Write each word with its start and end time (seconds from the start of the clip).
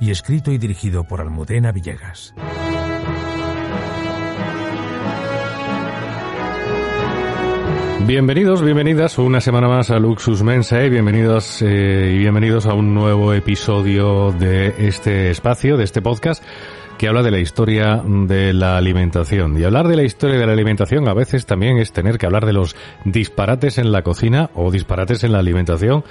y 0.00 0.10
escrito 0.10 0.52
y 0.52 0.58
dirigido 0.58 1.04
por 1.04 1.20
Almudena 1.20 1.72
Villegas. 1.72 2.34
Bienvenidos, 8.06 8.62
bienvenidas 8.62 9.16
una 9.18 9.40
semana 9.40 9.68
más 9.68 9.90
a 9.90 9.98
Luxus 10.00 10.42
Mensae, 10.42 10.88
bienvenidos 10.88 11.62
eh, 11.62 12.12
y 12.14 12.18
bienvenidos 12.18 12.66
a 12.66 12.74
un 12.74 12.94
nuevo 12.94 13.32
episodio 13.32 14.32
de 14.32 14.74
este 14.78 15.30
espacio, 15.30 15.76
de 15.76 15.84
este 15.84 16.02
podcast 16.02 16.42
que 16.98 17.06
habla 17.06 17.22
de 17.22 17.30
la 17.30 17.38
historia 17.38 18.02
de 18.04 18.52
la 18.52 18.76
alimentación. 18.76 19.56
Y 19.56 19.64
hablar 19.64 19.86
de 19.86 19.96
la 19.96 20.02
historia 20.02 20.38
de 20.38 20.46
la 20.46 20.52
alimentación 20.52 21.08
a 21.08 21.14
veces 21.14 21.46
también 21.46 21.78
es 21.78 21.92
tener 21.92 22.18
que 22.18 22.26
hablar 22.26 22.44
de 22.44 22.52
los 22.52 22.76
disparates 23.04 23.78
en 23.78 23.92
la 23.92 24.02
cocina 24.02 24.50
o 24.54 24.72
disparates 24.72 25.22
en 25.22 25.32
la 25.32 25.38
alimentación, 25.38 26.04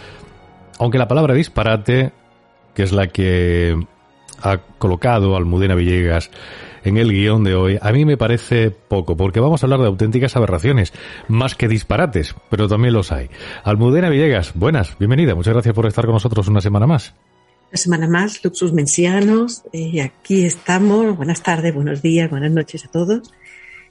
aunque 0.79 0.97
la 0.97 1.09
palabra 1.09 1.33
disparate, 1.33 2.13
que 2.73 2.83
es 2.83 2.91
la 2.91 3.07
que 3.07 3.77
ha 4.41 4.57
colocado 4.77 5.35
Almudena 5.35 5.75
Villegas 5.75 6.31
en 6.83 6.97
el 6.97 7.11
guion 7.11 7.43
de 7.43 7.53
hoy, 7.53 7.77
a 7.81 7.91
mí 7.91 8.05
me 8.05 8.17
parece 8.17 8.71
poco, 8.71 9.15
porque 9.15 9.39
vamos 9.39 9.61
a 9.61 9.65
hablar 9.65 9.81
de 9.81 9.87
auténticas 9.87 10.35
aberraciones, 10.35 10.93
más 11.27 11.55
que 11.55 11.67
disparates, 11.67 12.35
pero 12.49 12.67
también 12.67 12.93
los 12.93 13.11
hay. 13.11 13.29
Almudena 13.63 14.09
Villegas, 14.09 14.53
buenas, 14.55 14.97
bienvenida, 14.97 15.35
muchas 15.35 15.53
gracias 15.53 15.75
por 15.75 15.85
estar 15.85 16.05
con 16.05 16.15
nosotros 16.15 16.47
una 16.47 16.61
semana 16.61 16.87
más. 16.87 17.13
Una 17.69 17.77
semana 17.77 18.07
más, 18.07 18.43
Luxus 18.43 18.73
Mencianos, 18.73 19.63
y 19.71 19.99
aquí 19.99 20.43
estamos, 20.43 21.15
buenas 21.15 21.43
tardes, 21.43 21.73
buenos 21.73 22.01
días, 22.01 22.29
buenas 22.29 22.51
noches 22.51 22.83
a 22.85 22.89
todos. 22.89 23.31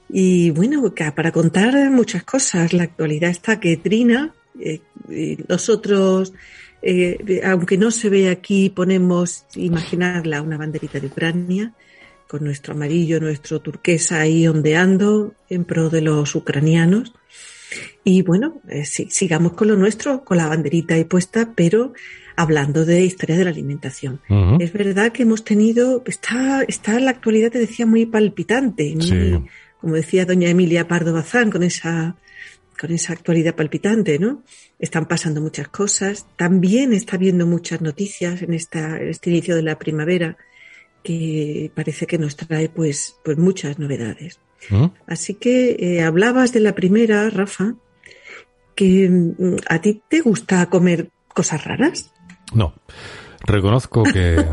Y 0.09 0.51
bueno, 0.51 0.83
para 1.15 1.31
contar 1.31 1.89
muchas 1.89 2.23
cosas, 2.23 2.73
la 2.73 2.83
actualidad 2.83 3.29
está 3.29 3.59
que 3.59 3.77
trina, 3.77 4.33
eh, 4.59 4.81
nosotros 5.47 6.33
eh, 6.81 7.41
aunque 7.43 7.77
no 7.77 7.91
se 7.91 8.09
ve 8.09 8.29
aquí, 8.29 8.69
ponemos, 8.69 9.45
imaginarla, 9.55 10.41
una 10.41 10.57
banderita 10.57 10.99
de 10.99 11.07
Ucrania, 11.07 11.73
con 12.27 12.43
nuestro 12.43 12.73
amarillo, 12.73 13.19
nuestro 13.19 13.59
turquesa 13.59 14.21
ahí 14.21 14.47
ondeando 14.47 15.35
en 15.49 15.65
pro 15.65 15.89
de 15.89 16.01
los 16.01 16.33
ucranianos. 16.33 17.13
Y 18.03 18.21
bueno, 18.21 18.61
eh, 18.67 18.85
sí, 18.85 19.07
sigamos 19.09 19.53
con 19.53 19.67
lo 19.67 19.75
nuestro, 19.75 20.23
con 20.23 20.37
la 20.37 20.47
banderita 20.47 20.95
ahí 20.95 21.03
puesta, 21.03 21.53
pero 21.55 21.93
hablando 22.35 22.85
de 22.85 23.03
historia 23.03 23.37
de 23.37 23.43
la 23.43 23.49
alimentación. 23.51 24.21
Uh 24.29 24.33
-huh. 24.33 24.63
Es 24.63 24.73
verdad 24.73 25.11
que 25.11 25.23
hemos 25.23 25.43
tenido, 25.43 26.03
está, 26.05 26.63
está 26.63 26.97
en 26.97 27.05
la 27.05 27.11
actualidad, 27.11 27.51
te 27.51 27.59
decía, 27.59 27.85
muy 27.85 28.05
palpitante, 28.05 28.95
muy, 28.95 29.05
sí. 29.05 29.39
como 29.79 29.95
decía 29.95 30.25
doña 30.25 30.49
Emilia 30.49 30.87
Pardo 30.87 31.13
Bazán, 31.13 31.51
con 31.51 31.63
esa 31.63 32.15
con 32.81 32.91
esa 32.91 33.13
actualidad 33.13 33.55
palpitante, 33.55 34.17
¿no? 34.17 34.41
Están 34.79 35.05
pasando 35.05 35.39
muchas 35.39 35.67
cosas. 35.67 36.25
También 36.35 36.93
está 36.93 37.15
habiendo 37.15 37.45
muchas 37.45 37.79
noticias 37.79 38.41
en, 38.41 38.55
esta, 38.55 38.97
en 38.97 39.09
este 39.09 39.29
inicio 39.29 39.55
de 39.55 39.61
la 39.61 39.77
primavera 39.77 40.35
que 41.03 41.71
parece 41.75 42.07
que 42.07 42.17
nos 42.17 42.35
trae 42.35 42.69
pues, 42.69 43.17
pues 43.23 43.37
muchas 43.37 43.77
novedades. 43.77 44.39
¿Mm? 44.71 44.85
Así 45.05 45.35
que 45.35 45.75
eh, 45.79 46.01
hablabas 46.01 46.53
de 46.53 46.59
la 46.61 46.73
primera, 46.73 47.29
Rafa, 47.29 47.75
que 48.73 49.07
mm, 49.07 49.57
a 49.69 49.79
ti 49.79 50.01
te 50.09 50.21
gusta 50.21 50.65
comer 50.65 51.11
cosas 51.27 51.63
raras. 51.63 52.11
No. 52.51 52.73
Reconozco 53.43 54.03
que 54.03 54.45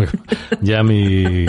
ya 0.60 0.82
mi, 0.82 1.46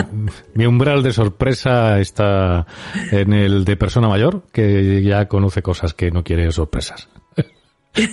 mi 0.54 0.66
umbral 0.66 1.02
de 1.02 1.12
sorpresa 1.12 2.00
está 2.00 2.66
en 3.10 3.32
el 3.32 3.64
de 3.64 3.76
persona 3.76 4.08
mayor, 4.08 4.44
que 4.52 5.02
ya 5.02 5.26
conoce 5.28 5.62
cosas 5.62 5.94
que 5.94 6.10
no 6.10 6.24
quiere 6.24 6.50
sorpresas. 6.50 7.08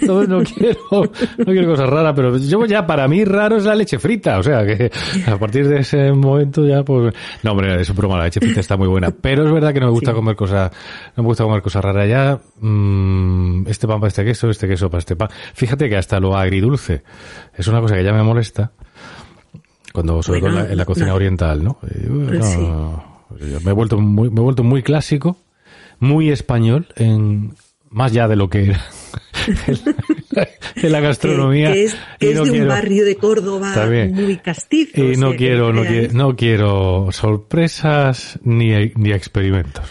No, 0.02 0.24
no 0.24 0.44
quiero, 0.44 0.80
no 1.38 1.46
quiero 1.46 1.70
cosas 1.70 1.90
raras, 1.90 2.14
pero 2.16 2.38
yo 2.38 2.66
ya 2.66 2.88
para 2.88 3.08
mí 3.08 3.24
raro 3.24 3.58
es 3.58 3.66
la 3.66 3.76
leche 3.76 4.00
frita, 4.00 4.40
o 4.40 4.44
sea 4.44 4.66
que 4.66 4.92
a 5.28 5.38
partir 5.38 5.68
de 5.68 5.80
ese 5.80 6.12
momento 6.12 6.66
ya 6.66 6.84
pues, 6.84 7.14
no 7.44 7.52
hombre, 7.52 7.80
es 7.80 7.90
un 7.90 7.96
broma, 7.96 8.18
la 8.18 8.26
leche 8.26 8.40
frita 8.40 8.60
está 8.60 8.78
muy 8.78 8.88
buena, 8.88 9.12
pero 9.12 9.46
es 9.46 9.54
verdad 9.54 9.74
que 9.74 9.80
no 9.80 9.88
me 9.88 9.92
gusta 9.92 10.12
sí. 10.12 10.16
comer 10.16 10.36
cosas, 10.36 10.72
no 11.16 11.24
me 11.24 11.28
gusta 11.28 11.44
comer 11.44 11.62
cosas 11.62 11.84
raras 11.84 12.10
ya, 12.10 12.40
mmm, 12.62 13.68
este 13.68 13.88
pan 13.88 14.00
para 14.00 14.08
este 14.08 14.26
queso, 14.26 14.50
este 14.50 14.68
queso 14.68 14.90
para 14.90 15.00
este 15.00 15.16
pan. 15.16 15.30
Fíjate 15.54 15.88
que 15.90 15.98
hasta 15.98 16.20
lo 16.20 16.36
agridulce 16.36 17.04
es 17.56 17.68
una 17.68 17.80
cosa 17.80 17.96
que 17.96 18.04
ya 18.04 18.14
me 18.14 18.24
molesta 18.24 18.72
cuando 19.94 20.22
sobre 20.22 20.40
todo 20.42 20.50
en, 20.50 20.56
la, 20.56 20.72
en 20.72 20.78
la 20.78 20.86
cocina 20.86 21.08
no. 21.08 21.16
oriental, 21.16 21.64
¿no? 21.64 21.78
Sí. 22.42 22.68
Me 23.64 23.72
he 23.72 23.74
vuelto 23.74 23.98
muy, 23.98 24.30
me 24.30 24.42
he 24.42 24.44
vuelto 24.44 24.64
muy 24.64 24.84
clásico, 24.84 25.38
muy 26.00 26.32
español 26.32 26.88
en 26.96 27.54
más 27.90 28.12
ya 28.12 28.28
de 28.28 28.36
lo 28.36 28.50
que 28.50 28.66
era 28.66 28.82
de 30.82 30.90
la 30.90 31.00
gastronomía. 31.00 31.72
Que, 31.72 31.86
es, 31.86 31.98
que 32.20 32.32
es 32.32 32.36
no 32.36 32.44
de 32.44 32.50
quiero, 32.50 32.64
un 32.64 32.70
barrio 32.70 33.06
de 33.06 33.16
Córdoba 33.16 33.74
muy 34.12 34.38
castizo. 34.38 35.04
Y 35.04 35.18
no, 35.18 35.28
o 35.28 35.30
sea, 35.30 35.38
quiero, 35.38 35.74
no, 35.74 35.84
quiero, 35.84 36.14
no 36.14 36.36
quiero 36.36 37.08
sorpresas 37.12 38.40
ni, 38.44 38.92
ni 38.96 39.12
experimentos. 39.12 39.86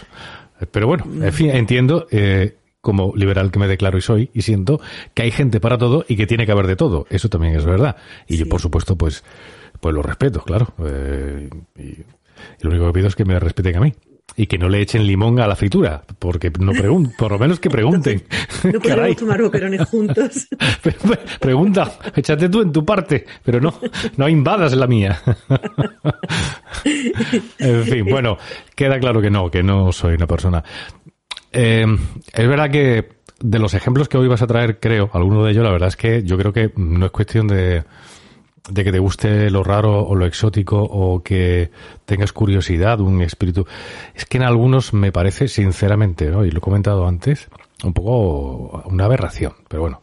Pero 0.71 0.87
bueno, 0.87 1.05
en 1.21 1.33
fin, 1.33 1.51
entiendo, 1.51 2.07
eh, 2.11 2.55
como 2.81 3.13
liberal 3.15 3.51
que 3.51 3.59
me 3.59 3.67
declaro 3.67 3.97
y 3.97 4.01
soy, 4.01 4.29
y 4.33 4.41
siento 4.41 4.79
que 5.13 5.23
hay 5.23 5.31
gente 5.31 5.59
para 5.59 5.77
todo 5.77 6.05
y 6.07 6.15
que 6.15 6.27
tiene 6.27 6.45
que 6.45 6.51
haber 6.51 6.67
de 6.67 6.75
todo. 6.75 7.07
Eso 7.09 7.29
también 7.29 7.55
es 7.55 7.65
verdad. 7.65 7.97
Y 8.27 8.33
sí. 8.33 8.39
yo, 8.39 8.49
por 8.49 8.61
supuesto, 8.61 8.95
pues, 8.95 9.23
pues 9.79 9.93
lo 9.93 10.01
respeto, 10.01 10.41
claro. 10.41 10.73
Eh, 10.85 11.49
y, 11.77 11.83
y 11.83 12.05
lo 12.61 12.69
único 12.69 12.87
que 12.87 12.93
pido 12.93 13.07
es 13.07 13.15
que 13.15 13.25
me 13.25 13.39
respeten 13.39 13.77
a 13.77 13.81
mí 13.81 13.93
y 14.37 14.47
que 14.47 14.57
no 14.57 14.69
le 14.69 14.81
echen 14.81 15.05
limón 15.05 15.39
a 15.39 15.47
la 15.47 15.55
fritura, 15.55 16.03
porque 16.19 16.51
no 16.59 16.71
preguntan, 16.73 17.13
por 17.17 17.31
lo 17.31 17.39
menos 17.39 17.59
que 17.59 17.69
pregunten. 17.69 18.23
no 18.63 18.79
podemos 18.79 19.15
tomar 19.15 19.41
boquerones 19.41 19.87
juntos. 19.87 20.47
Pregunta, 21.39 21.97
échate 22.15 22.49
tú 22.49 22.61
en 22.61 22.71
tu 22.71 22.83
parte, 22.83 23.25
pero 23.43 23.59
no, 23.59 23.73
no 24.17 24.27
invadas 24.27 24.73
la 24.73 24.87
mía. 24.87 25.21
en 27.59 27.83
fin, 27.83 28.05
bueno, 28.05 28.37
queda 28.75 28.99
claro 28.99 29.21
que 29.21 29.29
no, 29.29 29.49
que 29.49 29.63
no 29.63 29.91
soy 29.91 30.15
una 30.15 30.27
persona. 30.27 30.63
Eh, 31.51 31.85
es 32.33 32.47
verdad 32.47 32.69
que 32.69 33.15
de 33.39 33.59
los 33.59 33.73
ejemplos 33.73 34.09
que 34.09 34.17
hoy 34.17 34.27
vas 34.27 34.41
a 34.41 34.47
traer, 34.47 34.79
creo, 34.79 35.09
alguno 35.13 35.43
de 35.43 35.51
ellos, 35.51 35.63
la 35.63 35.71
verdad 35.71 35.89
es 35.89 35.95
que 35.95 36.23
yo 36.23 36.37
creo 36.37 36.51
que 36.51 36.71
no 36.75 37.05
es 37.05 37.11
cuestión 37.11 37.47
de 37.47 37.83
de 38.69 38.83
que 38.83 38.91
te 38.91 38.99
guste 38.99 39.49
lo 39.49 39.63
raro 39.63 40.05
o 40.05 40.15
lo 40.15 40.25
exótico 40.25 40.81
o 40.81 41.21
que 41.21 41.71
tengas 42.05 42.33
curiosidad, 42.33 42.99
un 42.99 43.21
espíritu. 43.21 43.65
Es 44.13 44.25
que 44.25 44.37
en 44.37 44.43
algunos 44.43 44.93
me 44.93 45.11
parece, 45.11 45.47
sinceramente, 45.47 46.29
¿no? 46.29 46.45
y 46.45 46.51
lo 46.51 46.57
he 46.57 46.61
comentado 46.61 47.07
antes, 47.07 47.47
un 47.83 47.93
poco 47.93 48.83
una 48.89 49.05
aberración. 49.05 49.53
Pero 49.67 49.81
bueno, 49.81 50.01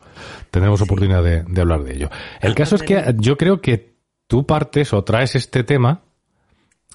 tendremos 0.51 0.81
sí. 0.81 0.85
oportunidad 0.85 1.23
de, 1.23 1.43
de, 1.43 1.61
hablar 1.61 1.83
de 1.83 1.95
ello. 1.95 2.11
El 2.41 2.55
caso 2.55 2.77
es 2.77 2.83
que 2.83 3.15
yo 3.19 3.37
creo 3.37 3.61
que 3.61 3.95
tú 4.27 4.47
partes 4.47 4.93
o 4.93 5.03
traes 5.03 5.35
este 5.35 5.65
tema 5.65 6.03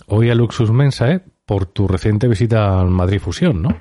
hoy 0.07 0.29
a 0.29 0.35
Luxus 0.35 0.71
Mensae 0.71 1.21
por 1.45 1.65
tu 1.65 1.87
reciente 1.87 2.27
visita 2.27 2.79
al 2.79 2.89
Madrid 2.89 3.19
Fusión, 3.19 3.61
¿no? 3.61 3.79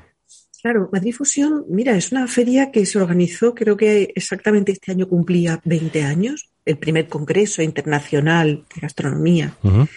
Claro, 0.63 0.89
Madrid 0.93 1.13
Fusión, 1.13 1.65
mira, 1.69 1.97
es 1.97 2.11
una 2.11 2.27
feria 2.27 2.73
que 2.73 2.85
se 2.87 2.99
organizó, 2.99 3.55
creo 3.55 3.77
que 3.77 4.13
exactamente 4.17 4.73
este 4.73 4.93
año 4.93 5.09
cumplía 5.09 5.61
20 5.65 6.03
años, 6.03 6.51
el 6.67 6.77
primer 6.79 7.09
congreso 7.09 7.63
internacional 7.63 8.65
de 8.75 8.81
gastronomía, 8.81 9.57
uh 9.63 9.69
-huh. 9.69 9.89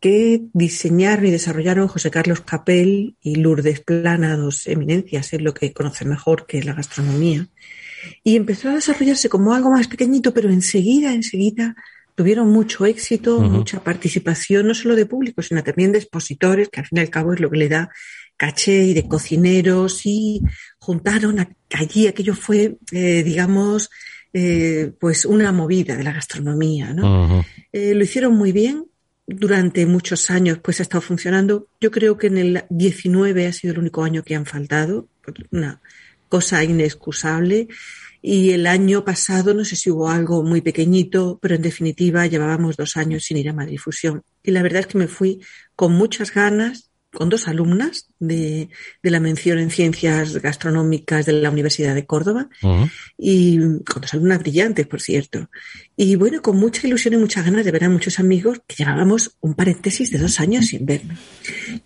que 0.00 0.42
diseñaron 0.52 1.26
y 1.26 1.30
desarrollaron 1.32 1.88
José 1.88 2.10
Carlos 2.10 2.42
Capel 2.42 3.16
y 3.20 3.34
Lourdes 3.36 3.80
Plana, 3.80 4.36
dos 4.36 4.66
eminencias, 4.68 5.32
es 5.32 5.42
lo 5.42 5.52
que 5.54 5.72
conocen 5.72 6.08
mejor 6.08 6.46
que 6.46 6.62
la 6.62 6.74
gastronomía. 6.74 7.48
Y 8.22 8.36
empezó 8.36 8.68
a 8.68 8.74
desarrollarse 8.74 9.28
como 9.28 9.54
algo 9.54 9.70
más 9.70 9.88
pequeñito, 9.88 10.32
pero 10.32 10.50
enseguida, 10.50 11.12
enseguida 11.12 11.74
tuvieron 12.14 12.48
mucho 12.48 12.84
éxito, 12.84 13.40
mucha 13.40 13.82
participación, 13.82 14.66
no 14.66 14.74
solo 14.74 14.96
de 14.96 15.06
público, 15.06 15.40
sino 15.40 15.62
también 15.62 15.92
de 15.92 15.98
expositores, 15.98 16.68
que 16.68 16.80
al 16.80 16.86
fin 16.86 16.98
y 16.98 17.00
al 17.02 17.10
cabo 17.10 17.32
es 17.32 17.38
lo 17.40 17.48
que 17.48 17.58
le 17.58 17.68
da 17.68 17.90
caché 18.36 18.86
y 18.86 18.94
de 18.94 19.06
cocineros 19.06 20.04
y 20.04 20.42
juntaron 20.78 21.46
allí, 21.70 22.06
aquello 22.06 22.34
fue, 22.34 22.78
eh, 22.92 23.22
digamos, 23.22 23.90
eh, 24.40 24.92
pues 25.00 25.24
una 25.24 25.50
movida 25.50 25.96
de 25.96 26.04
la 26.04 26.12
gastronomía, 26.12 26.94
¿no? 26.94 27.44
Eh, 27.72 27.92
lo 27.92 28.04
hicieron 28.04 28.34
muy 28.34 28.52
bien, 28.52 28.84
durante 29.26 29.84
muchos 29.84 30.30
años 30.30 30.60
pues 30.62 30.78
ha 30.78 30.84
estado 30.84 31.02
funcionando. 31.02 31.66
Yo 31.80 31.90
creo 31.90 32.16
que 32.16 32.28
en 32.28 32.38
el 32.38 32.64
19 32.70 33.48
ha 33.48 33.52
sido 33.52 33.72
el 33.72 33.80
único 33.80 34.04
año 34.04 34.22
que 34.22 34.36
han 34.36 34.46
faltado, 34.46 35.08
una 35.50 35.80
cosa 36.28 36.62
inexcusable. 36.62 37.66
Y 38.22 38.50
el 38.50 38.68
año 38.68 39.04
pasado, 39.04 39.54
no 39.54 39.64
sé 39.64 39.74
si 39.74 39.90
hubo 39.90 40.08
algo 40.08 40.44
muy 40.44 40.60
pequeñito, 40.60 41.40
pero 41.42 41.56
en 41.56 41.62
definitiva 41.62 42.26
llevábamos 42.26 42.76
dos 42.76 42.96
años 42.96 43.24
sin 43.24 43.38
ir 43.38 43.48
a 43.48 43.52
Madrid 43.52 43.78
Fusión. 43.78 44.22
Y 44.44 44.52
la 44.52 44.62
verdad 44.62 44.80
es 44.82 44.86
que 44.86 44.98
me 44.98 45.08
fui 45.08 45.40
con 45.74 45.94
muchas 45.94 46.32
ganas 46.32 46.87
con 47.12 47.28
dos 47.28 47.48
alumnas 47.48 48.08
de, 48.18 48.68
de, 49.02 49.10
la 49.10 49.20
mención 49.20 49.58
en 49.58 49.70
ciencias 49.70 50.36
gastronómicas 50.42 51.26
de 51.26 51.32
la 51.32 51.50
Universidad 51.50 51.94
de 51.94 52.06
Córdoba 52.06 52.48
y 53.16 53.58
con 53.84 54.02
dos 54.02 54.14
alumnas 54.14 54.40
brillantes, 54.40 54.86
por 54.86 55.00
cierto. 55.00 55.48
Y 55.96 56.16
bueno, 56.16 56.42
con 56.42 56.58
mucha 56.58 56.86
ilusión 56.86 57.14
y 57.14 57.16
muchas 57.16 57.44
ganas 57.44 57.64
de 57.64 57.72
ver 57.72 57.84
a 57.84 57.88
muchos 57.88 58.18
amigos 58.18 58.60
que 58.66 58.76
llevábamos 58.76 59.36
un 59.40 59.54
paréntesis 59.54 60.10
de 60.10 60.18
dos 60.18 60.38
años 60.40 60.66
sin 60.66 60.84
vernos. 60.84 61.18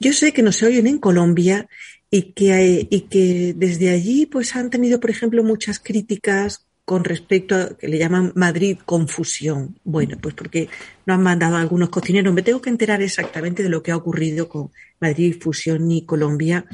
Yo 0.00 0.12
sé 0.12 0.32
que 0.32 0.42
nos 0.42 0.62
oyen 0.62 0.86
en 0.86 0.98
Colombia 0.98 1.68
y 2.10 2.32
que, 2.32 2.86
y 2.90 3.00
que 3.02 3.54
desde 3.56 3.90
allí 3.90 4.26
pues 4.26 4.56
han 4.56 4.70
tenido, 4.70 5.00
por 5.00 5.10
ejemplo, 5.10 5.44
muchas 5.44 5.78
críticas 5.78 6.66
con 6.84 7.04
respecto 7.04 7.54
a 7.54 7.76
que 7.76 7.88
le 7.88 7.98
llaman 7.98 8.32
Madrid 8.34 8.78
confusión. 8.84 9.78
Bueno, 9.84 10.18
pues 10.20 10.34
porque 10.34 10.68
no 11.06 11.14
han 11.14 11.22
mandado 11.22 11.56
algunos 11.56 11.90
cocineros. 11.90 12.34
Me 12.34 12.42
tengo 12.42 12.60
que 12.60 12.70
enterar 12.70 13.02
exactamente 13.02 13.62
de 13.62 13.68
lo 13.68 13.82
que 13.82 13.92
ha 13.92 13.96
ocurrido 13.96 14.48
con 14.48 14.70
Madrid 15.00 15.36
Fusión 15.40 15.90
y 15.90 16.04
Colombia 16.04 16.66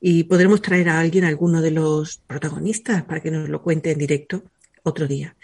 y 0.00 0.24
podremos 0.24 0.60
traer 0.60 0.90
a 0.90 1.00
alguien, 1.00 1.24
a 1.24 1.28
alguno 1.28 1.62
de 1.62 1.70
los 1.70 2.18
protagonistas, 2.26 3.04
para 3.04 3.20
que 3.20 3.30
nos 3.30 3.48
lo 3.48 3.62
cuente 3.62 3.90
en 3.90 3.98
directo 3.98 4.44
otro 4.82 5.08
día. 5.08 5.34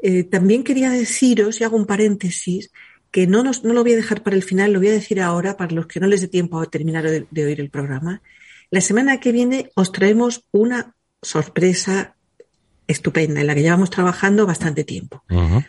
Eh, 0.00 0.22
también 0.24 0.62
quería 0.62 0.90
deciros, 0.90 1.60
y 1.60 1.64
hago 1.64 1.76
un 1.76 1.86
paréntesis, 1.86 2.70
que 3.10 3.26
no, 3.26 3.42
nos, 3.42 3.64
no 3.64 3.74
lo 3.74 3.82
voy 3.82 3.94
a 3.94 3.96
dejar 3.96 4.22
para 4.22 4.36
el 4.36 4.44
final, 4.44 4.72
lo 4.72 4.78
voy 4.78 4.88
a 4.88 4.92
decir 4.92 5.20
ahora 5.20 5.56
para 5.56 5.74
los 5.74 5.88
que 5.88 5.98
no 5.98 6.06
les 6.06 6.20
dé 6.20 6.28
tiempo 6.28 6.60
a 6.60 6.70
terminar 6.70 7.04
de 7.04 7.44
oír 7.44 7.60
el 7.60 7.68
programa. 7.68 8.22
La 8.70 8.80
semana 8.80 9.18
que 9.18 9.32
viene 9.32 9.72
os 9.74 9.90
traemos 9.90 10.44
una 10.52 10.94
sorpresa 11.20 12.14
estupenda, 12.90 13.40
en 13.40 13.46
la 13.46 13.54
que 13.54 13.62
llevamos 13.62 13.90
trabajando 13.90 14.46
bastante 14.46 14.84
tiempo. 14.84 15.22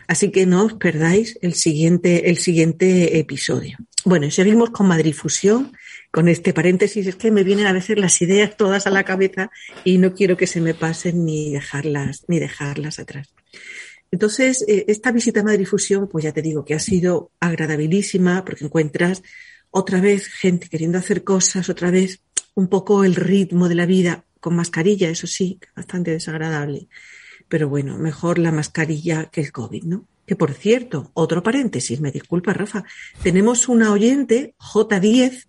Así 0.06 0.30
que 0.30 0.46
no 0.46 0.64
os 0.64 0.74
perdáis 0.74 1.38
el 1.42 1.54
siguiente, 1.54 2.30
el 2.30 2.38
siguiente 2.38 3.18
episodio. 3.18 3.78
Bueno, 4.04 4.30
seguimos 4.30 4.70
con 4.70 4.88
Madrid 4.88 5.14
Fusión, 5.14 5.72
con 6.10 6.28
este 6.28 6.52
paréntesis, 6.52 7.06
es 7.06 7.16
que 7.16 7.30
me 7.30 7.44
vienen 7.44 7.66
a 7.66 7.72
veces 7.72 7.98
las 7.98 8.20
ideas 8.20 8.56
todas 8.56 8.86
a 8.86 8.90
la 8.90 9.04
cabeza 9.04 9.50
y 9.84 9.98
no 9.98 10.12
quiero 10.12 10.36
que 10.36 10.46
se 10.46 10.60
me 10.60 10.74
pasen 10.74 11.24
ni 11.24 11.52
dejarlas, 11.52 12.24
ni 12.28 12.38
dejarlas 12.38 12.98
atrás. 12.98 13.32
Entonces, 14.10 14.64
eh, 14.68 14.84
esta 14.88 15.10
visita 15.10 15.40
a 15.40 15.44
Madrid 15.44 15.66
Fusión, 15.66 16.08
pues 16.08 16.24
ya 16.24 16.32
te 16.32 16.42
digo 16.42 16.64
que 16.64 16.74
ha 16.74 16.78
sido 16.78 17.30
agradabilísima 17.40 18.44
porque 18.44 18.64
encuentras 18.64 19.22
otra 19.70 20.00
vez 20.00 20.26
gente 20.26 20.68
queriendo 20.68 20.98
hacer 20.98 21.24
cosas, 21.24 21.70
otra 21.70 21.90
vez 21.90 22.20
un 22.54 22.68
poco 22.68 23.04
el 23.04 23.14
ritmo 23.14 23.68
de 23.68 23.74
la 23.74 23.86
vida, 23.86 24.24
con 24.42 24.56
mascarilla, 24.56 25.08
eso 25.08 25.28
sí, 25.28 25.60
bastante 25.76 26.10
desagradable. 26.10 26.88
Pero 27.48 27.68
bueno, 27.68 27.96
mejor 27.96 28.40
la 28.40 28.50
mascarilla 28.50 29.26
que 29.26 29.40
el 29.40 29.52
COVID, 29.52 29.84
¿no? 29.84 30.08
Que 30.26 30.34
por 30.34 30.52
cierto, 30.52 31.12
otro 31.14 31.44
paréntesis, 31.44 32.00
me 32.00 32.10
disculpa 32.10 32.52
Rafa, 32.52 32.82
tenemos 33.22 33.68
una 33.68 33.92
oyente, 33.92 34.54
J10, 34.58 35.46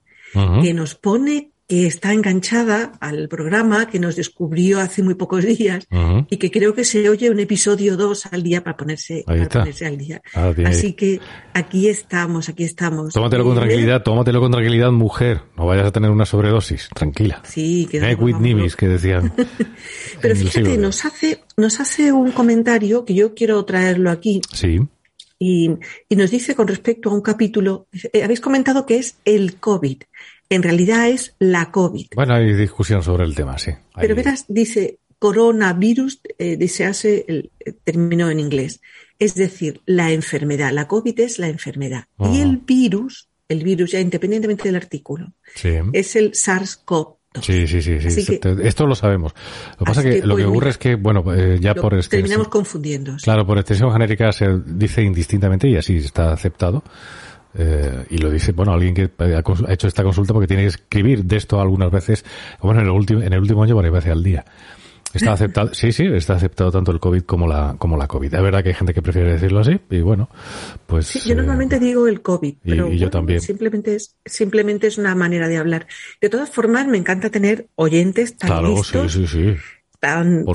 que 0.61 0.73
nos 0.75 0.93
pone 0.93 1.52
que 1.67 1.87
está 1.87 2.13
enganchada 2.13 2.91
al 2.99 3.29
programa 3.29 3.87
que 3.87 3.97
nos 3.99 4.15
descubrió 4.15 4.79
hace 4.79 5.01
muy 5.01 5.15
pocos 5.15 5.45
días 5.45 5.87
y 6.29 6.37
que 6.37 6.51
creo 6.51 6.75
que 6.75 6.83
se 6.83 7.07
oye 7.09 7.29
un 7.29 7.39
episodio 7.39 7.95
dos 7.95 8.25
al 8.27 8.43
día 8.43 8.63
para 8.63 8.75
ponerse, 8.75 9.23
para 9.25 9.47
ponerse 9.47 9.85
al 9.85 9.97
día. 9.97 10.21
Ah, 10.33 10.53
Así 10.65 10.93
que 10.93 11.21
aquí 11.53 11.87
estamos, 11.87 12.49
aquí 12.49 12.63
estamos. 12.63 13.13
Tómatelo 13.13 13.45
con 13.45 13.55
tranquilidad, 13.55 14.03
tómatelo 14.03 14.41
con 14.41 14.51
tranquilidad, 14.51 14.91
mujer. 14.91 15.41
No 15.57 15.65
vayas 15.65 15.87
a 15.87 15.91
tener 15.91 16.11
una 16.11 16.25
sobredosis, 16.25 16.89
tranquila. 16.93 17.41
Sí, 17.47 17.87
que 17.89 18.01
Make 18.01 18.15
with 18.15 18.35
nimis, 18.37 18.75
que 18.75 18.87
decían. 18.87 19.33
Pero 20.21 20.35
fíjate, 20.35 20.77
nos 20.77 21.05
hace, 21.05 21.43
nos 21.55 21.79
hace 21.79 22.11
un 22.11 22.31
comentario 22.31 23.05
que 23.05 23.13
yo 23.13 23.33
quiero 23.33 23.63
traerlo 23.63 24.11
aquí. 24.11 24.41
Sí. 24.51 24.81
Y, 25.39 25.71
y 26.09 26.15
nos 26.15 26.31
dice 26.31 26.55
con 26.55 26.67
respecto 26.67 27.09
a 27.09 27.13
un 27.13 27.21
capítulo, 27.21 27.87
eh, 28.13 28.23
habéis 28.23 28.39
comentado 28.39 28.85
que 28.85 28.97
es 28.97 29.17
el 29.25 29.55
COVID 29.55 30.03
en 30.49 30.63
realidad 30.63 31.09
es 31.09 31.35
la 31.39 31.71
COVID. 31.71 32.07
Bueno, 32.15 32.35
hay 32.35 32.53
discusión 32.53 33.03
sobre 33.03 33.25
el 33.25 33.35
tema, 33.35 33.57
sí. 33.57 33.71
Pero 33.95 34.15
verás, 34.15 34.45
dice 34.47 34.99
coronavirus, 35.19 36.19
eh, 36.37 36.57
dice 36.57 36.85
hace 36.85 37.23
el 37.27 37.49
eh, 37.59 37.73
término 37.83 38.29
en 38.29 38.41
inglés. 38.41 38.81
Es 39.19 39.35
decir, 39.35 39.81
la 39.85 40.11
enfermedad. 40.11 40.73
La 40.73 40.87
COVID 40.87 41.17
es 41.21 41.39
la 41.39 41.47
enfermedad. 41.47 42.05
Y 42.19 42.41
el 42.41 42.57
virus, 42.57 43.29
el 43.47 43.63
virus 43.63 43.91
ya 43.91 44.01
independientemente 44.01 44.63
del 44.65 44.75
artículo, 44.75 45.31
es 45.93 46.15
el 46.17 46.33
SARS-CoV. 46.33 47.15
Sí, 47.41 47.67
sí, 47.67 47.81
sí, 47.81 47.99
sí. 48.11 48.39
esto 48.63 48.85
lo 48.85 48.95
sabemos. 48.95 49.33
Lo 49.79 49.85
que 49.85 49.85
pasa 49.85 50.03
que, 50.03 50.21
lo 50.21 50.35
que 50.35 50.45
ocurre 50.45 50.69
es 50.69 50.77
que, 50.77 50.95
bueno, 50.95 51.23
eh, 51.33 51.57
ya 51.59 51.73
por 51.73 51.95
este, 51.95 52.17
terminamos 52.17 52.49
confundiendo. 52.49 53.15
Claro, 53.23 53.45
por 53.45 53.57
extensión 53.57 53.91
genérica 53.91 54.31
se 54.31 54.47
dice 54.65 55.01
indistintamente 55.01 55.67
y 55.67 55.77
así 55.77 55.97
está 55.97 56.33
aceptado. 56.33 56.83
Eh, 57.55 58.05
y 58.09 58.17
lo 58.17 58.29
dice, 58.29 58.51
bueno, 58.51 58.73
alguien 58.73 58.93
que 58.93 59.09
ha 59.19 59.73
hecho 59.73 59.87
esta 59.87 60.03
consulta 60.03 60.33
porque 60.33 60.47
tiene 60.47 60.63
que 60.63 60.69
escribir 60.69 61.23
de 61.23 61.37
esto 61.37 61.59
algunas 61.61 61.91
veces, 61.91 62.25
bueno, 62.61 62.81
en 62.81 62.87
el 62.87 62.91
último, 62.91 63.21
en 63.21 63.33
el 63.33 63.39
último 63.39 63.63
año 63.63 63.75
varias 63.75 63.93
veces 63.93 64.11
al 64.11 64.23
día. 64.23 64.45
Está 65.13 65.33
aceptado, 65.33 65.73
sí, 65.73 65.91
sí, 65.91 66.05
está 66.05 66.33
aceptado 66.33 66.71
tanto 66.71 66.91
el 66.91 66.99
COVID 66.99 67.21
como 67.23 67.47
la, 67.47 67.75
como 67.77 67.95
la 67.97 68.07
COVID. 68.07 68.33
Es 68.33 68.41
verdad 68.41 68.63
que 68.63 68.69
hay 68.69 68.75
gente 68.75 68.93
que 68.93 69.01
prefiere 69.01 69.33
decirlo 69.33 69.59
así, 69.59 69.79
y 69.89 70.01
bueno, 70.01 70.29
pues. 70.87 71.07
Sí, 71.07 71.19
yo 71.27 71.35
normalmente 71.35 71.75
eh, 71.75 71.79
digo 71.79 72.07
el 72.07 72.21
COVID, 72.21 72.55
pero 72.63 72.91
y, 72.91 72.97
yo 72.97 73.11
también. 73.11 73.39
simplemente 73.39 73.95
es, 73.95 74.15
simplemente 74.25 74.87
es 74.87 74.97
una 74.97 75.13
manera 75.13 75.47
de 75.47 75.57
hablar. 75.57 75.87
De 76.19 76.29
todas 76.29 76.49
formas, 76.49 76.87
me 76.87 76.97
encanta 76.97 77.29
tener 77.29 77.67
oyentes 77.75 78.37
tan 78.37 78.49
claro, 78.49 78.83
sí, 78.83 78.97
sí, 79.09 79.27
sí 79.27 79.55
tan, 80.03 80.45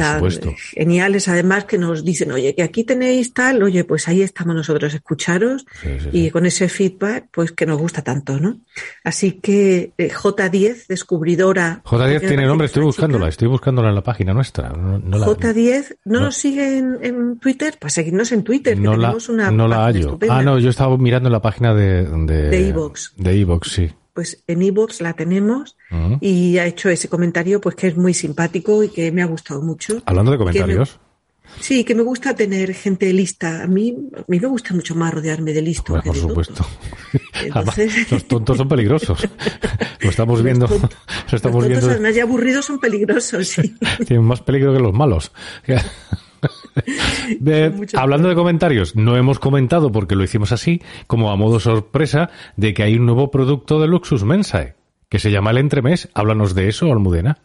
geniales, 0.74 1.26
además, 1.26 1.64
que 1.64 1.78
nos 1.78 2.04
dicen, 2.04 2.32
oye, 2.32 2.54
que 2.54 2.62
aquí 2.62 2.84
tenéis 2.84 3.32
tal, 3.32 3.62
oye, 3.62 3.82
pues 3.82 4.06
ahí 4.06 4.20
estamos 4.20 4.54
nosotros, 4.54 4.92
escucharos 4.92 5.64
y 6.12 6.30
con 6.30 6.44
ese 6.44 6.68
feedback, 6.68 7.28
pues 7.30 7.52
que 7.52 7.64
nos 7.64 7.78
gusta 7.78 8.02
tanto, 8.02 8.38
¿no? 8.38 8.58
Así 9.04 9.32
que 9.32 9.92
eh, 9.96 10.10
J10, 10.10 10.86
descubridora. 10.86 11.80
J10 11.82 12.20
tiene 12.28 12.44
nombre, 12.44 12.66
estoy 12.66 12.84
buscándola, 12.84 13.28
estoy 13.28 13.48
buscándola 13.48 13.88
en 13.88 13.94
la 13.94 14.02
página 14.02 14.34
nuestra. 14.34 14.70
J10, 14.70 15.96
¿no, 16.04 16.20
nos 16.20 16.36
siguen 16.36 16.98
en, 17.00 17.38
Twitter? 17.38 17.78
Para 17.80 17.88
seguirnos 17.88 18.30
en 18.32 18.44
Twitter, 18.44 18.78
no 18.78 18.90
tenemos 18.90 19.30
una. 19.30 19.50
No 19.50 19.66
la 19.66 19.86
hallo. 19.86 20.18
Ah, 20.28 20.42
no, 20.42 20.58
yo 20.58 20.68
estaba 20.68 20.98
mirando 20.98 21.28
en 21.28 21.32
la 21.32 21.40
página 21.40 21.72
de. 21.72 22.04
De 22.04 22.68
Evox. 22.68 23.14
De 23.16 23.40
Evox, 23.40 23.72
sí 23.72 23.90
pues 24.18 24.42
en 24.48 24.62
iVoox 24.62 25.00
la 25.00 25.12
tenemos 25.12 25.76
y 26.20 26.58
ha 26.58 26.66
hecho 26.66 26.88
ese 26.88 27.08
comentario 27.08 27.60
pues 27.60 27.76
que 27.76 27.86
es 27.86 27.96
muy 27.96 28.12
simpático 28.12 28.82
y 28.82 28.88
que 28.88 29.12
me 29.12 29.22
ha 29.22 29.26
gustado 29.26 29.62
mucho. 29.62 30.02
Hablando 30.06 30.32
de 30.32 30.38
comentarios. 30.38 30.98
sí, 31.60 31.84
que 31.84 31.94
me 31.94 32.02
gusta 32.02 32.34
tener 32.34 32.74
gente 32.74 33.12
lista. 33.12 33.62
A 33.62 33.68
mí, 33.68 33.96
a 34.16 34.24
mí 34.26 34.40
me 34.40 34.48
gusta 34.48 34.74
mucho 34.74 34.96
más 34.96 35.14
rodearme 35.14 35.52
de 35.52 35.62
listos. 35.62 36.00
Pues, 36.02 36.04
por 36.04 36.16
supuesto. 36.16 36.66
los 38.10 38.26
tontos 38.26 38.56
son 38.56 38.68
peligrosos. 38.68 39.20
lo 40.00 40.10
estamos 40.10 40.42
viendo. 40.42 40.66
Los, 40.66 40.80
lo 40.80 40.88
estamos 41.36 41.62
tontos, 41.62 41.68
viendo. 41.68 41.90
además, 41.90 42.16
ya 42.16 42.24
aburridos 42.24 42.64
son 42.64 42.80
peligrosos. 42.80 43.46
Sí. 43.46 43.76
Tienen 44.04 44.26
más 44.26 44.40
peligro 44.40 44.74
que 44.74 44.80
los 44.80 44.92
malos. 44.92 45.30
hablando 47.94 48.28
de 48.28 48.34
comentarios, 48.34 48.96
no 48.96 49.16
hemos 49.16 49.38
comentado 49.38 49.92
porque 49.92 50.16
lo 50.16 50.24
hicimos 50.24 50.52
así, 50.52 50.82
como 51.06 51.30
a 51.30 51.36
modo 51.36 51.60
sorpresa, 51.60 52.30
de 52.56 52.74
que 52.74 52.82
hay 52.82 52.96
un 52.96 53.06
nuevo 53.06 53.30
producto 53.30 53.80
de 53.80 53.88
Luxus 53.88 54.24
Mensae, 54.24 54.74
que 55.08 55.18
se 55.18 55.30
llama 55.30 55.50
el 55.50 55.58
Entremés. 55.58 56.08
Háblanos 56.14 56.54
de 56.54 56.68
eso, 56.68 56.90
Almudena. 56.92 57.38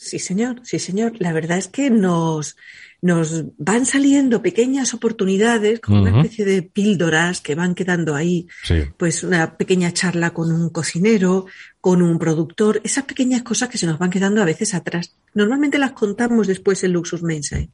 Sí, 0.00 0.18
señor, 0.18 0.62
sí, 0.62 0.78
señor. 0.78 1.12
La 1.18 1.30
verdad 1.34 1.58
es 1.58 1.68
que 1.68 1.90
nos, 1.90 2.56
nos 3.02 3.44
van 3.58 3.84
saliendo 3.84 4.40
pequeñas 4.40 4.94
oportunidades, 4.94 5.78
como 5.78 6.00
una 6.00 6.22
especie 6.22 6.46
de 6.46 6.62
píldoras 6.62 7.42
que 7.42 7.54
van 7.54 7.74
quedando 7.74 8.14
ahí. 8.14 8.48
Pues 8.96 9.22
una 9.22 9.58
pequeña 9.58 9.92
charla 9.92 10.30
con 10.30 10.52
un 10.52 10.70
cocinero, 10.70 11.44
con 11.82 12.00
un 12.00 12.18
productor, 12.18 12.80
esas 12.82 13.04
pequeñas 13.04 13.42
cosas 13.42 13.68
que 13.68 13.76
se 13.76 13.86
nos 13.86 13.98
van 13.98 14.08
quedando 14.08 14.40
a 14.40 14.46
veces 14.46 14.72
atrás. 14.72 15.14
Normalmente 15.34 15.78
las 15.78 15.92
contamos 15.92 16.46
después 16.46 16.82
en 16.82 16.94
Luxus 16.94 17.22
Mensae. 17.22 17.68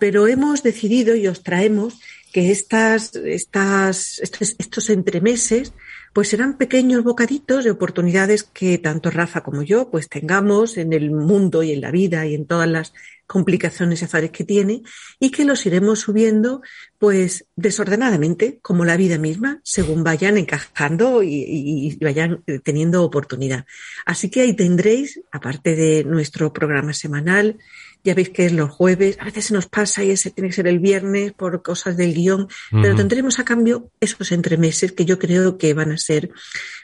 Pero 0.00 0.26
hemos 0.26 0.64
decidido 0.64 1.14
y 1.14 1.28
os 1.28 1.44
traemos 1.44 2.00
que 2.32 2.50
estas, 2.50 3.14
estas, 3.14 4.18
estos, 4.18 4.56
estos 4.58 4.90
entremeses 4.90 5.72
pues 6.12 6.28
serán 6.28 6.56
pequeños 6.56 7.04
bocaditos 7.04 7.64
de 7.64 7.70
oportunidades 7.70 8.42
que 8.42 8.78
tanto 8.78 9.10
Rafa 9.10 9.42
como 9.42 9.62
yo 9.62 9.90
pues 9.90 10.08
tengamos 10.08 10.76
en 10.76 10.92
el 10.92 11.10
mundo 11.10 11.62
y 11.62 11.72
en 11.72 11.80
la 11.80 11.90
vida 11.90 12.26
y 12.26 12.34
en 12.34 12.46
todas 12.46 12.68
las 12.68 12.92
complicaciones 13.30 14.02
y 14.02 14.06
azares 14.06 14.32
que 14.32 14.42
tiene 14.42 14.82
y 15.20 15.30
que 15.30 15.44
los 15.44 15.64
iremos 15.64 16.00
subiendo 16.00 16.62
pues 16.98 17.46
desordenadamente, 17.54 18.58
como 18.60 18.84
la 18.84 18.96
vida 18.96 19.18
misma, 19.18 19.60
según 19.62 20.02
vayan 20.02 20.36
encajando 20.36 21.22
y, 21.22 21.44
y 21.46 21.96
vayan 22.04 22.42
teniendo 22.64 23.04
oportunidad. 23.04 23.66
Así 24.04 24.30
que 24.30 24.40
ahí 24.40 24.54
tendréis, 24.54 25.20
aparte 25.30 25.76
de 25.76 26.02
nuestro 26.02 26.52
programa 26.52 26.92
semanal, 26.92 27.56
ya 28.02 28.14
veis 28.14 28.30
que 28.30 28.46
es 28.46 28.52
los 28.52 28.70
jueves, 28.70 29.16
a 29.20 29.26
veces 29.26 29.46
se 29.46 29.54
nos 29.54 29.66
pasa 29.66 30.02
y 30.02 30.10
ese 30.10 30.30
tiene 30.30 30.48
que 30.48 30.56
ser 30.56 30.66
el 30.66 30.78
viernes 30.78 31.32
por 31.32 31.62
cosas 31.62 31.96
del 31.96 32.14
guion, 32.14 32.48
pero 32.70 32.96
tendremos 32.96 33.38
a 33.38 33.44
cambio 33.44 33.90
esos 34.00 34.32
entremeses 34.32 34.92
que 34.92 35.04
yo 35.04 35.18
creo 35.18 35.58
que 35.58 35.74
van 35.74 35.92
a 35.92 35.98
ser 35.98 36.30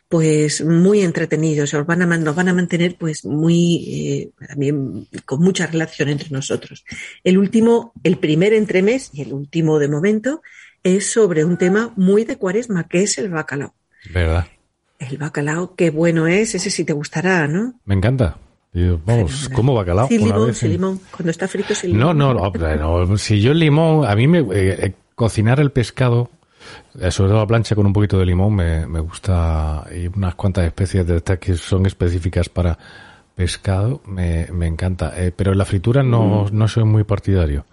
pues 0.08 0.64
muy 0.64 1.00
entretenidos, 1.00 1.74
os 1.74 1.86
van 1.86 2.02
a, 2.02 2.18
nos 2.18 2.36
van 2.36 2.48
a 2.48 2.54
mantener 2.54 2.96
pues 2.96 3.24
muy, 3.24 3.84
eh, 3.88 4.30
también 4.46 5.08
con 5.24 5.40
mucha 5.40 5.66
relación 5.66 6.10
entre 6.10 6.28
nosotros. 6.30 6.35
El 7.24 7.38
último, 7.38 7.92
el 8.02 8.18
primer 8.18 8.52
entremés 8.52 9.10
y 9.12 9.22
el 9.22 9.32
último 9.32 9.78
de 9.78 9.88
momento 9.88 10.42
es 10.82 11.10
sobre 11.10 11.44
un 11.44 11.56
tema 11.56 11.92
muy 11.96 12.24
de 12.24 12.36
cuaresma, 12.36 12.86
que 12.88 13.02
es 13.02 13.18
el 13.18 13.28
bacalao. 13.30 13.74
¿Verdad? 14.12 14.46
El 14.98 15.18
bacalao, 15.18 15.74
qué 15.74 15.90
bueno 15.90 16.26
es, 16.26 16.54
ese 16.54 16.70
sí 16.70 16.84
te 16.84 16.92
gustará, 16.92 17.46
¿no? 17.48 17.74
Me 17.84 17.94
encanta. 17.94 18.38
Yo, 18.72 19.00
vamos, 19.06 19.48
como 19.50 19.74
bacalao. 19.74 20.06
Sin 20.08 20.22
una 20.22 20.34
limón, 20.36 20.54
sin 20.54 20.66
en- 20.66 20.72
limón. 20.72 21.00
Cuando 21.10 21.30
está 21.30 21.48
frito, 21.48 21.74
sin 21.74 21.90
No, 21.98 22.12
limón. 22.12 22.36
no, 22.36 22.50
no, 22.76 23.06
no, 23.06 23.16
si 23.16 23.40
yo 23.40 23.52
el 23.52 23.58
limón, 23.58 24.06
a 24.06 24.14
mí 24.14 24.26
me, 24.26 24.40
eh, 24.40 24.86
eh, 24.86 24.94
cocinar 25.14 25.60
el 25.60 25.70
pescado, 25.72 26.30
eh, 27.00 27.10
sobre 27.10 27.30
todo 27.30 27.40
la 27.40 27.46
plancha 27.46 27.74
con 27.74 27.86
un 27.86 27.92
poquito 27.92 28.18
de 28.18 28.26
limón, 28.26 28.54
me, 28.54 28.86
me 28.86 29.00
gusta, 29.00 29.86
y 29.94 30.08
unas 30.08 30.34
cuantas 30.34 30.66
especies 30.66 31.06
de 31.06 31.16
estas 31.16 31.38
que 31.38 31.54
son 31.56 31.86
específicas 31.86 32.48
para 32.50 32.78
pescado, 33.36 34.00
me, 34.06 34.48
me 34.52 34.66
encanta. 34.66 35.12
Eh, 35.16 35.30
pero 35.30 35.54
la 35.54 35.64
fritura 35.64 36.02
no, 36.02 36.48
no 36.50 36.66
soy 36.66 36.82
muy 36.84 37.04
partidario. 37.04 37.66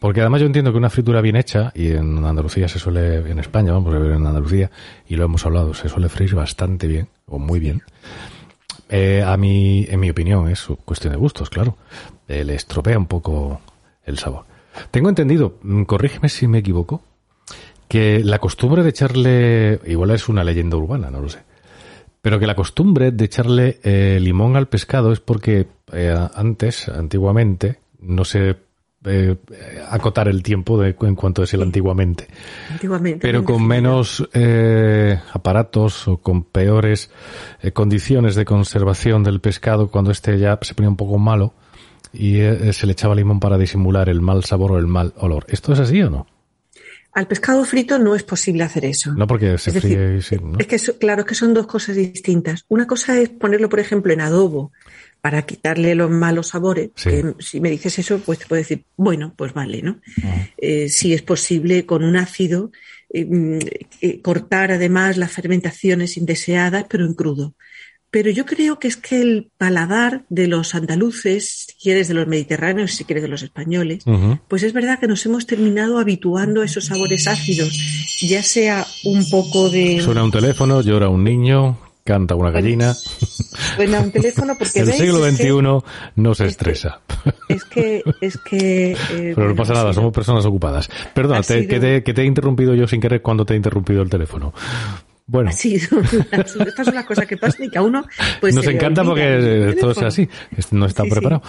Porque 0.00 0.20
además 0.20 0.40
yo 0.40 0.46
entiendo 0.46 0.70
que 0.70 0.78
una 0.78 0.90
fritura 0.90 1.20
bien 1.20 1.36
hecha, 1.36 1.72
y 1.74 1.92
en 1.92 2.24
Andalucía 2.24 2.68
se 2.68 2.78
suele, 2.78 3.30
en 3.30 3.38
España, 3.38 3.72
vamos 3.72 3.94
a 3.94 3.98
ver 3.98 4.12
en 4.12 4.26
Andalucía, 4.26 4.70
y 5.08 5.16
lo 5.16 5.24
hemos 5.24 5.44
hablado, 5.46 5.72
se 5.74 5.88
suele 5.88 6.08
freír 6.08 6.34
bastante 6.34 6.86
bien, 6.86 7.08
o 7.26 7.38
muy 7.38 7.58
bien. 7.58 7.82
Eh, 8.88 9.24
a 9.26 9.36
mí, 9.36 9.86
en 9.88 10.00
mi 10.00 10.10
opinión, 10.10 10.48
es 10.48 10.66
cuestión 10.84 11.12
de 11.12 11.18
gustos, 11.18 11.50
claro. 11.50 11.76
Eh, 12.28 12.44
le 12.44 12.54
estropea 12.54 12.98
un 12.98 13.06
poco 13.06 13.60
el 14.04 14.18
sabor. 14.18 14.44
Tengo 14.90 15.08
entendido, 15.08 15.58
mm, 15.62 15.82
corrígeme 15.82 16.28
si 16.28 16.46
me 16.46 16.58
equivoco, 16.58 17.02
que 17.88 18.22
la 18.22 18.38
costumbre 18.38 18.82
de 18.82 18.90
echarle, 18.90 19.80
igual 19.86 20.10
es 20.10 20.28
una 20.28 20.44
leyenda 20.44 20.76
urbana, 20.76 21.10
no 21.10 21.20
lo 21.20 21.28
sé, 21.28 21.40
pero 22.22 22.38
que 22.38 22.46
la 22.46 22.54
costumbre 22.54 23.10
de 23.12 23.24
echarle 23.24 23.80
eh, 23.82 24.18
limón 24.20 24.56
al 24.56 24.68
pescado 24.68 25.12
es 25.12 25.20
porque 25.20 25.66
eh, 25.92 26.14
antes, 26.34 26.88
antiguamente, 26.88 27.78
no 28.00 28.24
sé 28.24 28.56
eh, 29.04 29.36
acotar 29.88 30.26
el 30.26 30.42
tiempo 30.42 30.76
de, 30.80 30.96
en 31.00 31.14
cuanto 31.14 31.44
es 31.44 31.54
el 31.54 31.62
antiguamente, 31.62 32.26
Antiguamente. 32.68 33.20
pero 33.22 33.44
con 33.44 33.64
menos 33.64 34.28
eh, 34.34 35.20
aparatos 35.32 36.08
o 36.08 36.16
con 36.16 36.42
peores 36.42 37.08
eh, 37.62 37.70
condiciones 37.70 38.34
de 38.34 38.44
conservación 38.44 39.22
del 39.22 39.40
pescado 39.40 39.88
cuando 39.88 40.10
este 40.10 40.36
ya 40.40 40.58
se 40.62 40.74
ponía 40.74 40.90
un 40.90 40.96
poco 40.96 41.16
malo 41.16 41.54
y 42.12 42.38
se 42.72 42.86
le 42.86 42.92
echaba 42.92 43.14
limón 43.14 43.38
para 43.38 43.56
disimular 43.56 44.08
el 44.08 44.20
mal 44.20 44.42
sabor 44.42 44.72
o 44.72 44.78
el 44.78 44.88
mal 44.88 45.12
olor. 45.18 45.44
¿Esto 45.48 45.72
es 45.74 45.78
así 45.78 46.02
o 46.02 46.10
no? 46.10 46.26
Al 47.18 47.26
pescado 47.26 47.64
frito 47.64 47.98
no 47.98 48.14
es 48.14 48.22
posible 48.22 48.62
hacer 48.62 48.84
eso. 48.84 49.12
No 49.12 49.26
porque 49.26 49.58
se 49.58 49.70
Es 49.70 49.74
decir, 49.74 49.98
fríe 49.98 50.18
y 50.18 50.22
sí, 50.22 50.36
¿no? 50.40 50.56
Es 50.56 50.68
que, 50.68 50.78
claro, 50.98 51.22
es 51.22 51.26
que 51.26 51.34
son 51.34 51.52
dos 51.52 51.66
cosas 51.66 51.96
distintas. 51.96 52.64
Una 52.68 52.86
cosa 52.86 53.18
es 53.18 53.28
ponerlo, 53.28 53.68
por 53.68 53.80
ejemplo, 53.80 54.12
en 54.12 54.20
adobo 54.20 54.70
para 55.20 55.42
quitarle 55.42 55.96
los 55.96 56.12
malos 56.12 56.46
sabores. 56.46 56.90
Sí. 56.94 57.10
que 57.10 57.34
si 57.40 57.60
me 57.60 57.70
dices 57.70 57.98
eso, 57.98 58.20
pues 58.24 58.38
te 58.38 58.46
puedo 58.46 58.60
decir, 58.60 58.84
bueno, 58.96 59.34
pues 59.36 59.52
vale, 59.52 59.82
¿no? 59.82 60.00
Eh, 60.58 60.88
si 60.90 61.12
es 61.12 61.22
posible 61.22 61.84
con 61.86 62.04
un 62.04 62.16
ácido 62.16 62.70
eh, 63.10 63.24
mm, 63.24 63.58
eh, 64.00 64.22
cortar 64.22 64.70
además 64.70 65.16
las 65.16 65.32
fermentaciones 65.32 66.16
indeseadas, 66.18 66.86
pero 66.88 67.04
en 67.04 67.14
crudo. 67.14 67.56
Pero 68.20 68.30
yo 68.32 68.44
creo 68.46 68.80
que 68.80 68.88
es 68.88 68.96
que 68.96 69.22
el 69.22 69.52
paladar 69.58 70.24
de 70.28 70.48
los 70.48 70.74
andaluces, 70.74 71.66
si 71.68 71.74
quieres 71.80 72.08
de 72.08 72.14
los 72.14 72.26
mediterráneos, 72.26 72.90
si 72.90 73.04
quieres 73.04 73.22
de 73.22 73.28
los 73.28 73.44
españoles, 73.44 74.02
pues 74.48 74.64
es 74.64 74.72
verdad 74.72 74.98
que 74.98 75.06
nos 75.06 75.24
hemos 75.24 75.46
terminado 75.46 76.00
habituando 76.00 76.62
a 76.62 76.64
esos 76.64 76.86
sabores 76.86 77.28
ácidos, 77.28 77.70
ya 78.20 78.42
sea 78.42 78.84
un 79.04 79.24
poco 79.30 79.70
de... 79.70 80.00
Suena 80.02 80.24
un 80.24 80.32
teléfono, 80.32 80.80
llora 80.80 81.08
un 81.08 81.22
niño, 81.22 81.78
canta 82.02 82.34
una 82.34 82.50
gallina. 82.50 82.92
Suena 83.76 84.00
un 84.00 84.10
teléfono 84.10 84.54
porque 84.58 84.80
El 84.80 84.86
veis, 84.86 84.98
siglo 84.98 85.24
es 85.24 85.36
que- 85.36 85.44
XXI 85.44 85.84
no 86.16 86.34
se 86.34 86.46
es 86.46 86.56
que- 86.56 86.70
estresa. 86.72 87.00
Es 87.48 87.64
que, 87.66 88.02
es 88.20 88.36
que... 88.38 88.92
eh, 88.92 88.96
Pero 89.10 89.34
bueno, 89.36 89.50
no 89.50 89.54
pasa 89.56 89.74
nada, 89.74 89.92
somos 89.92 90.12
personas 90.12 90.44
ocupadas. 90.44 90.90
Perdona, 91.14 91.42
te- 91.42 91.60
sido- 91.60 91.68
que, 91.68 91.78
te, 91.78 92.02
que 92.02 92.14
te 92.14 92.22
he 92.22 92.24
interrumpido 92.24 92.74
yo 92.74 92.88
sin 92.88 93.00
querer 93.00 93.22
cuando 93.22 93.44
te 93.46 93.54
he 93.54 93.56
interrumpido 93.56 94.02
el 94.02 94.10
teléfono. 94.10 94.52
Bueno, 95.28 95.50
estas 95.52 96.84
son 96.86 96.94
las 96.94 97.04
cosas 97.04 97.26
que 97.26 97.36
pasan 97.36 97.66
y 97.66 97.70
que 97.70 97.78
a 97.78 97.82
uno 97.82 98.04
pues, 98.40 98.54
nos 98.54 98.66
encanta 98.66 99.04
porque 99.04 99.68
esto 99.70 99.90
es 99.92 99.98
así, 100.02 100.28
es- 100.56 100.72
no 100.72 100.86
está 100.86 101.02
Sí, 101.04 101.08
sí. 101.10 101.14
preparado. 101.14 101.42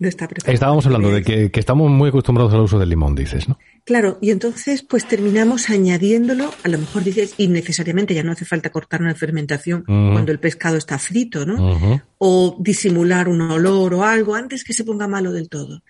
No 0.00 0.08
está 0.08 0.26
preparado. 0.26 0.54
Estábamos 0.54 0.86
hablando 0.86 1.10
de 1.10 1.22
que, 1.22 1.50
que 1.50 1.60
estamos 1.60 1.90
muy 1.90 2.08
acostumbrados 2.08 2.52
al 2.54 2.60
uso 2.60 2.78
del 2.78 2.88
limón, 2.88 3.14
dices, 3.14 3.48
¿no? 3.50 3.58
Claro, 3.84 4.18
y 4.22 4.30
entonces 4.30 4.82
pues 4.82 5.06
terminamos 5.06 5.68
añadiéndolo, 5.68 6.52
a 6.64 6.68
lo 6.68 6.78
mejor 6.78 7.04
dices, 7.04 7.34
innecesariamente 7.36 8.14
ya 8.14 8.22
no 8.22 8.32
hace 8.32 8.44
falta 8.46 8.70
cortar 8.70 9.02
una 9.02 9.14
fermentación 9.14 9.84
cuando 9.84 10.32
el 10.32 10.38
pescado 10.40 10.76
está 10.78 10.98
frito, 10.98 11.44
¿no? 11.46 12.00
O 12.18 12.56
disimular 12.58 13.28
un 13.28 13.42
olor 13.42 13.92
o 13.94 14.04
algo 14.04 14.34
antes 14.34 14.64
que 14.64 14.72
se 14.72 14.84
ponga 14.84 15.06
malo 15.06 15.32
del 15.32 15.48
todo. 15.48 15.82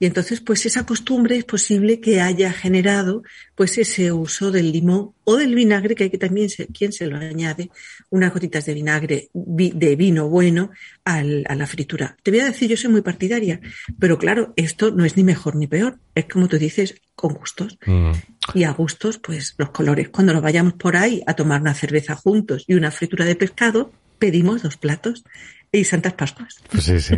Y 0.00 0.06
entonces, 0.06 0.40
pues 0.40 0.64
esa 0.64 0.86
costumbre 0.86 1.36
es 1.36 1.44
posible 1.44 2.00
que 2.00 2.20
haya 2.20 2.52
generado 2.52 3.22
pues 3.56 3.78
ese 3.78 4.12
uso 4.12 4.52
del 4.52 4.70
limón 4.70 5.10
o 5.24 5.36
del 5.36 5.54
vinagre, 5.54 5.94
que 5.96 6.04
hay 6.04 6.10
que 6.10 6.18
también 6.18 6.48
se, 6.48 6.66
quien 6.68 6.92
se 6.92 7.06
lo 7.06 7.16
añade, 7.16 7.70
unas 8.10 8.32
gotitas 8.32 8.64
de 8.66 8.74
vinagre 8.74 9.28
vi- 9.34 9.72
de 9.74 9.96
vino 9.96 10.28
bueno 10.28 10.70
al- 11.04 11.44
a 11.48 11.54
la 11.56 11.66
fritura. 11.66 12.16
Te 12.22 12.30
voy 12.30 12.40
a 12.40 12.44
decir, 12.46 12.68
yo 12.70 12.76
soy 12.76 12.90
muy 12.92 13.02
partidaria, 13.02 13.60
pero 13.98 14.18
claro, 14.18 14.52
esto 14.56 14.90
no 14.92 15.04
es 15.04 15.16
ni 15.16 15.24
mejor 15.24 15.56
ni 15.56 15.66
peor, 15.66 15.98
es 16.14 16.26
como 16.26 16.46
tú 16.48 16.58
dices, 16.58 16.94
con 17.16 17.34
gustos. 17.34 17.76
Mm. 17.84 18.12
Y 18.54 18.62
a 18.64 18.70
gustos, 18.70 19.18
pues 19.18 19.54
los 19.58 19.70
colores. 19.70 20.08
Cuando 20.10 20.32
nos 20.32 20.42
vayamos 20.42 20.74
por 20.74 20.96
ahí 20.96 21.22
a 21.26 21.34
tomar 21.34 21.60
una 21.60 21.74
cerveza 21.74 22.14
juntos 22.14 22.64
y 22.68 22.74
una 22.74 22.90
fritura 22.92 23.24
de 23.24 23.34
pescado, 23.34 23.90
pedimos 24.18 24.62
dos 24.62 24.76
platos 24.76 25.24
y 25.72 25.84
Santas 25.84 26.14
Pascuas. 26.14 26.56
Pues 26.70 26.84
sí, 26.84 27.00
sí. 27.00 27.14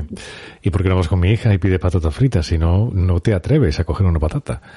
¿Y 0.62 0.70
por 0.70 0.82
qué 0.82 0.88
no 0.88 0.96
vas 0.96 1.08
con 1.08 1.20
mi 1.20 1.30
hija 1.32 1.52
y 1.54 1.58
pide 1.58 1.78
patatas 1.78 2.14
fritas? 2.14 2.46
Si 2.46 2.58
no, 2.58 2.90
no 2.92 3.20
te 3.20 3.32
atreves 3.34 3.78
a 3.80 3.84
coger 3.84 4.06
una 4.06 4.18
patata. 4.18 4.60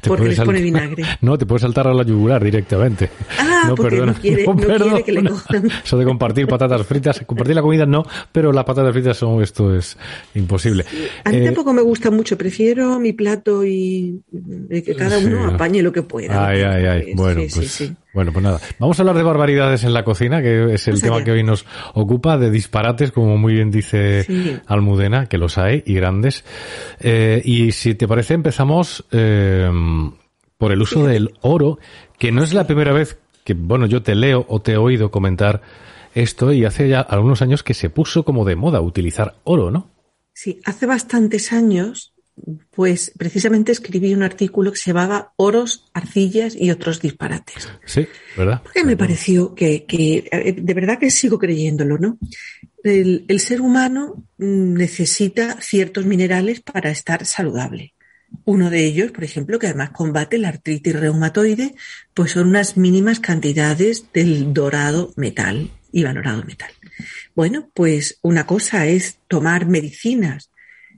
Te 0.00 0.08
Porque 0.08 0.28
les 0.28 0.40
pone 0.40 0.58
vinagre. 0.62 1.04
No, 1.20 1.36
te 1.36 1.44
puedes 1.44 1.60
saltar 1.60 1.86
a 1.86 1.92
la 1.92 2.02
yugular 2.02 2.42
directamente. 2.42 3.10
Ah, 3.38 3.74
porque 3.76 3.96
no 4.00 4.14
quiere- 4.14 4.46
no 4.46 4.56
quiere 4.56 5.04
que 5.04 5.12
le 5.12 5.28
cojan. 5.28 5.70
Eso 5.84 5.98
de 5.98 6.04
compartir 6.06 6.46
patatas 6.46 6.86
fritas, 6.86 7.20
compartir 7.26 7.54
la 7.54 7.60
comida 7.60 7.84
no, 7.84 8.04
pero 8.32 8.52
las 8.52 8.64
patatas 8.64 8.94
fritas 8.94 9.18
son, 9.18 9.42
esto 9.42 9.76
es 9.76 9.98
imposible. 10.34 10.86
A 11.24 11.30
mí 11.30 11.36
Eh, 11.36 11.44
tampoco 11.44 11.74
me 11.74 11.82
gusta 11.82 12.10
mucho, 12.10 12.38
prefiero 12.38 12.98
mi 12.98 13.12
plato 13.12 13.62
y 13.66 14.22
eh, 14.70 14.82
que 14.82 14.94
cada 14.96 15.18
uno 15.18 15.46
Sí. 15.50 15.54
apañe 15.56 15.82
lo 15.82 15.92
que 15.92 16.00
pueda. 16.02 16.46
Ay, 16.48 16.62
ay, 16.62 16.86
ay. 16.86 17.12
Bueno, 17.14 17.42
sí, 17.42 17.48
pues, 17.54 17.70
sí, 17.70 17.86
sí. 17.88 17.96
Bueno, 18.14 18.32
pues 18.32 18.42
nada. 18.42 18.60
Vamos 18.78 18.98
a 18.98 19.02
hablar 19.02 19.16
de 19.16 19.22
barbaridades 19.24 19.84
en 19.84 19.92
la 19.92 20.04
cocina, 20.04 20.40
que 20.40 20.72
es 20.74 20.86
el 20.88 20.92
Vamos 20.94 21.02
tema 21.02 21.16
allá. 21.16 21.24
que 21.24 21.32
hoy 21.32 21.42
nos 21.42 21.66
ocupa, 21.94 22.38
de 22.38 22.50
disparates, 22.50 23.12
como 23.12 23.36
muy 23.36 23.54
bien 23.54 23.70
dice 23.70 24.22
Sí. 24.24 24.56
Almudena, 24.66 25.26
que 25.26 25.36
los 25.36 25.58
hay 25.58 25.82
y 25.84 25.94
grandes. 25.94 26.44
Eh, 27.00 27.42
y 27.44 27.72
si 27.72 27.94
te 27.94 28.08
parece, 28.08 28.34
empezamos 28.34 29.04
eh, 29.10 29.68
por 30.56 30.72
el 30.72 30.80
uso 30.80 31.04
del 31.06 31.34
oro, 31.42 31.78
que 32.18 32.32
no 32.32 32.42
es 32.42 32.54
la 32.54 32.66
primera 32.66 32.92
vez 32.92 33.18
que, 33.44 33.52
bueno, 33.54 33.84
yo 33.86 34.02
te 34.02 34.14
leo 34.14 34.46
o 34.48 34.62
te 34.62 34.72
he 34.72 34.76
oído 34.78 35.10
comentar 35.10 35.60
esto 36.14 36.52
y 36.52 36.64
hace 36.64 36.88
ya 36.88 37.00
algunos 37.00 37.42
años 37.42 37.62
que 37.62 37.74
se 37.74 37.90
puso 37.90 38.24
como 38.24 38.44
de 38.44 38.56
moda 38.56 38.80
utilizar 38.80 39.34
oro, 39.44 39.70
¿no? 39.70 39.90
Sí, 40.32 40.60
hace 40.64 40.86
bastantes 40.86 41.52
años, 41.52 42.13
pues 42.70 43.12
precisamente 43.16 43.72
escribí 43.72 44.12
un 44.12 44.22
artículo 44.22 44.72
que 44.72 44.78
se 44.78 44.90
llamaba 44.90 45.32
Oros, 45.36 45.84
Arcillas 45.94 46.56
y 46.58 46.70
otros 46.70 47.00
disparates. 47.00 47.68
Sí, 47.84 48.06
¿verdad? 48.36 48.62
Porque 48.62 48.84
me 48.84 48.96
pareció 48.96 49.54
que, 49.54 49.84
que, 49.84 50.28
eh, 50.30 50.54
de 50.56 50.74
verdad 50.74 50.98
que 50.98 51.10
sigo 51.10 51.38
creyéndolo, 51.38 51.98
¿no? 51.98 52.18
El, 52.82 53.24
el 53.28 53.40
ser 53.40 53.60
humano 53.60 54.26
mm, 54.38 54.74
necesita 54.74 55.60
ciertos 55.60 56.06
minerales 56.06 56.60
para 56.60 56.90
estar 56.90 57.24
saludable. 57.24 57.94
Uno 58.44 58.68
de 58.68 58.84
ellos, 58.84 59.12
por 59.12 59.22
ejemplo, 59.22 59.58
que 59.58 59.68
además 59.68 59.90
combate 59.90 60.38
la 60.38 60.48
artritis 60.48 60.98
reumatoide, 60.98 61.74
pues 62.14 62.32
son 62.32 62.48
unas 62.48 62.76
mínimas 62.76 63.20
cantidades 63.20 64.06
del 64.12 64.52
dorado 64.52 65.12
metal 65.16 65.70
y 65.92 66.02
valorado 66.02 66.42
metal. 66.42 66.72
Bueno, 67.36 67.70
pues 67.72 68.18
una 68.22 68.44
cosa 68.44 68.86
es 68.86 69.18
tomar 69.28 69.66
medicinas 69.66 70.50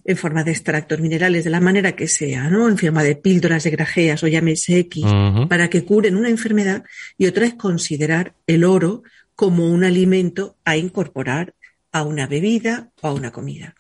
en 0.09 0.17
forma 0.17 0.45
de 0.45 0.53
extractos 0.53 1.01
minerales 1.01 1.43
de 1.45 1.51
la 1.51 1.61
manera 1.61 1.93
que 1.97 2.07
sea, 2.07 2.49
¿no? 2.49 2.69
En 2.69 2.79
forma 2.79 3.03
de 3.03 3.17
píldoras 3.17 3.65
de 3.65 3.71
grajeas 3.71 4.23
o 4.23 4.29
llámese 4.29 4.79
X, 4.79 5.05
para 5.49 5.69
que 5.69 5.85
curen 5.85 6.17
una 6.17 6.29
enfermedad 6.29 6.85
y 7.19 7.27
otra 7.27 7.45
es 7.47 7.55
considerar 7.55 8.35
el 8.47 8.65
oro 8.65 9.03
como 9.35 9.69
un 9.71 9.85
alimento 9.85 10.57
a 10.65 10.77
incorporar 10.77 11.55
a 11.93 12.03
una 12.05 12.27
bebida 12.27 12.91
o 13.03 13.09
a 13.09 13.13
una 13.13 13.33
comida. 13.33 13.75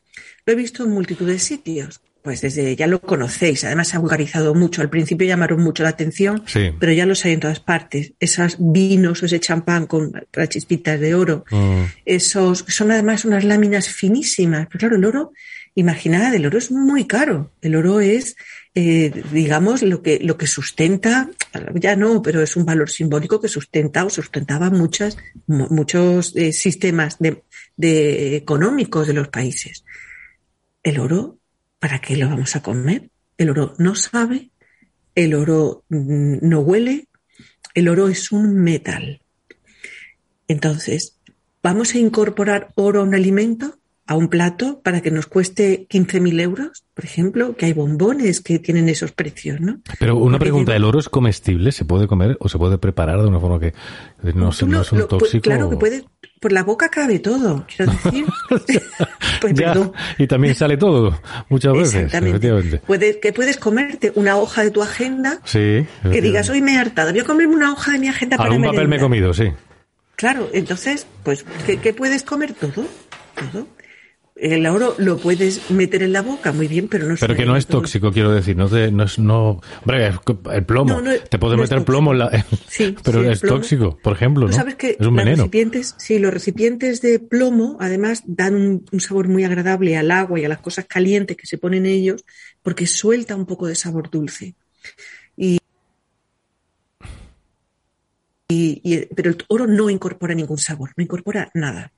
Lo 0.45 0.52
he 0.52 0.56
visto 0.56 0.85
en 0.85 0.90
multitud 0.90 1.26
de 1.26 1.38
sitios. 1.38 2.00
Pues 2.23 2.40
desde 2.40 2.75
ya 2.75 2.88
lo 2.88 3.00
conocéis, 3.00 3.62
además 3.62 3.87
se 3.87 3.97
ha 3.97 4.00
vulgarizado 4.00 4.52
mucho. 4.52 4.83
Al 4.83 4.90
principio 4.90 5.28
llamaron 5.28 5.62
mucho 5.62 5.85
la 5.85 5.90
atención, 5.90 6.42
Sí. 6.45 6.73
pero 6.80 6.90
ya 6.92 7.06
los 7.06 7.25
hay 7.25 7.35
en 7.35 7.40
todas 7.40 7.61
partes. 7.61 8.14
Esos 8.18 8.56
vinos, 8.59 9.23
ese 9.23 9.38
champán 9.38 9.87
con 9.87 10.11
las 10.33 10.49
chispitas 10.49 10.99
de 10.99 11.14
oro, 11.14 11.45
Mm. 11.52 11.83
esos 12.04 12.64
son 12.66 12.90
además 12.90 13.25
unas 13.25 13.45
láminas 13.45 13.88
finísimas. 13.88 14.66
Pero 14.66 14.78
claro, 14.80 14.97
el 14.97 15.04
oro, 15.04 15.33
imaginad, 15.76 16.35
el 16.35 16.47
oro 16.47 16.59
es 16.59 16.71
muy 16.73 17.06
caro. 17.06 17.52
El 17.61 17.76
oro 17.76 18.00
es, 18.00 18.37
eh, 18.75 19.12
digamos, 19.33 19.83
lo 19.83 20.02
que, 20.02 20.18
lo 20.18 20.37
que 20.37 20.47
sustenta, 20.47 21.30
ya 21.75 21.95
no, 21.95 22.23
pero 22.23 22.42
es 22.42 22.56
un 22.56 22.64
valor 22.64 22.90
simbólico 22.90 23.40
que 23.40 23.49
sustenta 23.49 24.04
o 24.04 24.11
sustentaba 24.11 24.71
muchas, 24.71 25.16
mu- 25.47 25.68
muchos 25.71 26.35
eh, 26.35 26.52
sistemas 26.52 27.18
económicos 27.78 29.06
de 29.06 29.12
los 29.14 29.28
países. 29.28 29.85
El 30.83 30.99
oro, 30.99 31.38
¿para 31.78 32.00
qué 32.00 32.16
lo 32.16 32.28
vamos 32.28 32.56
a 32.56 32.62
comer? 32.62 33.11
El 33.38 33.50
oro 33.50 33.75
no 33.78 33.95
sabe, 33.95 34.50
el 35.14 35.35
oro 35.35 35.85
mm, 35.90 36.38
no 36.40 36.61
huele, 36.61 37.09
el 37.75 37.88
oro 37.88 38.09
es 38.09 38.33
un 38.33 38.56
metal. 38.56 39.21
Entonces, 40.49 41.18
¿vamos 41.62 41.95
a 41.95 41.99
incorporar 41.99 42.73
oro 42.76 43.00
a 43.00 43.04
un 43.04 43.14
alimento, 43.14 43.78
a 44.08 44.14
un 44.14 44.28
plato, 44.28 44.80
para 44.84 45.00
que 45.00 45.10
nos 45.10 45.26
cueste 45.26 45.86
15.000 45.88 46.40
euros, 46.40 46.84
por 46.94 47.04
ejemplo? 47.04 47.56
Que 47.56 47.66
hay 47.66 47.72
bombones 47.72 48.40
que 48.40 48.58
tienen 48.60 48.88
esos 48.88 49.10
precios, 49.12 49.60
¿no? 49.60 49.80
Pero 49.98 50.16
una 50.16 50.38
Porque 50.38 50.44
pregunta, 50.50 50.76
¿el 50.76 50.84
oro 50.84 51.00
es 51.00 51.08
comestible? 51.08 51.72
¿Se 51.72 51.84
puede 51.84 52.06
comer 52.06 52.36
o 52.40 52.48
se 52.48 52.56
puede 52.56 52.78
preparar 52.78 53.20
de 53.20 53.26
una 53.26 53.40
forma 53.40 53.58
que 53.58 53.75
no, 54.22 54.52
se- 54.52 54.66
no 54.66 54.82
es 54.82 54.92
un 54.92 54.98
lo- 55.00 55.08
pues, 55.08 55.20
tóxico? 55.22 55.42
Claro 55.42 55.68
que 55.70 55.76
puede, 55.76 56.04
por 56.40 56.52
la 56.52 56.62
boca 56.62 56.88
cabe 56.88 57.18
todo, 57.18 57.66
quiero 57.75 57.92
decir. 58.04 58.26
pues 59.40 59.54
Ya, 59.54 59.75
y 60.18 60.26
también 60.28 60.54
sale 60.54 60.76
todo, 60.76 61.20
muchas 61.48 61.72
veces, 61.72 61.94
Exactamente. 62.04 62.28
efectivamente. 62.36 62.78
Puedes, 62.86 63.16
que 63.16 63.32
puedes 63.32 63.56
comerte 63.56 64.12
una 64.14 64.36
hoja 64.36 64.62
de 64.62 64.70
tu 64.70 64.82
agenda 64.82 65.40
Sí. 65.44 65.84
que 66.02 66.20
digas, 66.22 66.48
hoy 66.50 66.62
me 66.62 66.75
he 66.75 66.78
hartado, 66.78 67.10
voy 67.10 67.20
a 67.20 67.25
comerme 67.25 67.56
una 67.56 67.72
hoja 67.72 67.92
de 67.92 67.98
mi 67.98 68.08
agenda 68.08 68.36
para 68.36 68.50
Algún 68.50 68.62
papel 68.64 68.86
me 68.88 68.96
he 68.96 68.98
merendar". 69.00 69.04
comido, 69.08 69.34
sí. 69.34 69.52
Claro, 70.14 70.48
entonces, 70.52 71.06
pues, 71.25 71.44
¿qué, 71.66 71.78
qué 71.78 71.92
puedes 71.92 72.22
comer? 72.22 72.54
Todo, 72.54 72.86
todo. 73.52 73.66
El 74.38 74.66
oro 74.66 74.95
lo 74.99 75.16
puedes 75.16 75.71
meter 75.71 76.02
en 76.02 76.12
la 76.12 76.21
boca, 76.21 76.52
muy 76.52 76.69
bien, 76.69 76.88
pero 76.88 77.07
no 77.09 77.14
es 77.14 77.21
Pero 77.21 77.35
que 77.35 77.47
no 77.47 77.57
es 77.57 77.66
tóxico, 77.66 78.12
quiero 78.12 78.31
decir, 78.33 78.55
no, 78.55 78.69
te- 78.69 78.93
no 78.93 79.05
es, 79.05 79.19
no, 79.19 79.62
hombre, 79.81 80.11
el 80.52 80.64
plomo, 80.66 80.93
No, 80.95 81.00
no, 81.00 81.12
te 81.19 81.38
puedes 81.38 81.59
meter 81.59 81.85
plomo 81.87 82.12
en 82.12 82.19
la, 82.19 82.45
Sí, 82.69 82.95
pero 83.02 83.23
sí, 83.23 83.28
es 83.31 83.40
plomo. 83.40 83.57
tóxico, 83.57 83.99
por 84.02 84.12
ejemplo, 84.12 84.47
¿no? 84.47 84.52
sabes 84.52 84.75
que 84.75 84.90
es 84.90 85.07
un 85.07 85.16
los 85.16 85.25
veneno. 85.25 85.37
recipientes, 85.38 85.95
sí, 85.97 86.19
los 86.19 86.35
recipientes 86.35 87.00
de 87.00 87.19
plomo, 87.19 87.78
además, 87.81 88.25
dan 88.26 88.55
un, 88.57 88.85
un 88.93 89.00
sabor 89.00 89.28
muy 89.28 89.45
agradable 89.45 89.97
al 89.97 90.11
agua 90.11 90.38
y 90.38 90.45
a 90.45 90.50
las 90.50 90.61
cosas 90.61 90.85
calientes 90.85 91.35
que 91.38 91.47
se 91.47 91.57
ponen 91.57 91.87
ellos, 91.87 92.23
porque 92.62 92.87
suelta 92.87 93.35
un 93.37 93.47
poco 93.47 93.66
de 93.66 93.75
sabor 93.75 94.11
dulce. 94.11 94.55
Y, 95.35 95.59
y- 98.49 98.81
y- 98.85 99.07
pero 99.14 99.31
el 99.31 99.38
oro 99.49 99.66
no 99.66 99.90
incorpora 99.90 100.35
ningún 100.35 100.59
sabor, 100.59 100.90
no 100.97 101.02
incorpora 101.02 101.50
nada. 101.55 101.93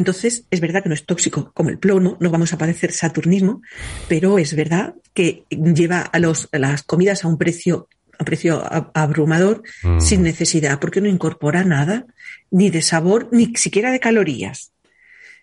Entonces, 0.00 0.44
es 0.50 0.60
verdad 0.60 0.82
que 0.82 0.88
no 0.88 0.94
es 0.94 1.04
tóxico 1.06 1.52
como 1.54 1.68
el 1.70 1.78
plomo, 1.78 2.16
no 2.20 2.30
vamos 2.30 2.52
a 2.52 2.58
parecer 2.58 2.90
saturnismo, 2.92 3.60
pero 4.08 4.38
es 4.38 4.54
verdad 4.56 4.94
que 5.14 5.44
lleva 5.50 6.00
a, 6.00 6.18
los, 6.18 6.48
a 6.52 6.58
las 6.58 6.82
comidas 6.82 7.22
a 7.24 7.28
un 7.28 7.36
precio, 7.38 7.86
a 8.18 8.24
precio 8.24 8.62
abrumador 8.94 9.62
Mm. 9.82 10.00
sin 10.00 10.22
necesidad, 10.22 10.78
porque 10.80 11.00
no 11.00 11.08
incorpora 11.08 11.64
nada, 11.64 12.06
ni 12.50 12.70
de 12.70 12.82
sabor, 12.82 13.28
ni 13.30 13.54
siquiera 13.56 13.90
de 13.92 14.00
calorías. 14.00 14.72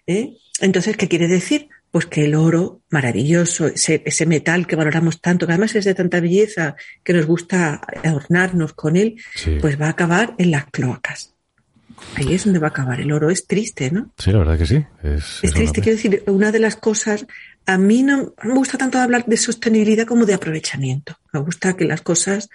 ¿eh? 0.07 0.33
Entonces, 0.59 0.97
¿qué 0.97 1.07
quiere 1.07 1.27
decir? 1.27 1.69
Pues 1.91 2.05
que 2.05 2.25
el 2.25 2.35
oro 2.35 2.81
maravilloso, 2.89 3.67
ese, 3.67 4.01
ese 4.05 4.25
metal 4.25 4.67
que 4.67 4.75
valoramos 4.75 5.21
tanto, 5.21 5.45
que 5.45 5.53
además 5.53 5.75
es 5.75 5.85
de 5.85 5.93
tanta 5.95 6.19
belleza, 6.19 6.75
que 7.03 7.13
nos 7.13 7.25
gusta 7.25 7.79
adornarnos 8.03 8.73
con 8.73 8.95
él, 8.97 9.15
Sí. 9.35 9.57
pues 9.61 9.79
va 9.79 9.85
a 9.87 9.91
acabar 9.91 10.33
en 10.37 10.51
las 10.51 10.65
cloacas. 10.65 11.33
Ahí 12.15 12.33
es 12.33 12.45
donde 12.45 12.59
va 12.59 12.67
a 12.67 12.69
acabar. 12.69 12.99
El 12.99 13.11
oro 13.11 13.29
es 13.29 13.47
triste, 13.47 13.91
¿no? 13.91 14.11
Sí, 14.17 14.31
la 14.31 14.39
verdad 14.39 14.57
que 14.57 14.65
sí. 14.65 14.85
Es, 15.03 15.39
Es 15.41 15.43
es 15.43 15.53
triste, 15.53 15.81
quiero 15.81 15.95
decir, 15.95 16.23
una 16.27 16.51
de 16.51 16.59
las 16.59 16.75
cosas, 16.75 17.25
a 17.65 17.77
mí 17.77 18.03
no, 18.03 18.33
no 18.43 18.53
me 18.53 18.55
gusta 18.55 18.77
tanto 18.77 18.99
hablar 18.99 19.25
de 19.25 19.37
sostenibilidad 19.37 20.05
como 20.05 20.25
de 20.25 20.33
aprovechamiento. 20.33 21.17
Me 21.33 21.39
gusta 21.39 21.75
que 21.75 21.85
las 21.85 22.01
cosas, 22.01 22.49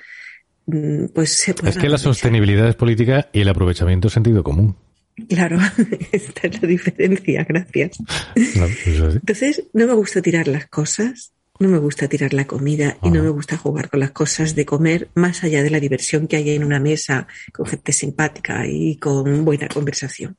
mm, 0.66 1.06
pues 1.14 1.36
se 1.38 1.54
puedan 1.54 1.72
Es 1.72 1.78
que 1.78 1.88
la 1.88 1.98
sostenibilidad 1.98 2.68
es 2.68 2.74
política 2.74 3.28
y 3.32 3.40
el 3.40 3.48
aprovechamiento 3.48 4.08
es 4.08 4.14
sentido 4.14 4.42
común. 4.42 4.76
Claro, 5.28 5.58
esta 6.12 6.48
es 6.48 6.62
la 6.62 6.68
diferencia, 6.68 7.44
gracias. 7.48 7.98
Entonces, 8.34 9.64
no 9.72 9.86
me 9.86 9.94
gusta 9.94 10.22
tirar 10.22 10.48
las 10.48 10.66
cosas, 10.68 11.32
no 11.62 11.68
me 11.68 11.78
gusta 11.78 12.08
tirar 12.08 12.34
la 12.34 12.46
comida 12.46 12.98
y 13.02 13.10
no 13.10 13.22
me 13.22 13.30
gusta 13.30 13.56
jugar 13.56 13.88
con 13.88 14.00
las 14.00 14.10
cosas 14.10 14.54
de 14.54 14.66
comer, 14.66 15.08
más 15.14 15.44
allá 15.44 15.62
de 15.62 15.70
la 15.70 15.80
diversión 15.80 16.26
que 16.26 16.36
hay 16.36 16.50
en 16.50 16.64
una 16.64 16.80
mesa 16.80 17.26
con 17.52 17.66
gente 17.66 17.92
simpática 17.92 18.66
y 18.66 18.96
con 18.96 19.44
buena 19.44 19.68
conversación. 19.68 20.36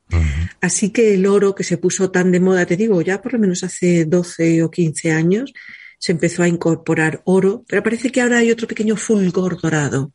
Así 0.60 0.90
que 0.90 1.14
el 1.14 1.26
oro 1.26 1.54
que 1.54 1.64
se 1.64 1.78
puso 1.78 2.10
tan 2.10 2.30
de 2.30 2.40
moda, 2.40 2.66
te 2.66 2.76
digo, 2.76 3.00
ya 3.02 3.20
por 3.20 3.32
lo 3.32 3.38
menos 3.38 3.64
hace 3.64 4.04
12 4.04 4.62
o 4.62 4.70
15 4.70 5.12
años, 5.12 5.52
se 5.98 6.12
empezó 6.12 6.42
a 6.42 6.48
incorporar 6.48 7.22
oro, 7.24 7.64
pero 7.66 7.82
parece 7.82 8.10
que 8.10 8.20
ahora 8.20 8.38
hay 8.38 8.50
otro 8.50 8.68
pequeño 8.68 8.94
fulgor 8.94 9.60
dorado. 9.60 10.12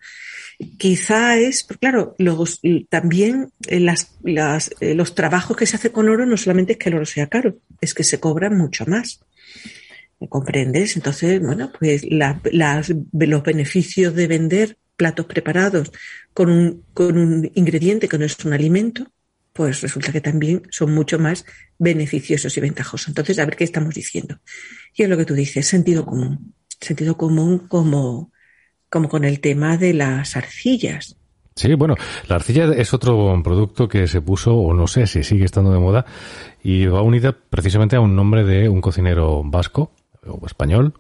Quizá 0.78 1.38
es, 1.38 1.64
pero 1.64 1.80
claro, 1.80 2.16
los, 2.18 2.60
también 2.90 3.52
eh, 3.68 3.80
las, 3.80 4.12
las, 4.22 4.72
eh, 4.82 4.94
los 4.94 5.16
trabajos 5.16 5.58
que 5.58 5.66
se 5.66 5.78
hace 5.78 5.92
con 5.92 6.10
oro 6.10 6.26
no 6.26 6.38
solamente 6.38 6.74
es 6.74 6.78
que 6.78 6.90
el 6.90 6.96
oro 6.96 7.06
sea 7.06 7.28
caro, 7.28 7.58
es 7.82 7.94
que 7.94 8.04
se 8.04 8.20
cobra 8.20 8.50
mucho 8.50 8.86
más. 8.86 9.22
¿Me 10.20 10.28
comprendes? 10.28 10.96
Entonces, 10.98 11.42
bueno, 11.42 11.72
pues 11.80 12.04
la- 12.10 12.42
las- 12.52 12.94
los 13.14 13.44
beneficios 13.44 14.14
de 14.16 14.28
vender 14.28 14.78
platos 14.98 15.26
preparados 15.26 15.92
con 16.34 16.50
un, 16.50 16.84
con 16.94 17.18
un 17.18 17.50
ingrediente 17.56 18.10
que 18.10 18.18
no 18.18 18.26
es 18.26 18.38
un 18.44 18.52
alimento, 18.54 19.08
pues 19.54 19.82
resulta 19.82 20.12
que 20.12 20.20
también 20.22 20.64
son 20.72 20.94
mucho 20.94 21.20
más 21.20 21.46
beneficiosos 21.78 22.56
y 22.58 22.62
ventajosos. 22.62 23.08
Entonces, 23.08 23.40
a 23.40 23.46
ver 23.46 23.56
qué 23.56 23.64
estamos 23.64 23.96
diciendo. 23.96 24.40
Y 24.94 25.04
es 25.04 25.10
lo 25.10 25.16
que 25.18 25.26
tú 25.26 25.34
dices, 25.36 25.66
sentido 25.68 26.06
común. 26.06 26.54
Sentido 26.82 27.16
común 27.18 27.60
como, 27.70 28.32
como 28.90 29.08
con 29.08 29.24
el 29.24 29.40
tema 29.40 29.78
de 29.78 29.94
las 29.94 30.36
arcillas. 30.36 31.16
Sí, 31.56 31.74
bueno, 31.74 31.96
la 32.28 32.36
arcilla 32.36 32.66
es 32.74 32.94
otro 32.94 33.42
producto 33.44 33.88
que 33.90 34.08
se 34.08 34.22
puso, 34.22 34.56
o 34.56 34.74
no 34.74 34.88
sé 34.88 35.08
si 35.08 35.24
sigue 35.24 35.44
estando 35.44 35.72
de 35.74 35.80
moda, 35.80 36.06
y 36.64 36.86
va 36.86 37.02
unida 37.02 37.36
precisamente 37.50 37.98
a 37.98 38.02
un 38.02 38.16
nombre 38.16 38.46
de 38.46 38.70
un 38.70 38.80
cocinero 38.80 39.44
vasco 39.44 39.92
o 40.26 40.46
español, 40.46 40.94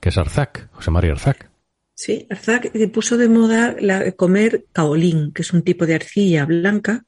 que 0.00 0.08
es 0.08 0.18
Arzac, 0.18 0.68
José 0.72 0.90
María 0.90 1.12
Arzac. 1.12 1.50
Sí, 1.94 2.26
Arzac 2.28 2.70
puso 2.92 3.16
de 3.16 3.28
moda 3.28 3.74
la, 3.80 4.12
comer 4.12 4.66
caolín, 4.72 5.32
que 5.32 5.42
es 5.42 5.52
un 5.52 5.62
tipo 5.62 5.86
de 5.86 5.94
arcilla 5.94 6.44
blanca 6.44 7.04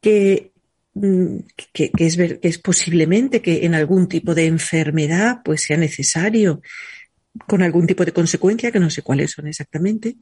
que, 0.00 0.52
mm, 0.94 1.36
que, 1.72 1.90
que 1.90 2.06
es, 2.06 2.16
que 2.16 2.38
es 2.42 2.58
posiblemente 2.58 3.40
que 3.40 3.64
en 3.64 3.74
algún 3.74 4.08
tipo 4.08 4.34
de 4.34 4.46
enfermedad 4.46 5.38
pues 5.44 5.62
sea 5.62 5.76
necesario, 5.76 6.60
con 7.46 7.62
algún 7.62 7.86
tipo 7.86 8.04
de 8.04 8.12
consecuencia, 8.12 8.72
que 8.72 8.80
no 8.80 8.90
sé 8.90 9.02
cuáles 9.02 9.32
son 9.32 9.46
exactamente, 9.46 10.16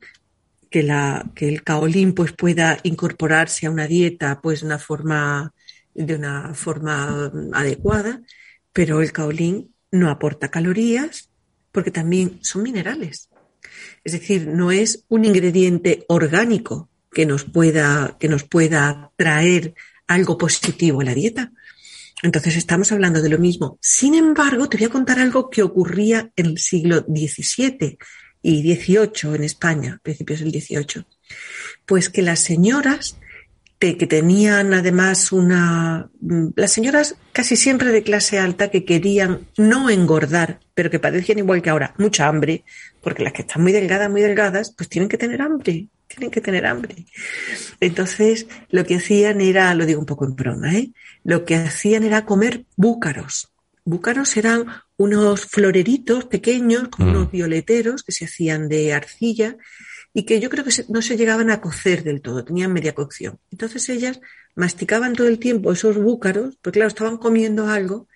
que, 0.70 0.82
la, 0.82 1.30
que 1.34 1.48
el 1.48 1.62
caolín 1.62 2.14
pues 2.14 2.32
pueda 2.32 2.78
incorporarse 2.82 3.66
a 3.66 3.70
una 3.70 3.86
dieta 3.86 4.40
pues 4.40 4.60
de 4.60 4.66
una 4.66 4.78
forma, 4.78 5.52
de 5.94 6.14
una 6.16 6.54
forma 6.54 7.30
mm, 7.32 7.54
adecuada, 7.54 8.22
pero 8.72 9.00
el 9.00 9.12
caolín 9.12 9.73
no 9.94 10.10
aporta 10.10 10.50
calorías 10.50 11.30
porque 11.72 11.90
también 11.90 12.38
son 12.42 12.62
minerales. 12.62 13.28
Es 14.04 14.12
decir, 14.12 14.46
no 14.46 14.70
es 14.70 15.04
un 15.08 15.24
ingrediente 15.24 16.04
orgánico 16.08 16.88
que 17.12 17.26
nos 17.26 17.44
pueda, 17.44 18.16
que 18.18 18.28
nos 18.28 18.44
pueda 18.44 19.12
traer 19.16 19.74
algo 20.06 20.36
positivo 20.36 21.00
a 21.00 21.04
la 21.04 21.14
dieta. 21.14 21.52
Entonces 22.22 22.56
estamos 22.56 22.92
hablando 22.92 23.22
de 23.22 23.28
lo 23.28 23.38
mismo. 23.38 23.78
Sin 23.80 24.14
embargo, 24.14 24.68
te 24.68 24.76
voy 24.76 24.86
a 24.86 24.90
contar 24.90 25.18
algo 25.18 25.48
que 25.48 25.62
ocurría 25.62 26.30
en 26.36 26.46
el 26.46 26.58
siglo 26.58 27.00
XVII 27.00 27.98
y 28.42 28.74
XVIII 28.74 29.34
en 29.34 29.44
España, 29.44 30.00
principios 30.02 30.40
del 30.40 30.50
XVIII. 30.50 31.04
Pues 31.86 32.10
que 32.10 32.22
las 32.22 32.40
señoras 32.40 33.16
que 33.96 34.06
tenían 34.06 34.72
además 34.74 35.30
una... 35.32 36.08
mm, 36.20 36.48
Las 36.56 36.72
señoras 36.72 37.16
casi 37.32 37.56
siempre 37.56 37.92
de 37.92 38.02
clase 38.02 38.38
alta 38.38 38.70
que 38.70 38.84
querían 38.84 39.32
no 39.58 39.90
engordar, 39.90 40.60
pero 40.74 40.90
que 40.90 40.98
padecían 40.98 41.38
igual 41.38 41.62
que 41.62 41.70
ahora, 41.70 41.94
mucha 41.98 42.26
hambre, 42.26 42.64
porque 43.02 43.22
las 43.24 43.32
que 43.34 43.42
están 43.42 43.62
muy 43.62 43.72
delgadas, 43.72 44.10
muy 44.10 44.22
delgadas, 44.22 44.72
pues 44.76 44.88
tienen 44.88 45.08
que 45.08 45.18
tener 45.18 45.40
hambre, 45.42 45.88
tienen 46.08 46.30
que 46.30 46.40
tener 46.40 46.64
hambre. 46.66 47.06
Entonces, 47.80 48.46
lo 48.70 48.84
que 48.84 48.96
hacían 48.96 49.40
era, 49.40 49.74
lo 49.74 49.86
digo 49.86 50.00
un 50.00 50.06
poco 50.06 50.24
en 50.24 50.34
broma, 50.36 50.74
¿eh? 50.74 50.90
Lo 51.22 51.44
que 51.44 51.56
hacían 51.56 52.04
era 52.04 52.24
comer 52.24 52.64
búcaros. 52.76 53.50
Búcaros 53.84 54.36
eran 54.38 54.64
unos 54.96 55.44
floreritos 55.46 56.24
pequeños, 56.24 56.88
como 56.88 57.08
Mm. 57.08 57.10
unos 57.10 57.30
violeteros 57.30 58.02
que 58.02 58.12
se 58.12 58.24
hacían 58.24 58.68
de 58.68 58.94
arcilla 58.94 59.56
y 60.14 60.22
que 60.22 60.40
yo 60.40 60.48
creo 60.48 60.64
que 60.64 60.70
no 60.88 61.02
se 61.02 61.16
llegaban 61.16 61.50
a 61.50 61.60
cocer 61.60 62.04
del 62.04 62.22
todo, 62.22 62.44
tenían 62.44 62.72
media 62.72 62.94
cocción. 62.94 63.38
Entonces 63.50 63.88
ellas 63.90 64.20
masticaban 64.54 65.12
todo 65.12 65.26
el 65.26 65.38
tiempo 65.38 65.72
esos 65.72 65.98
búcaros, 65.98 66.56
porque 66.62 66.78
claro, 66.78 66.88
estaban 66.88 67.18
comiendo 67.18 67.66
algo 67.66 68.06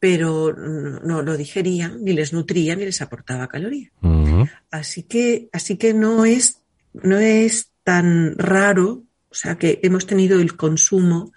pero 0.00 0.54
no, 0.54 1.00
no 1.00 1.22
lo 1.22 1.36
digerían, 1.36 2.04
ni 2.04 2.12
les 2.12 2.32
nutría, 2.32 2.76
ni 2.76 2.84
les 2.84 3.02
aportaba 3.02 3.48
calorías. 3.48 3.90
Ujú. 4.02 4.48
Así 4.70 5.02
que, 5.02 5.48
así 5.52 5.76
que 5.76 5.92
no 5.92 6.24
es, 6.24 6.62
no 6.92 7.18
es 7.18 7.72
tan 7.82 8.36
raro, 8.38 9.02
o 9.28 9.34
sea 9.34 9.56
que 9.56 9.80
hemos 9.82 10.06
tenido 10.06 10.40
el 10.40 10.56
consumo, 10.56 11.32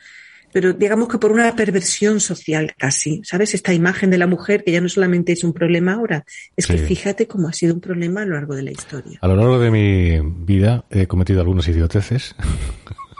pero 0.52 0.74
digamos 0.74 1.08
que 1.08 1.18
por 1.18 1.32
una 1.32 1.56
perversión 1.56 2.20
social 2.20 2.74
casi, 2.78 3.22
¿sabes? 3.24 3.54
Esta 3.54 3.74
imagen 3.74 4.10
de 4.10 4.18
la 4.18 4.28
mujer 4.28 4.64
que 4.64 4.72
ya 4.72 4.82
no 4.82 4.90
solamente 4.90 5.32
es 5.32 5.44
un 5.44 5.54
problema 5.54 5.94
ahora, 5.94 6.26
es 6.56 6.68
que 6.68 6.78
fíjate 6.78 7.28
cómo 7.28 7.48
ha 7.48 7.54
sido 7.54 7.74
un 7.74 7.82
problema 7.82 8.22
a 8.22 8.26
lo 8.26 8.36
largo 8.36 8.56
de 8.56 8.64
la 8.64 8.72
historia. 8.72 9.20
A 9.22 9.28
lo 9.28 9.36
largo 9.36 9.60
de 9.60 9.72
mi 9.72 10.20
vida 10.46 10.86
he 10.90 11.08
cometido 11.08 11.42
algunas 11.42 11.68
idioteces. 11.68 12.36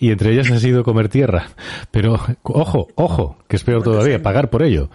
y 0.00 0.10
entre 0.10 0.32
ellas 0.32 0.50
ha 0.50 0.58
sido 0.58 0.82
comer 0.82 1.10
tierra. 1.10 1.48
Pero, 1.90 2.18
ojo, 2.42 2.88
ojo, 2.94 3.36
que 3.46 3.56
es 3.56 3.64
peor 3.64 3.82
¿Cuántos 3.82 3.94
todavía, 3.96 4.22
pagar 4.22 4.48
por 4.48 4.62
ello. 4.62 4.88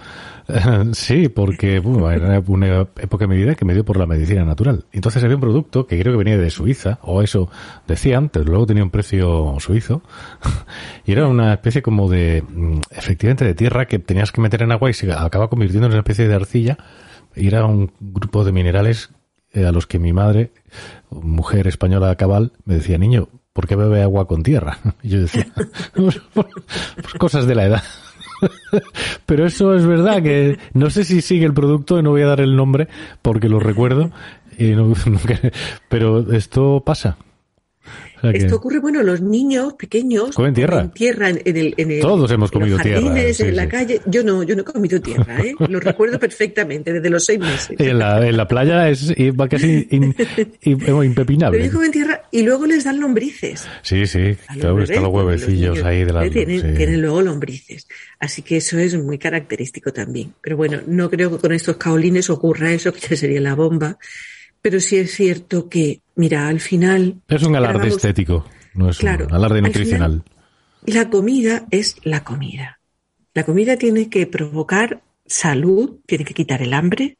sí, 0.93 1.29
porque 1.29 1.79
bueno, 1.79 2.11
era 2.11 2.41
una 2.47 2.87
época 2.97 3.25
de 3.25 3.27
mi 3.27 3.37
vida 3.37 3.53
que 3.53 3.65
me 3.65 3.75
dio 3.75 3.85
por 3.85 3.97
la 3.97 4.07
medicina 4.07 4.43
natural. 4.43 4.85
Entonces 4.91 5.23
había 5.23 5.35
un 5.35 5.41
producto 5.41 5.85
que 5.85 5.99
creo 5.99 6.13
que 6.13 6.17
venía 6.17 6.39
de 6.39 6.49
Suiza, 6.49 6.97
o 7.03 7.21
eso 7.21 7.49
decían, 7.87 8.29
pero 8.29 8.45
luego 8.45 8.65
tenía 8.65 8.83
un 8.83 8.89
precio 8.89 9.55
suizo. 9.59 10.01
y 11.05 11.11
era 11.11 11.27
una 11.27 11.53
especie 11.53 11.83
como 11.83 12.09
de, 12.09 12.43
mm, 12.47 12.79
efectivamente, 12.89 13.45
de 13.45 13.53
tierra 13.53 13.85
que 13.85 13.99
tenías 13.99 14.31
que 14.31 14.41
meter 14.41 14.63
en 14.63 14.71
agua 14.71 14.89
y 14.89 14.93
se 14.93 15.13
acaba 15.13 15.49
convirtiendo 15.49 15.85
en 15.85 15.93
una 15.93 15.99
especie 15.99 16.27
de 16.27 16.33
arcilla. 16.33 16.77
Y 17.35 17.45
era 17.45 17.65
un 17.65 17.91
grupo 17.99 18.43
de 18.43 18.51
minerales 18.51 19.11
eh, 19.53 19.65
a 19.65 19.71
los 19.71 19.85
que 19.85 19.99
mi 19.99 20.13
madre, 20.13 20.51
mujer 21.11 21.67
española 21.67 22.15
cabal, 22.15 22.53
me 22.65 22.75
decía, 22.75 22.97
niño, 22.97 23.29
¿por 23.55 23.67
qué 23.67 23.75
bebe 23.77 24.03
agua 24.03 24.27
con 24.27 24.43
tierra? 24.43 24.77
Y 25.01 25.09
yo 25.09 25.21
decía, 25.21 25.47
cosas 27.17 27.47
de 27.47 27.55
la 27.55 27.65
edad. 27.65 27.83
Pero 29.25 29.45
eso 29.45 29.73
es 29.75 29.85
verdad 29.85 30.21
que 30.21 30.59
no 30.73 30.89
sé 30.89 31.05
si 31.05 31.21
sigue 31.21 31.45
el 31.45 31.53
producto 31.53 31.97
y 31.97 32.03
no 32.03 32.09
voy 32.11 32.21
a 32.23 32.27
dar 32.27 32.41
el 32.41 32.55
nombre 32.57 32.89
porque 33.21 33.47
lo 33.47 33.59
recuerdo. 33.59 34.11
Y 34.57 34.71
no- 34.71 34.93
pero 35.89 36.31
esto 36.33 36.81
pasa. 36.85 37.17
O 38.17 38.21
sea 38.21 38.31
que- 38.31 38.37
Esto 38.39 38.55
ocurre, 38.55 38.79
bueno, 38.79 39.03
los 39.03 39.21
niños 39.21 39.73
pequeños 39.73 40.33
Comen 40.35 40.53
tierra. 40.53 40.77
comen 40.77 40.91
tierra 40.91 41.29
en, 41.29 41.41
en 41.45 41.57
el, 41.57 41.73
en 41.77 41.91
el- 41.91 41.99
Todos 42.01 42.31
hemos 42.31 42.31
en 42.31 42.39
los 42.41 42.51
comido 42.51 42.77
tierra, 42.79 43.01
jardines, 43.01 43.37
sí, 43.37 43.43
en 43.43 43.55
la 43.55 43.67
calle. 43.69 44.01
Yo 44.05 44.23
no, 44.23 44.43
yo 44.43 44.55
no 44.55 44.61
he 44.61 44.65
comido 44.65 44.99
tierra, 45.01 45.39
¿eh? 45.41 45.53
Lo 45.69 45.79
recuerdo 45.79 46.19
perfectamente 46.19 46.93
desde 46.93 47.09
los 47.09 47.23
seis 47.25 47.39
meses. 47.39 47.75
en, 47.79 47.99
la, 47.99 48.25
en 48.27 48.35
la 48.37 48.47
playa 48.47 48.89
es 48.89 49.11
va 49.11 49.47
casi 49.47 49.87
in- 49.91 50.15
in- 50.61 50.79
Pero 50.79 51.03
impepinable. 51.03 51.59
ellos 51.61 51.73
comen 51.73 51.91
tierra 51.91 52.21
y 52.31 52.41
luego 52.43 52.65
les 52.65 52.83
dan 52.83 52.99
lombrices. 52.99 53.67
Sí, 53.81 54.07
sí, 54.07 54.35
claro, 54.53 54.81
están 54.81 55.03
los 55.03 55.13
huevecillos 55.13 55.83
ahí 55.83 56.03
de 56.03 56.13
la 56.13 56.29
tienen, 56.29 56.61
sí. 56.61 56.67
tienen 56.75 57.01
luego 57.01 57.21
lombrices. 57.21 57.87
Así 58.19 58.41
que 58.41 58.57
eso 58.57 58.77
es 58.79 58.95
muy 59.01 59.17
característico 59.17 59.91
también. 59.93 60.33
Pero 60.41 60.57
bueno, 60.57 60.79
no 60.87 61.09
creo 61.09 61.29
que 61.31 61.37
con 61.37 61.51
estos 61.51 61.77
caolines 61.77 62.29
ocurra 62.29 62.71
eso, 62.71 62.91
que 62.93 63.01
ya 63.01 63.15
sería 63.15 63.41
la 63.41 63.53
bomba. 63.55 63.97
Pero 64.65 64.79
sí 64.79 64.97
es 64.97 65.13
cierto 65.13 65.69
que, 65.69 66.01
mira, 66.15 66.47
al 66.47 66.59
final. 66.59 67.21
Es 67.27 67.43
un 67.43 67.55
alarde 67.55 67.87
estético, 67.87 68.49
no 68.73 68.89
es 68.89 68.97
Claro, 68.97 69.27
un 69.27 69.35
alarde 69.35 69.59
al 69.59 69.65
nutricional. 69.65 70.23
La 70.87 71.11
comida 71.11 71.67
es 71.69 71.97
la 72.01 72.23
comida. 72.23 72.79
La 73.35 73.43
comida 73.43 73.77
tiene 73.77 74.09
que 74.09 74.25
provocar 74.25 75.03
salud, 75.27 75.99
tiene 76.07 76.25
que 76.25 76.33
quitar 76.33 76.63
el 76.63 76.73
hambre, 76.73 77.19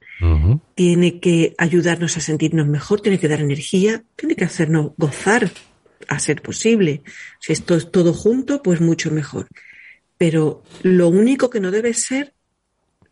tiene 0.74 1.20
que 1.20 1.54
ayudarnos 1.60 2.18
a 2.18 2.22
sentirnos 2.22 2.66
mejor, 2.66 3.02
tiene 3.02 3.20
que 3.20 3.28
dar 3.28 3.42
energía, 3.42 4.02
tiene 4.16 4.36
que 4.36 4.46
hacernos 4.46 4.94
gozar 4.98 5.52
a 6.08 6.18
ser 6.18 6.42
posible. 6.42 7.04
Si 7.40 7.54
esto 7.54 7.76
es 7.76 7.92
todo 7.92 8.12
junto, 8.12 8.64
pues 8.64 8.82
mucho 8.82 9.12
mejor. 9.12 9.50
Pero 10.18 10.64
lo 10.82 11.10
único 11.10 11.52
que 11.52 11.60
no 11.60 11.70
debe 11.70 11.94
ser 11.94 12.34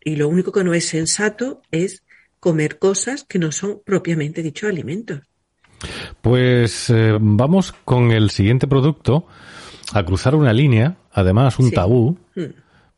y 0.02 0.16
lo 0.16 0.26
único 0.28 0.50
que 0.50 0.64
no 0.64 0.74
es 0.74 0.86
sensato 0.88 1.62
es 1.70 2.02
comer 2.44 2.78
cosas 2.78 3.24
que 3.24 3.38
no 3.38 3.50
son 3.52 3.80
propiamente 3.86 4.42
dicho 4.42 4.66
alimentos. 4.68 5.20
Pues 6.20 6.90
eh, 6.90 7.16
vamos 7.18 7.72
con 7.86 8.10
el 8.10 8.28
siguiente 8.28 8.66
producto 8.66 9.26
a 9.94 10.04
cruzar 10.04 10.34
una 10.34 10.52
línea, 10.52 10.96
además 11.10 11.58
un 11.58 11.70
Sí. 11.70 11.74
tabú. 11.74 12.18
Mm. 12.36 12.42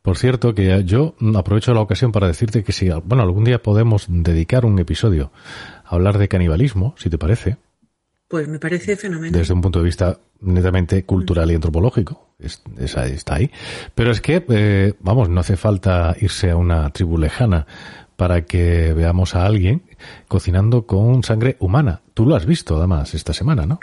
Por 0.03 0.19
cierto, 0.19 0.53
que 0.53 0.83
yo 0.85 1.15
aprovecho 1.37 1.73
la 1.75 1.81
ocasión 1.81 2.11
para 2.11 2.27
decirte 2.27 2.65
que 2.65 2.73
si, 2.73 2.89
bueno, 3.05 3.23
algún 3.23 3.45
día 3.45 3.63
podemos 3.63 4.07
dedicar 4.09 4.65
un 4.65 4.79
episodio 4.81 5.31
a 5.85 5.95
hablar 5.95 6.19
de 6.19 6.27
canibalismo, 6.29 6.95
si 6.99 7.09
te 7.09 7.19
parece, 7.19 7.57
Pues 8.29 8.49
me 8.49 8.59
parece 8.59 8.97
fenomenal. 8.97 9.31
desde 9.33 9.55
un 9.55 9.61
punto 9.61 9.79
de 9.79 9.85
vista 9.85 10.19
netamente 10.41 11.05
cultural 11.05 11.51
y 11.53 11.55
antropológico. 11.55 12.35
Es- 12.39 12.63
esa 12.79 13.07
está 13.07 13.37
ahí. 13.37 13.51
Pero 13.95 14.11
es 14.11 14.21
que, 14.21 14.45
eh, 14.49 14.95
vamos, 15.01 15.29
no 15.29 15.41
hace 15.41 15.57
falta 15.57 16.15
irse 16.21 16.51
a 16.51 16.57
una 16.57 16.91
tribu 16.91 17.17
lejana 17.19 17.67
para 18.17 18.45
que 18.45 18.93
veamos 18.93 19.35
a 19.35 19.47
alguien 19.47 19.83
cocinando 20.29 20.87
con 20.87 21.23
sangre 21.23 21.57
humana. 21.61 22.03
Tú 22.15 22.27
lo 22.27 22.35
has 22.35 22.47
visto, 22.47 22.77
además, 22.77 23.15
esta 23.15 23.33
semana, 23.33 23.67
¿no? 23.67 23.79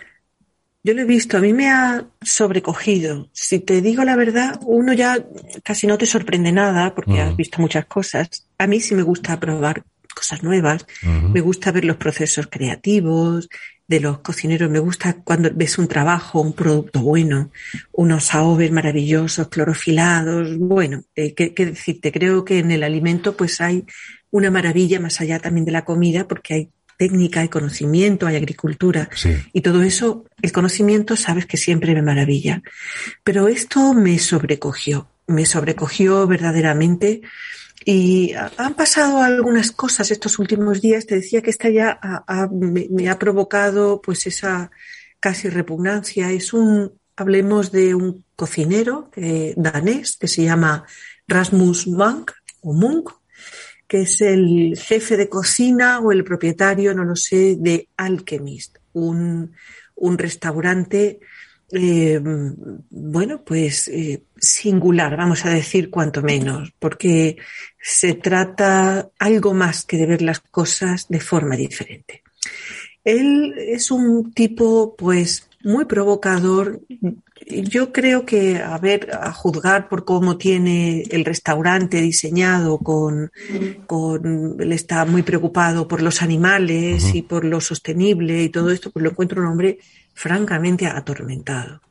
Yo 0.85 0.93
lo 0.93 1.01
he 1.01 1.05
visto, 1.05 1.37
a 1.37 1.39
mí 1.39 1.53
me 1.53 1.69
ha 1.69 2.05
sobrecogido. 2.21 3.29
Si 3.31 3.59
te 3.59 3.81
digo 3.81 4.03
la 4.03 4.17
verdad, 4.17 4.59
uno 4.65 4.91
ya 4.91 5.17
casi 5.63 5.87
no 5.87 5.97
te 5.97 6.05
sorprende 6.05 6.51
nada 6.51 6.93
porque 6.93 7.21
has 7.21 7.37
visto 7.37 7.61
muchas 7.61 7.85
cosas. 7.85 8.47
A 8.57 8.67
mí 8.67 8.81
sí 8.81 8.93
me 8.93 9.03
gusta 9.03 9.39
probar 9.39 9.85
cosas 10.13 10.43
nuevas, 10.43 10.85
me 11.01 11.41
gusta 11.41 11.71
ver 11.71 11.85
los 11.85 11.97
procesos 11.97 12.47
creativos 12.47 13.49
de 13.87 13.99
los 13.99 14.19
cocineros, 14.19 14.69
me 14.69 14.79
gusta 14.79 15.21
cuando 15.23 15.49
ves 15.53 15.77
un 15.77 15.87
trabajo, 15.87 16.41
un 16.41 16.53
producto 16.53 17.01
bueno, 17.01 17.51
unos 17.91 18.33
aobes 18.33 18.71
maravillosos, 18.71 19.47
clorofilados, 19.47 20.57
bueno, 20.57 21.03
eh, 21.15 21.33
¿qué, 21.33 21.53
qué 21.53 21.67
decirte? 21.67 22.11
Creo 22.11 22.45
que 22.45 22.59
en 22.59 22.71
el 22.71 22.83
alimento 22.83 23.35
pues 23.35 23.59
hay 23.61 23.85
una 24.33 24.49
maravilla 24.49 24.99
más 24.99 25.21
allá 25.21 25.37
también 25.39 25.63
de 25.65 25.71
la 25.71 25.85
comida 25.85 26.27
porque 26.27 26.53
hay 26.55 26.69
técnica, 26.97 27.41
hay 27.41 27.49
conocimiento, 27.49 28.25
hay 28.25 28.35
agricultura. 28.35 29.09
Sí. 29.15 29.35
Y 29.53 29.61
todo 29.61 29.83
eso, 29.83 30.25
el 30.41 30.51
conocimiento, 30.51 31.15
sabes 31.15 31.45
que 31.45 31.57
siempre 31.57 31.93
me 31.93 32.01
maravilla. 32.01 32.61
Pero 33.23 33.47
esto 33.47 33.93
me 33.93 34.17
sobrecogió, 34.19 35.07
me 35.27 35.45
sobrecogió 35.45 36.25
verdaderamente. 36.27 37.21
Y 37.85 38.33
ha- 38.33 38.51
han 38.57 38.73
pasado 38.73 39.21
algunas 39.21 39.71
cosas 39.71 40.09
estos 40.09 40.39
últimos 40.39 40.81
días. 40.81 41.05
Te 41.05 41.15
decía 41.15 41.41
que 41.41 41.49
esta 41.51 41.69
ya 41.69 41.99
ha- 42.01 42.23
ha- 42.27 42.47
me, 42.47 42.87
me 42.89 43.09
ha 43.09 43.19
provocado 43.19 44.01
pues 44.01 44.25
esa 44.25 44.71
casi 45.19 45.49
repugnancia. 45.49 46.31
Es 46.31 46.53
un, 46.53 46.93
hablemos 47.15 47.71
de 47.71 47.93
un 47.93 48.23
cocinero 48.35 49.11
eh, 49.15 49.53
danés 49.57 50.17
que 50.17 50.27
se 50.27 50.43
llama 50.43 50.85
Rasmus 51.27 51.87
Munk 51.87 52.31
o 52.61 52.73
Munk, 52.73 53.09
que 53.93 54.01
es 54.01 54.21
el 54.21 54.75
jefe 54.75 55.17
de 55.17 55.29
cocina 55.29 55.99
o 55.99 56.11
el 56.11 56.23
propietario, 56.23 56.95
no 56.95 57.05
lo 57.05 57.15
sé, 57.15 57.57
de 57.59 57.89
Alchemist, 57.95 58.77
un, 58.93 59.53
un 59.93 60.17
restaurante, 60.17 61.19
eh, 61.71 62.19
bueno, 62.89 63.43
pues 63.43 63.87
eh, 63.89 64.23
singular, 64.35 65.15
vamos 65.15 65.45
a 65.45 65.51
decir 65.51 65.91
cuanto 65.91 66.23
menos, 66.23 66.73
porque 66.79 67.37
se 67.79 68.15
trata 68.15 69.11
algo 69.19 69.53
más 69.53 69.85
que 69.85 69.97
de 69.97 70.07
ver 70.07 70.23
las 70.23 70.39
cosas 70.39 71.07
de 71.07 71.19
forma 71.19 71.55
diferente. 71.55 72.23
Él 73.03 73.53
es 73.59 73.91
un 73.91 74.33
tipo, 74.33 74.95
pues, 74.95 75.47
muy 75.63 75.85
provocador. 75.85 76.81
Yo 77.47 77.91
creo 77.91 78.25
que, 78.25 78.57
a 78.57 78.77
ver, 78.77 79.09
a 79.13 79.31
juzgar 79.33 79.89
por 79.89 80.05
cómo 80.05 80.37
tiene 80.37 81.03
el 81.09 81.25
restaurante 81.25 82.01
diseñado, 82.01 82.77
con, 82.77 83.31
con 83.87 84.57
él 84.59 84.71
está 84.71 85.05
muy 85.05 85.23
preocupado 85.23 85.87
por 85.87 86.01
los 86.01 86.21
animales 86.21 87.13
y 87.13 87.21
por 87.21 87.45
lo 87.45 87.59
sostenible 87.61 88.43
y 88.43 88.49
todo 88.49 88.71
esto, 88.71 88.91
pues 88.91 89.03
lo 89.03 89.09
encuentro 89.11 89.41
un 89.41 89.47
hombre 89.47 89.79
francamente 90.13 90.87
atormentado. 90.87 91.81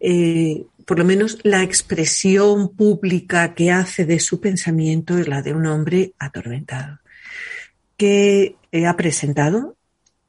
Eh, 0.00 0.64
por 0.84 0.98
lo 0.98 1.04
menos 1.04 1.38
la 1.42 1.62
expresión 1.62 2.74
pública 2.74 3.54
que 3.54 3.70
hace 3.70 4.04
de 4.04 4.20
su 4.20 4.40
pensamiento 4.40 5.18
es 5.18 5.28
la 5.28 5.42
de 5.42 5.54
un 5.54 5.66
hombre 5.66 6.12
atormentado, 6.18 6.98
que 7.96 8.56
ha 8.86 8.96
presentado 8.96 9.76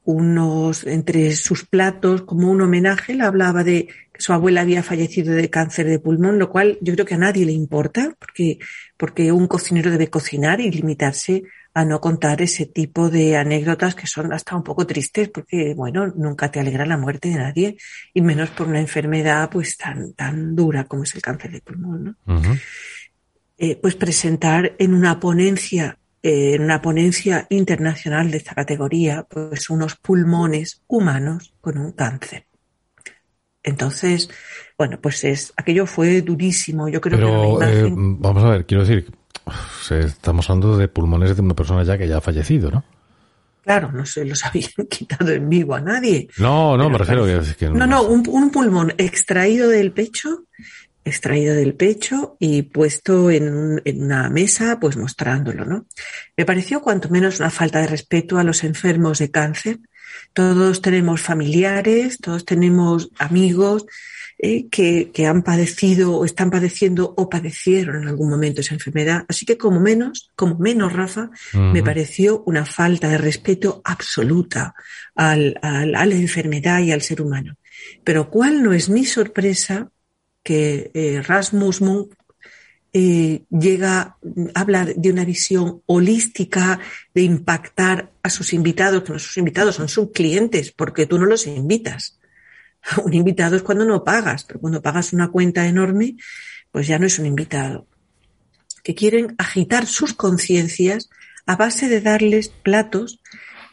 unos 0.05 0.85
entre 0.85 1.35
sus 1.35 1.65
platos 1.65 2.21
como 2.21 2.49
un 2.49 2.61
homenaje, 2.61 3.13
él 3.13 3.21
hablaba 3.21 3.63
de 3.63 3.87
que 4.13 4.21
su 4.21 4.31
abuela 4.31 4.61
había 4.61 4.83
fallecido 4.83 5.33
de 5.33 5.49
cáncer 5.49 5.87
de 5.87 5.99
pulmón, 5.99 6.39
lo 6.39 6.49
cual 6.49 6.77
yo 6.81 6.93
creo 6.93 7.05
que 7.05 7.15
a 7.15 7.19
nadie 7.19 7.45
le 7.45 7.51
importa, 7.51 8.15
porque, 8.19 8.59
porque 8.95 9.31
un 9.31 9.47
cocinero 9.47 9.91
debe 9.91 10.09
cocinar 10.09 10.61
y 10.61 10.71
limitarse 10.71 11.43
a 11.73 11.83
no 11.83 11.99
contar 11.99 12.41
ese 12.41 12.65
tipo 12.65 13.09
de 13.09 13.35
anécdotas 13.35 13.95
que 13.95 14.07
son 14.07 14.31
hasta 14.31 14.55
un 14.55 14.63
poco 14.63 14.87
tristes, 14.87 15.27
porque 15.27 15.73
bueno, 15.73 16.07
nunca 16.15 16.49
te 16.49 16.61
alegra 16.61 16.85
la 16.85 16.97
muerte 16.97 17.29
de 17.29 17.35
nadie, 17.35 17.77
y 18.13 18.21
menos 18.21 18.49
por 18.51 18.67
una 18.69 18.79
enfermedad 18.79 19.49
pues 19.49 19.75
tan, 19.75 20.13
tan 20.13 20.55
dura 20.55 20.85
como 20.85 21.03
es 21.03 21.13
el 21.15 21.21
cáncer 21.21 21.51
de 21.51 21.61
pulmón, 21.61 22.17
¿no? 22.25 22.41
Eh, 23.57 23.77
pues 23.81 23.95
presentar 23.95 24.75
en 24.79 24.93
una 24.93 25.19
ponencia, 25.19 25.97
en 26.27 26.63
una 26.63 26.81
ponencia 26.81 27.45
internacional 27.51 28.31
de 28.31 28.37
esta 28.37 28.55
categoría, 28.55 29.27
pues 29.29 29.69
unos 29.69 29.95
pulmones 29.95 30.81
humanos 30.87 31.53
con 31.61 31.77
un 31.77 31.91
cáncer. 31.91 32.47
Entonces, 33.63 34.29
bueno, 34.77 34.99
pues 35.01 35.23
es, 35.23 35.53
aquello 35.57 35.85
fue 35.85 36.21
durísimo. 36.21 36.87
Yo 36.89 37.01
creo 37.01 37.17
que 37.17 37.25
Pero 37.25 37.61
eh, 37.63 37.91
vamos 37.95 38.43
a 38.43 38.49
ver, 38.49 38.65
quiero 38.65 38.83
decir, 38.85 39.11
Se- 39.81 39.99
Estamos 39.99 40.49
hablando 40.49 40.77
de 40.77 40.87
pulmones 40.87 41.35
de 41.35 41.41
una 41.41 41.53
persona 41.55 41.83
ya 41.83 41.97
que 41.97 42.07
ya 42.07 42.17
ha 42.17 42.21
fallecido, 42.21 42.71
¿no? 42.71 42.83
Claro, 43.63 43.91
no 43.91 44.05
se 44.05 44.25
los 44.25 44.43
habían 44.45 44.69
quitado 44.89 45.31
en 45.31 45.49
vivo 45.49 45.75
a 45.75 45.81
nadie. 45.81 46.27
No, 46.37 46.77
no, 46.77 46.83
Pero 46.85 46.89
me 46.89 46.97
refiero 46.97 47.21
parece- 47.25 47.51
que, 47.55 47.65
que 47.67 47.69
No, 47.71 47.85
no, 47.87 48.03
un, 48.03 48.23
un 48.29 48.49
pulmón 48.51 48.93
extraído 48.97 49.69
del 49.69 49.91
pecho, 49.91 50.45
extraído 51.05 51.55
del 51.55 51.75
pecho 51.75 52.35
y 52.39 52.63
puesto 52.63 53.29
en, 53.31 53.53
un- 53.53 53.81
en 53.85 54.03
una 54.03 54.29
mesa, 54.29 54.79
pues 54.79 54.97
mostrándolo, 54.97 55.63
¿no? 55.65 55.85
Me 56.35 56.45
pareció 56.45 56.81
cuanto 56.81 57.09
menos 57.09 57.39
una 57.39 57.49
falta 57.51 57.79
de 57.79 57.87
respeto 57.87 58.37
a 58.37 58.43
los 58.43 58.63
enfermos 58.63 59.19
de 59.19 59.31
cáncer. 59.31 59.79
Todos 60.33 60.81
tenemos 60.81 61.21
familiares, 61.21 62.17
todos 62.17 62.43
tenemos 62.45 63.09
amigos 63.17 63.85
eh, 64.37 64.67
que, 64.69 65.11
que 65.13 65.27
han 65.27 65.43
padecido 65.43 66.13
o 66.17 66.25
están 66.25 66.49
padeciendo 66.49 67.13
o 67.15 67.29
padecieron 67.29 68.01
en 68.03 68.07
algún 68.09 68.29
momento 68.29 68.59
esa 68.61 68.73
enfermedad. 68.73 69.23
Así 69.29 69.45
que 69.45 69.57
como 69.57 69.79
menos, 69.79 70.31
como 70.35 70.57
menos, 70.57 70.91
Rafa, 70.93 71.29
me 71.53 71.81
pareció 71.83 72.43
una 72.45 72.65
falta 72.65 73.07
de 73.09 73.17
respeto 73.17 73.81
absoluta 73.85 74.73
al- 75.15 75.57
al- 75.61 75.95
a 75.95 76.05
la 76.05 76.15
enfermedad 76.15 76.79
y 76.81 76.91
al 76.91 77.01
ser 77.01 77.21
humano. 77.21 77.55
Pero 78.03 78.29
cuál 78.29 78.63
no 78.63 78.73
es 78.73 78.89
mi 78.89 79.05
sorpresa 79.05 79.89
que 80.45 80.91
eh, 80.93 81.23
Rasmus 81.23 81.81
Munk 81.81 82.13
eh, 82.93 83.43
llega, 83.49 84.15
habla 84.53 84.85
de 84.85 85.11
una 85.11 85.25
visión 85.25 85.81
holística, 85.87 86.79
de 87.15 87.23
impactar 87.23 88.11
a 88.21 88.29
sus 88.29 88.53
invitados, 88.53 89.03
que 89.03 89.13
no 89.13 89.19
sus 89.19 89.37
invitados 89.37 89.75
son 89.75 89.89
sus 89.89 90.11
clientes, 90.11 90.71
porque 90.71 91.07
tú 91.07 91.17
no 91.17 91.25
los 91.25 91.47
invitas. 91.47 92.19
Un 93.03 93.15
invitado 93.15 93.55
es 93.55 93.63
cuando 93.63 93.85
no 93.85 94.03
pagas, 94.03 94.43
pero 94.43 94.61
cuando 94.61 94.83
pagas 94.83 95.13
una 95.13 95.29
cuenta 95.29 95.67
enorme, 95.67 96.15
pues 96.71 96.85
ya 96.85 96.99
no 96.99 97.07
es 97.07 97.17
un 97.17 97.25
invitado. 97.25 97.87
Que 98.83 98.93
quieren 98.93 99.33
agitar 99.39 99.87
sus 99.87 100.13
conciencias 100.13 101.09
a 101.47 101.55
base 101.55 101.89
de 101.89 102.01
darles 102.01 102.49
platos 102.49 103.19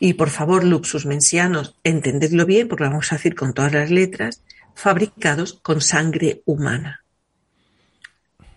y 0.00 0.14
por 0.14 0.30
favor, 0.30 0.64
luxus 0.64 1.04
mencianos, 1.04 1.76
entendedlo 1.85 2.46
bien, 2.46 2.66
porque 2.66 2.85
lo 2.85 2.90
vamos 2.90 3.12
a 3.12 3.16
decir 3.16 3.35
con 3.35 3.52
todas 3.52 3.72
las 3.72 3.90
letras, 3.90 4.42
fabricados 4.74 5.54
con 5.62 5.80
sangre 5.80 6.42
humana. 6.46 7.04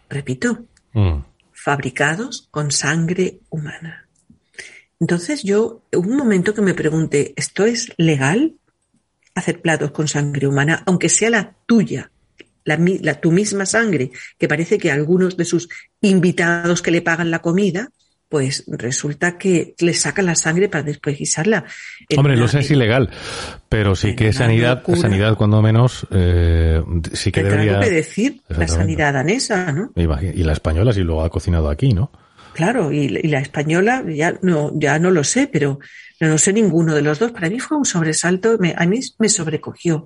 Repito, 0.10 0.66
Mm. 0.94 1.20
fabricados 1.52 2.48
con 2.52 2.72
sangre 2.72 3.40
humana. 3.50 4.08
Entonces 5.00 5.44
yo, 5.44 5.84
hubo 5.92 6.10
un 6.10 6.16
momento 6.18 6.54
que 6.54 6.62
me 6.62 6.74
pregunté, 6.74 7.34
¿esto 7.36 7.66
es 7.66 7.92
legal? 7.98 8.56
Hacer 9.34 9.62
platos 9.62 9.92
con 9.92 10.08
sangre 10.08 10.48
humana, 10.48 10.84
aunque 10.86 11.10
sea 11.10 11.30
la 11.30 11.56
tuya, 11.66 12.12
la- 12.64 13.20
tu 13.20 13.32
misma 13.32 13.66
sangre, 13.66 14.12
que 14.40 14.48
parece 14.48 14.78
que 14.78 14.92
algunos 14.92 15.36
de 15.38 15.46
sus 15.46 15.68
invitados 16.02 16.82
que 16.82 16.92
le 16.92 17.02
pagan 17.02 17.30
la 17.30 17.40
comida, 17.40 17.90
pues 18.36 18.66
resulta 18.68 19.38
que 19.38 19.76
le 19.80 19.94
sacan 19.94 20.26
la 20.26 20.36
sangre 20.36 20.68
para 20.68 20.84
después 20.84 21.18
guisarla. 21.18 21.64
Hombre, 22.18 22.36
no 22.36 22.50
sé 22.50 22.64
si 22.64 22.76
legal, 22.76 23.10
pero 23.70 23.96
sí 23.96 24.14
que 24.14 24.34
sanidad, 24.34 24.80
locura. 24.80 24.98
sanidad 25.00 25.38
cuando 25.38 25.62
menos, 25.62 26.06
eh, 26.12 26.84
sí 27.14 27.32
que 27.32 27.44
debería... 27.46 27.78
algo 27.78 27.84
que 27.86 27.92
decir 27.92 28.42
la 28.50 28.68
sanidad 28.68 29.14
danesa, 29.14 29.72
¿no? 29.72 29.94
Y 29.96 30.44
la 30.44 30.52
española 30.52 30.92
si 30.92 31.00
lo 31.04 31.24
ha 31.24 31.30
cocinado 31.30 31.70
aquí, 31.70 31.94
¿no? 31.94 32.12
Claro, 32.54 32.92
y, 32.92 33.06
y 33.06 33.28
la 33.30 33.40
española 33.40 34.04
ya 34.06 34.38
no, 34.42 34.74
ya 34.76 35.00
no 35.00 35.12
lo 35.12 35.24
sé, 35.24 35.48
pero 35.48 35.80
no, 36.20 36.28
no 36.28 36.38
sé 36.38 36.52
ninguno 36.52 36.94
de 36.94 37.04
los 37.04 37.18
dos. 37.20 37.32
Para 37.32 37.50
mí 37.50 37.62
fue 37.62 37.78
un 37.78 37.86
sobresalto, 37.86 38.58
me- 38.60 38.76
a 38.78 38.86
mí 38.86 39.00
me 39.18 39.30
sobrecogió, 39.30 40.06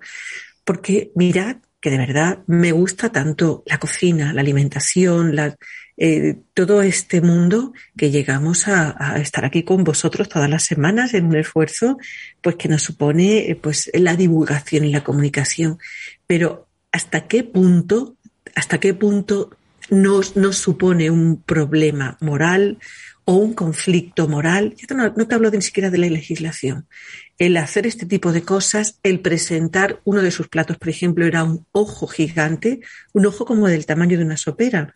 porque 0.64 1.12
mirad 1.16 1.56
que 1.82 1.90
de 1.90 1.98
verdad 1.98 2.40
me 2.46 2.74
gusta 2.74 3.10
tanto 3.12 3.64
la 3.66 3.80
cocina, 3.80 4.34
la 4.34 4.42
alimentación, 4.42 5.36
la, 5.36 5.56
eh, 6.02 6.38
todo 6.54 6.82
este 6.82 7.20
mundo 7.20 7.74
que 7.98 8.10
llegamos 8.10 8.70
a, 8.70 9.18
estar 9.20 9.44
aquí 9.44 9.64
con 9.64 9.84
vosotros 9.84 10.30
todas 10.30 10.50
las 10.50 10.64
semanas 10.64 11.14
en 11.14 11.26
un 11.26 11.36
esfuerzo 11.36 11.98
pues 12.42 12.56
que 12.56 12.70
nos 12.70 12.84
supone 12.84 13.50
eh, 13.52 13.56
pues 13.58 13.92
la 13.94 14.16
divulgación 14.16 14.86
y 14.86 14.94
la 14.94 15.04
comunicación. 15.04 15.78
Pero 16.26 16.70
hasta 16.94 17.28
qué 17.28 17.44
punto, 17.44 18.16
hasta 18.56 18.80
qué 18.80 18.94
punto 18.94 19.50
nos, 19.90 20.32
supone 20.56 21.12
un 21.12 21.42
problema 21.44 22.18
moral 22.22 22.78
o 23.26 23.34
un 23.34 23.54
conflicto 23.54 24.30
moral. 24.30 24.76
Yo 24.78 24.96
no, 24.96 25.14
no 25.18 25.28
te 25.28 25.36
hablo 25.36 25.52
ni 25.52 25.62
siquiera 25.62 25.90
de 25.90 25.98
la 25.98 26.08
legislación. 26.08 26.88
El 27.38 27.58
hacer 27.58 27.86
este 27.86 28.06
tipo 28.06 28.32
de 28.32 28.44
cosas, 28.44 29.00
el 29.04 29.20
presentar 29.20 30.00
uno 30.06 30.22
de 30.22 30.32
sus 30.32 30.48
platos, 30.48 30.78
por 30.78 30.88
ejemplo, 30.88 31.26
era 31.26 31.44
un 31.44 31.66
ojo 31.74 32.08
gigante, 32.08 32.80
un 33.12 33.26
ojo 33.26 33.46
como 33.46 33.68
del 33.68 33.86
tamaño 33.86 34.18
de 34.18 34.24
una 34.24 34.38
sopera, 34.38 34.94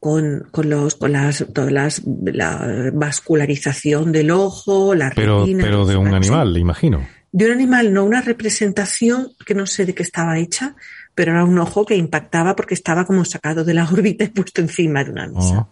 con, 0.00 0.46
con 0.50 0.68
los, 0.68 0.96
con 0.96 1.12
las, 1.12 1.44
todas 1.52 1.72
las, 1.72 2.02
la 2.04 2.90
vascularización 2.92 4.12
del 4.12 4.30
ojo, 4.30 4.94
la 4.94 5.10
Pero, 5.14 5.40
retina, 5.40 5.64
pero 5.64 5.86
de 5.86 5.96
un 5.96 6.12
animal, 6.14 6.56
imagino. 6.58 7.06
de 7.32 7.46
un 7.46 7.52
animal, 7.52 7.92
no 7.92 8.04
una 8.04 8.20
representación 8.20 9.28
que 9.46 9.54
no 9.54 9.66
sé 9.66 9.86
de 9.86 9.94
qué 9.94 10.02
estaba 10.02 10.38
hecha, 10.38 10.76
pero 11.14 11.32
era 11.32 11.44
un 11.44 11.58
ojo 11.58 11.86
que 11.86 11.96
impactaba 11.96 12.54
porque 12.54 12.74
estaba 12.74 13.06
como 13.06 13.24
sacado 13.24 13.64
de 13.64 13.74
la 13.74 13.84
órbita 13.90 14.24
y 14.24 14.28
puesto 14.28 14.60
encima 14.60 15.04
de 15.04 15.10
una 15.10 15.26
mesa. 15.28 15.68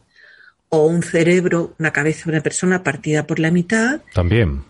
Oh, 0.69 0.85
O 0.85 0.87
un 0.87 1.03
cerebro, 1.03 1.75
una 1.79 1.91
cabeza 1.93 2.25
de 2.25 2.31
una 2.37 2.43
persona 2.43 2.83
partida 2.83 3.27
por 3.27 3.38
la 3.38 3.51
mitad. 3.51 4.01
también. 4.15 4.65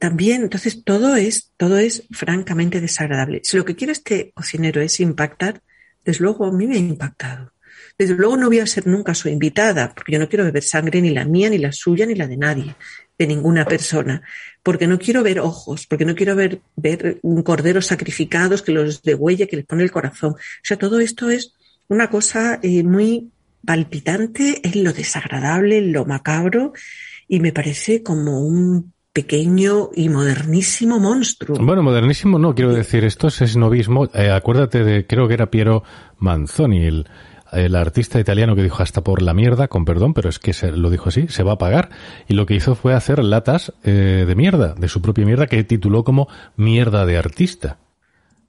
También, 0.00 0.42
entonces 0.42 0.82
todo 0.84 1.14
es, 1.16 1.52
todo 1.56 1.78
es 1.78 2.02
francamente 2.10 2.80
desagradable. 2.80 3.40
Si 3.44 3.56
lo 3.56 3.64
que 3.64 3.76
quiere 3.76 3.92
este 3.92 4.32
cocinero 4.34 4.82
es 4.82 4.98
impactar, 5.00 5.62
desde 6.04 6.24
luego 6.24 6.44
a 6.44 6.52
mí 6.52 6.66
me 6.66 6.74
ha 6.74 6.78
impactado. 6.78 7.52
Desde 7.98 8.14
luego 8.14 8.36
no 8.36 8.48
voy 8.48 8.58
a 8.58 8.66
ser 8.66 8.86
nunca 8.86 9.14
su 9.14 9.28
invitada, 9.28 9.92
porque 9.94 10.12
yo 10.12 10.18
no 10.18 10.28
quiero 10.28 10.44
beber 10.44 10.62
sangre 10.62 11.00
ni 11.00 11.10
la 11.10 11.24
mía, 11.24 11.48
ni 11.48 11.58
la 11.58 11.72
suya, 11.72 12.04
ni 12.04 12.14
la 12.14 12.26
de 12.26 12.36
nadie, 12.36 12.74
de 13.18 13.26
ninguna 13.26 13.64
persona, 13.64 14.22
porque 14.62 14.86
no 14.86 14.98
quiero 14.98 15.22
ver 15.22 15.40
ojos, 15.40 15.86
porque 15.86 16.04
no 16.04 16.14
quiero 16.14 16.36
ver, 16.36 16.60
ver 16.76 17.20
corderos 17.42 17.86
sacrificados 17.86 18.60
que 18.60 18.72
los 18.72 19.02
degüelle, 19.02 19.48
que 19.48 19.56
les 19.56 19.64
pone 19.64 19.82
el 19.82 19.90
corazón. 19.90 20.32
O 20.32 20.36
sea, 20.62 20.76
todo 20.76 21.00
esto 21.00 21.30
es 21.30 21.54
una 21.88 22.10
cosa 22.10 22.58
eh, 22.62 22.82
muy 22.82 23.30
palpitante 23.64 24.60
en 24.62 24.84
lo 24.84 24.92
desagradable, 24.92 25.78
en 25.78 25.92
lo 25.92 26.04
macabro, 26.04 26.74
y 27.28 27.40
me 27.40 27.52
parece 27.52 28.02
como 28.02 28.40
un 28.40 28.92
pequeño 29.12 29.88
y 29.94 30.10
modernísimo 30.10 31.00
monstruo. 31.00 31.56
Bueno, 31.58 31.82
modernísimo 31.82 32.38
no, 32.38 32.54
quiero 32.54 32.74
decir, 32.74 33.02
esto 33.04 33.28
es 33.28 33.40
esnovismo. 33.40 34.04
Eh, 34.12 34.30
acuérdate 34.30 34.84
de, 34.84 35.06
creo 35.06 35.26
que 35.26 35.32
era 35.32 35.50
Piero 35.50 35.82
Manzoni, 36.18 36.84
el, 36.84 37.06
el 37.52 37.74
artista 37.76 38.18
italiano 38.20 38.54
que 38.56 38.62
dijo 38.62 38.82
hasta 38.82 39.02
por 39.02 39.22
la 39.22 39.34
mierda, 39.34 39.68
con 39.68 39.84
perdón, 39.84 40.14
pero 40.14 40.28
es 40.28 40.38
que 40.38 40.52
se, 40.52 40.72
lo 40.72 40.90
dijo 40.90 41.08
así, 41.08 41.26
se 41.28 41.42
va 41.42 41.52
a 41.52 41.58
pagar. 41.58 41.90
Y 42.28 42.34
lo 42.34 42.46
que 42.46 42.54
hizo 42.54 42.74
fue 42.74 42.94
hacer 42.94 43.22
latas 43.22 43.72
eh, 43.84 44.24
de 44.26 44.34
mierda, 44.34 44.74
de 44.74 44.88
su 44.88 45.00
propia 45.02 45.24
mierda, 45.24 45.46
que 45.46 45.62
tituló 45.64 46.04
como 46.04 46.28
Mierda 46.56 47.06
de 47.06 47.16
Artista. 47.18 47.78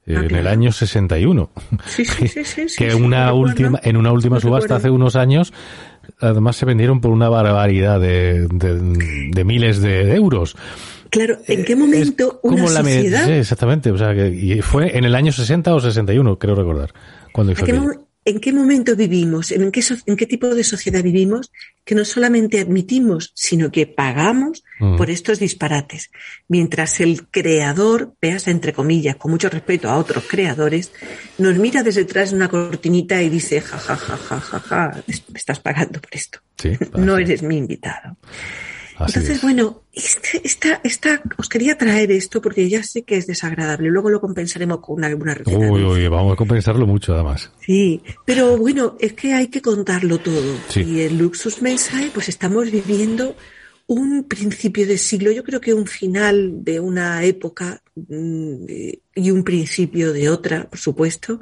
eh, 0.05 0.15
Ah, 0.17 0.25
en 0.27 0.36
el 0.36 0.47
año 0.47 0.71
61. 0.71 1.49
Sí, 1.86 2.05
sí, 2.05 2.27
sí, 2.27 2.45
sí, 2.45 2.65
que 2.77 2.91
sí, 2.91 3.01
una 3.01 3.33
última, 3.33 3.79
en 3.83 3.97
una 3.97 4.12
última 4.12 4.39
subasta 4.39 4.77
hace 4.77 4.89
unos 4.89 5.15
años, 5.15 5.53
además 6.19 6.55
se 6.55 6.65
vendieron 6.65 7.01
por 7.01 7.12
una 7.12 7.27
barbaridad 7.29 7.99
de, 7.99 8.47
de, 8.47 9.29
de 9.31 9.43
miles 9.43 9.81
de 9.81 10.15
euros. 10.15 10.55
Claro, 11.10 11.38
¿en 11.47 11.63
qué 11.63 11.73
Es 11.73 11.79
momento 11.79 12.39
una 12.43 12.62
como 12.63 12.69
la 12.71 12.83
sociedad 12.83 13.25
sí, 13.25 13.31
exactamente, 13.31 13.91
o 13.91 13.97
sea, 13.97 14.13
que 14.13 14.27
y 14.27 14.62
fue 14.62 14.97
en 14.97 15.05
el 15.05 15.15
año 15.15 15.31
60 15.31 15.73
o 15.73 15.79
61, 15.79 16.38
creo 16.38 16.55
recordar, 16.55 16.93
cuando 17.31 17.53
hizo 17.53 17.63
¿A 17.63 17.65
qué 17.65 17.73
¿En 18.29 18.39
qué 18.41 18.51
momento 18.51 18.93
vivimos? 18.95 19.51
¿En 19.51 19.71
qué, 19.71 19.81
so- 19.81 19.95
¿En 20.05 20.17
qué 20.17 20.25
tipo 20.25 20.53
de 20.53 20.63
sociedad 20.63 21.01
vivimos? 21.01 21.49
Que 21.85 21.95
no 21.95 22.03
solamente 22.03 22.59
admitimos, 22.59 23.31
sino 23.35 23.71
que 23.71 23.87
pagamos 23.87 24.63
Mm. 24.79 24.97
por 24.97 25.09
estos 25.09 25.39
disparates. 25.39 26.11
Mientras 26.49 26.99
el 26.99 27.27
creador, 27.29 28.13
veas 28.21 28.47
entre 28.47 28.73
comillas, 28.73 29.15
con 29.15 29.31
mucho 29.31 29.49
respeto 29.49 29.89
a 29.89 29.97
otros 29.97 30.25
creadores, 30.27 30.91
nos 31.37 31.55
mira 31.57 31.83
desde 31.83 32.01
detrás 32.01 32.31
de 32.31 32.35
una 32.35 32.49
cortinita 32.49 33.21
y 33.23 33.29
dice, 33.29 33.61
ja, 33.61 33.77
ja, 33.77 33.95
ja, 33.95 34.17
ja, 34.17 34.39
ja, 34.41 34.59
ja, 34.59 35.03
me 35.07 35.39
estás 35.39 35.59
pagando 35.61 36.01
por 36.01 36.11
esto. 36.13 36.39
Sí, 36.57 36.71
No 36.97 37.17
eres 37.17 37.41
mi 37.43 37.55
invitado. 37.57 38.17
Así 38.99 39.13
Entonces, 39.19 39.38
es. 39.38 39.41
bueno, 39.41 39.83
este, 39.93 40.41
esta, 40.43 40.81
esta, 40.83 41.21
os 41.38 41.49
quería 41.49 41.77
traer 41.77 42.12
esto 42.12 42.41
porque 42.41 42.69
ya 42.69 42.83
sé 42.83 43.03
que 43.03 43.17
es 43.17 43.27
desagradable. 43.27 43.89
Luego 43.89 44.10
lo 44.10 44.21
compensaremos 44.21 44.79
con 44.79 44.97
una, 44.97 45.15
una 45.15 45.33
receta 45.33 45.57
Uy, 45.57 45.83
uy, 45.83 46.07
vamos 46.07 46.33
a 46.33 46.36
compensarlo 46.36 46.86
mucho 46.86 47.13
además. 47.13 47.51
Sí, 47.60 48.01
pero 48.25 48.57
bueno, 48.57 48.95
es 48.99 49.13
que 49.13 49.33
hay 49.33 49.47
que 49.47 49.62
contarlo 49.62 50.19
todo. 50.19 50.55
Sí. 50.69 50.81
Y 50.81 51.01
en 51.01 51.17
Luxus 51.17 51.62
Mensae, 51.62 52.12
pues 52.13 52.29
estamos 52.29 52.69
viviendo 52.71 53.36
un 53.88 54.25
principio 54.25 54.86
de 54.86 54.97
siglo, 54.97 55.31
yo 55.31 55.43
creo 55.43 55.62
que 55.62 55.73
un 55.73 55.88
final 55.88 56.63
de 56.63 56.81
una 56.81 57.23
época 57.23 57.81
mm, 57.95 58.65
y 59.15 59.31
un 59.31 59.43
principio 59.45 60.12
de 60.12 60.29
otra, 60.29 60.69
por 60.69 60.77
supuesto, 60.77 61.39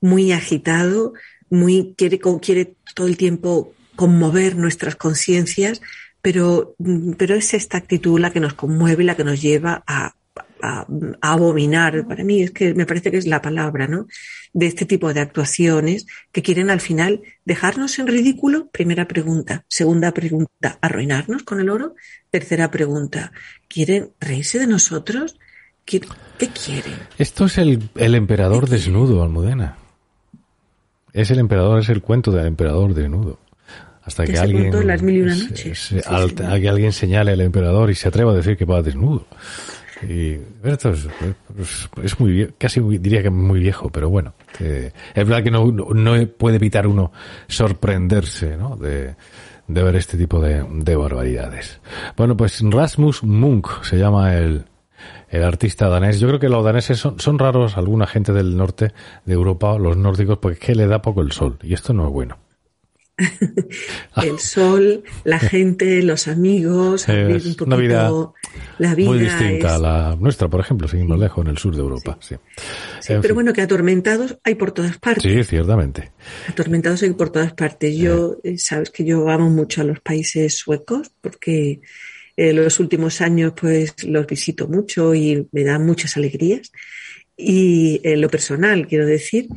muy 0.00 0.32
agitado, 0.32 1.14
muy 1.50 1.94
quiere, 1.96 2.18
quiere 2.42 2.74
todo 2.94 3.06
el 3.06 3.16
tiempo 3.16 3.74
conmover 3.94 4.56
nuestras 4.56 4.96
conciencias, 4.96 5.80
pero, 6.22 6.74
mm, 6.78 7.12
pero 7.12 7.34
es 7.34 7.54
esta 7.54 7.78
actitud 7.78 8.18
la 8.18 8.30
que 8.30 8.40
nos 8.40 8.54
conmueve, 8.54 9.04
la 9.04 9.16
que 9.16 9.24
nos 9.24 9.40
lleva 9.40 9.82
a, 9.86 10.14
a, 10.62 10.86
a 11.20 11.32
abominar, 11.32 12.06
para 12.06 12.24
mí 12.24 12.42
es 12.42 12.50
que 12.50 12.74
me 12.74 12.86
parece 12.86 13.10
que 13.10 13.18
es 13.18 13.26
la 13.26 13.42
palabra, 13.42 13.86
¿no? 13.86 14.06
De 14.52 14.66
este 14.66 14.86
tipo 14.86 15.12
de 15.12 15.20
actuaciones 15.20 16.06
que 16.32 16.42
quieren 16.42 16.70
al 16.70 16.80
final 16.80 17.22
dejarnos 17.44 17.98
en 17.98 18.06
ridículo, 18.06 18.68
primera 18.68 19.06
pregunta. 19.06 19.64
Segunda 19.68 20.12
pregunta, 20.12 20.78
arruinarnos 20.80 21.42
con 21.42 21.60
el 21.60 21.70
oro. 21.70 21.94
Tercera 22.30 22.70
pregunta, 22.70 23.32
¿quieren 23.68 24.10
reírse 24.20 24.58
de 24.58 24.66
nosotros? 24.66 25.38
¿Qué, 25.84 26.00
qué 26.38 26.48
quieren? 26.48 26.94
Esto 27.16 27.46
es 27.46 27.56
el, 27.58 27.88
el 27.96 28.14
emperador 28.14 28.68
desnudo, 28.68 29.22
Almudena. 29.22 29.78
Es 31.12 31.30
el 31.30 31.38
emperador, 31.38 31.80
es 31.80 31.88
el 31.88 32.02
cuento 32.02 32.30
del 32.30 32.46
emperador 32.46 32.94
desnudo. 32.94 33.38
Hasta 34.08 34.24
que 34.24 34.38
alguien, 34.38 34.86
las 34.86 35.02
mil 35.02 35.16
y 35.16 35.20
una 35.22 35.34
se- 35.36 35.44
noches. 35.44 35.78
se- 35.78 36.00
Sí, 36.02 36.08
al- 36.08 36.30
sí. 36.30 36.36
a 36.44 36.58
que 36.60 36.68
alguien 36.68 36.92
señale 36.92 37.32
al 37.32 37.40
emperador 37.40 37.90
y 37.90 37.94
se 37.94 38.08
atreva 38.08 38.32
a 38.32 38.34
decir 38.34 38.56
que 38.56 38.64
va 38.64 38.82
desnudo. 38.82 39.26
Y 40.02 40.36
esto 40.62 40.90
es, 40.90 41.08
es- 42.02 42.20
muy 42.20 42.52
casi 42.56 42.80
diría 42.80 43.22
que 43.22 43.30
muy 43.30 43.58
viejo, 43.60 43.90
pero 43.90 44.08
bueno, 44.08 44.32
es 44.60 44.92
verdad 45.14 45.42
que 45.42 45.50
no, 45.50 45.70
no- 45.72 45.88
no 45.92 46.26
puede 46.28 46.56
evitar 46.56 46.86
uno 46.86 47.10
sorprenderse 47.48 48.56
¿no? 48.56 48.76
de, 48.76 49.16
de 49.66 49.82
ver 49.82 49.96
este 49.96 50.16
tipo 50.16 50.40
de, 50.40 50.64
de 50.70 50.96
barbaridades. 50.96 51.80
Bueno, 52.16 52.36
pues 52.36 52.60
Rasmus 52.62 53.24
Munk 53.24 53.82
se 53.82 53.98
llama 53.98 54.36
el, 54.36 54.64
el 55.30 55.42
artista 55.42 55.88
danés. 55.88 56.20
Yo 56.20 56.28
creo 56.28 56.38
que 56.40 56.48
los 56.48 56.64
daneses 56.64 56.98
son, 56.98 57.18
son 57.18 57.38
raros, 57.38 57.76
alguna 57.76 58.06
gente 58.06 58.32
del 58.32 58.56
norte 58.56 58.92
de 59.24 59.34
Europa, 59.34 59.76
los 59.78 59.96
nórdicos, 59.96 60.38
porque 60.38 60.54
es 60.54 60.60
que 60.64 60.74
le 60.76 60.86
da 60.86 61.02
poco 61.02 61.22
el 61.22 61.32
sol, 61.32 61.58
y 61.62 61.74
esto 61.74 61.92
no 61.92 62.06
es 62.06 62.12
bueno. 62.12 62.38
El 64.22 64.38
sol, 64.38 65.02
la 65.24 65.38
gente, 65.38 66.02
los 66.02 66.28
amigos, 66.28 67.08
abrir 67.08 67.42
un 67.46 67.54
vida 67.80 68.08
poquito 68.08 68.34
la 68.78 68.94
vida. 68.94 69.08
Muy 69.10 69.18
distinta 69.18 69.66
es- 69.68 69.72
a 69.74 69.78
la 69.78 70.16
nuestra, 70.16 70.48
por 70.48 70.60
ejemplo, 70.60 70.88
más 71.04 71.18
lejos, 71.18 71.44
en 71.44 71.50
el 71.50 71.58
sur 71.58 71.74
de 71.74 71.80
Europa. 71.82 72.16
Sí, 72.20 72.36
Sí, 73.00 73.12
En 73.12 73.20
pero 73.20 73.32
fin. 73.32 73.34
bueno, 73.36 73.52
que 73.52 73.62
atormentados 73.62 74.38
hay 74.44 74.54
por 74.54 74.72
todas 74.72 74.98
partes. 74.98 75.22
Sí, 75.24 75.42
ciertamente. 75.44 76.12
Atormentados 76.48 77.02
hay 77.02 77.10
por 77.12 77.30
todas 77.30 77.52
partes. 77.54 77.96
Yo, 77.96 78.36
eh, 78.44 78.56
sabes 78.58 78.90
que 78.90 79.04
yo 79.04 79.28
amo 79.28 79.50
mucho 79.50 79.80
a 79.80 79.84
los 79.84 80.00
países 80.00 80.56
suecos 80.56 81.10
porque 81.20 81.80
eh, 82.36 82.52
los 82.52 82.78
últimos 82.78 83.20
años 83.20 83.52
pues 83.60 83.94
los 84.04 84.26
visito 84.26 84.68
mucho 84.68 85.14
y 85.14 85.48
me 85.52 85.64
dan 85.64 85.84
muchas 85.84 86.16
alegrías. 86.16 86.70
Y 87.36 88.00
en 88.02 88.20
lo 88.20 88.28
personal, 88.28 88.86
quiero 88.86 89.06
decir, 89.06 89.48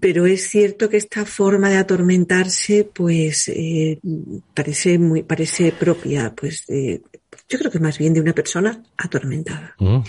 pero 0.00 0.26
es 0.26 0.48
cierto 0.48 0.88
que 0.88 0.96
esta 0.96 1.24
forma 1.24 1.68
de 1.70 1.76
atormentarse 1.76 2.88
pues 2.92 3.48
eh, 3.48 3.98
parece 4.54 4.98
muy 4.98 5.22
parece 5.24 5.72
propia 5.72 6.32
pues 6.34 6.64
yo 7.48 7.58
creo 7.58 7.70
que 7.70 7.80
más 7.80 7.98
bien 7.98 8.14
de 8.14 8.20
una 8.20 8.32
persona 8.32 8.82
atormentada 8.96 9.74
Mm. 9.78 10.02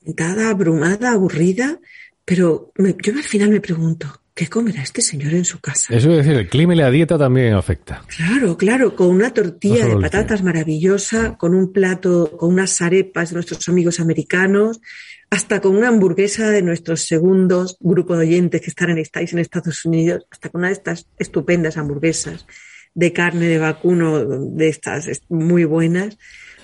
atormentada, 0.00 0.50
abrumada, 0.50 1.12
aburrida, 1.12 1.78
pero 2.24 2.72
me- 2.76 2.96
yo 3.02 3.12
al 3.12 3.22
final 3.22 3.50
me 3.50 3.60
pregunto, 3.60 4.06
¿qué 4.34 4.46
comerá 4.48 4.82
este 4.82 5.02
señor 5.02 5.34
en 5.34 5.44
su 5.44 5.60
casa? 5.60 5.94
Eso 5.94 6.10
es 6.12 6.18
decir, 6.18 6.34
el 6.34 6.48
clima 6.48 6.74
y 6.74 6.76
la 6.78 6.90
dieta 6.90 7.18
también 7.18 7.54
afecta. 7.54 8.02
Claro, 8.16 8.56
claro, 8.56 8.94
con 8.94 9.08
una 9.08 9.32
tortilla 9.34 9.86
de 9.86 9.96
patatas 9.96 10.42
maravillosa, 10.42 11.36
con 11.36 11.54
un 11.54 11.72
plato, 11.72 12.36
con 12.38 12.52
unas 12.52 12.80
arepas 12.80 13.30
de 13.30 13.34
nuestros 13.34 13.68
amigos 13.68 13.98
americanos, 14.00 14.80
hasta 15.30 15.60
con 15.60 15.76
una 15.76 15.88
hamburguesa 15.88 16.50
de 16.50 16.62
nuestros 16.62 17.02
segundos 17.02 17.76
grupo 17.80 18.16
de 18.16 18.26
oyentes 18.26 18.60
que 18.62 18.70
están 18.70 18.90
en, 18.90 18.98
estáis 18.98 19.32
en 19.32 19.38
Estados 19.40 19.84
Unidos, 19.84 20.26
hasta 20.30 20.48
con 20.48 20.60
una 20.60 20.68
de 20.68 20.74
estas 20.74 21.06
estupendas 21.18 21.76
hamburguesas 21.76 22.46
de 22.94 23.12
carne 23.12 23.46
de 23.46 23.58
vacuno, 23.58 24.24
de 24.24 24.68
estas 24.68 25.06
est- 25.06 25.24
muy 25.28 25.64
buenas, 25.64 26.18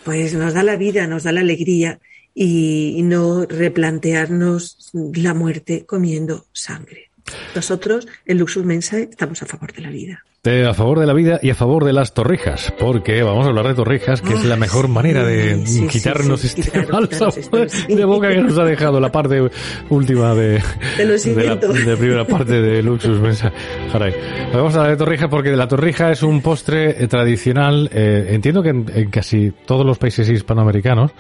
pues 0.05 0.35
nos 0.35 0.55
da 0.55 0.63
la 0.63 0.77
vida, 0.77 1.07
nos 1.07 1.23
da 1.25 1.33
la 1.33 1.41
alegría 1.41 2.01
y 2.35 3.01
no 3.05 3.45
replantearnos 3.47 4.91
la 5.15 5.35
muerte 5.35 5.85
comiendo 5.87 6.47
sangre. 6.53 7.11
Nosotros, 7.55 8.09
en 8.27 8.39
Luxus 8.39 8.65
Mensa, 8.65 8.99
estamos 8.99 9.43
a 9.43 9.47
favor 9.47 9.73
de 9.73 9.83
la 9.83 9.91
vida. 9.91 10.25
Eh, 10.47 10.67
a 10.67 10.75
favor 10.75 11.01
de 11.01 11.07
la 11.07 11.15
vida 11.15 11.41
y 11.43 11.49
a 11.49 11.55
favor 11.55 11.87
de 11.87 11.95
las 11.95 12.13
torrijas, 12.13 12.71
porque 12.79 13.23
vamos 13.23 13.47
a 13.47 13.49
hablar 13.49 13.67
de 13.67 13.75
torrijas, 13.75 14.21
que 14.21 14.35
es 14.35 14.45
la 14.45 14.57
mejor 14.57 14.87
sí, 14.87 14.93
manera 14.93 15.25
de 15.25 15.67
sí, 15.67 15.87
quitarnos 15.89 16.43
sí, 16.43 16.61
este 16.61 16.87
mal 16.87 17.09
sabor 17.11 17.67
de 17.89 18.05
boca 18.05 18.29
que 18.29 18.43
nos 18.43 18.59
ha 18.59 18.65
dejado 18.65 19.01
la 19.01 19.11
parte 19.11 19.49
última 19.89 20.35
de, 20.35 20.63
de 20.99 21.05
la 21.07 21.57
de 21.57 21.97
primera 21.97 22.27
parte 22.27 22.61
de 22.61 22.83
Luxus 22.83 23.21
Mensa. 23.21 23.51
Caray. 23.91 24.15
Vamos 24.53 24.75
a 24.75 24.81
hablar 24.81 24.99
de 24.99 24.99
torrijas 24.99 25.29
porque 25.31 25.57
la 25.57 25.67
torrija 25.67 26.11
es 26.13 26.23
un 26.23 26.43
postre 26.43 27.03
eh, 27.03 27.09
tradicional, 27.09 27.89
eh, 27.91 28.27
entiendo 28.29 28.63
que 28.63 28.69
en, 28.69 28.85
en 28.95 29.09
casi 29.09 29.51
todos 29.65 29.87
los 29.87 29.97
países 29.97 30.29
hispanoamericanos, 30.29 31.11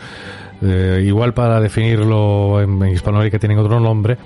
eh, 0.60 1.02
igual 1.02 1.32
para 1.32 1.60
definirlo 1.60 2.60
en, 2.60 2.82
en 2.82 2.90
Hispanoamérica 2.90 3.38
tienen 3.38 3.56
otro 3.56 3.80
nombre, 3.80 4.18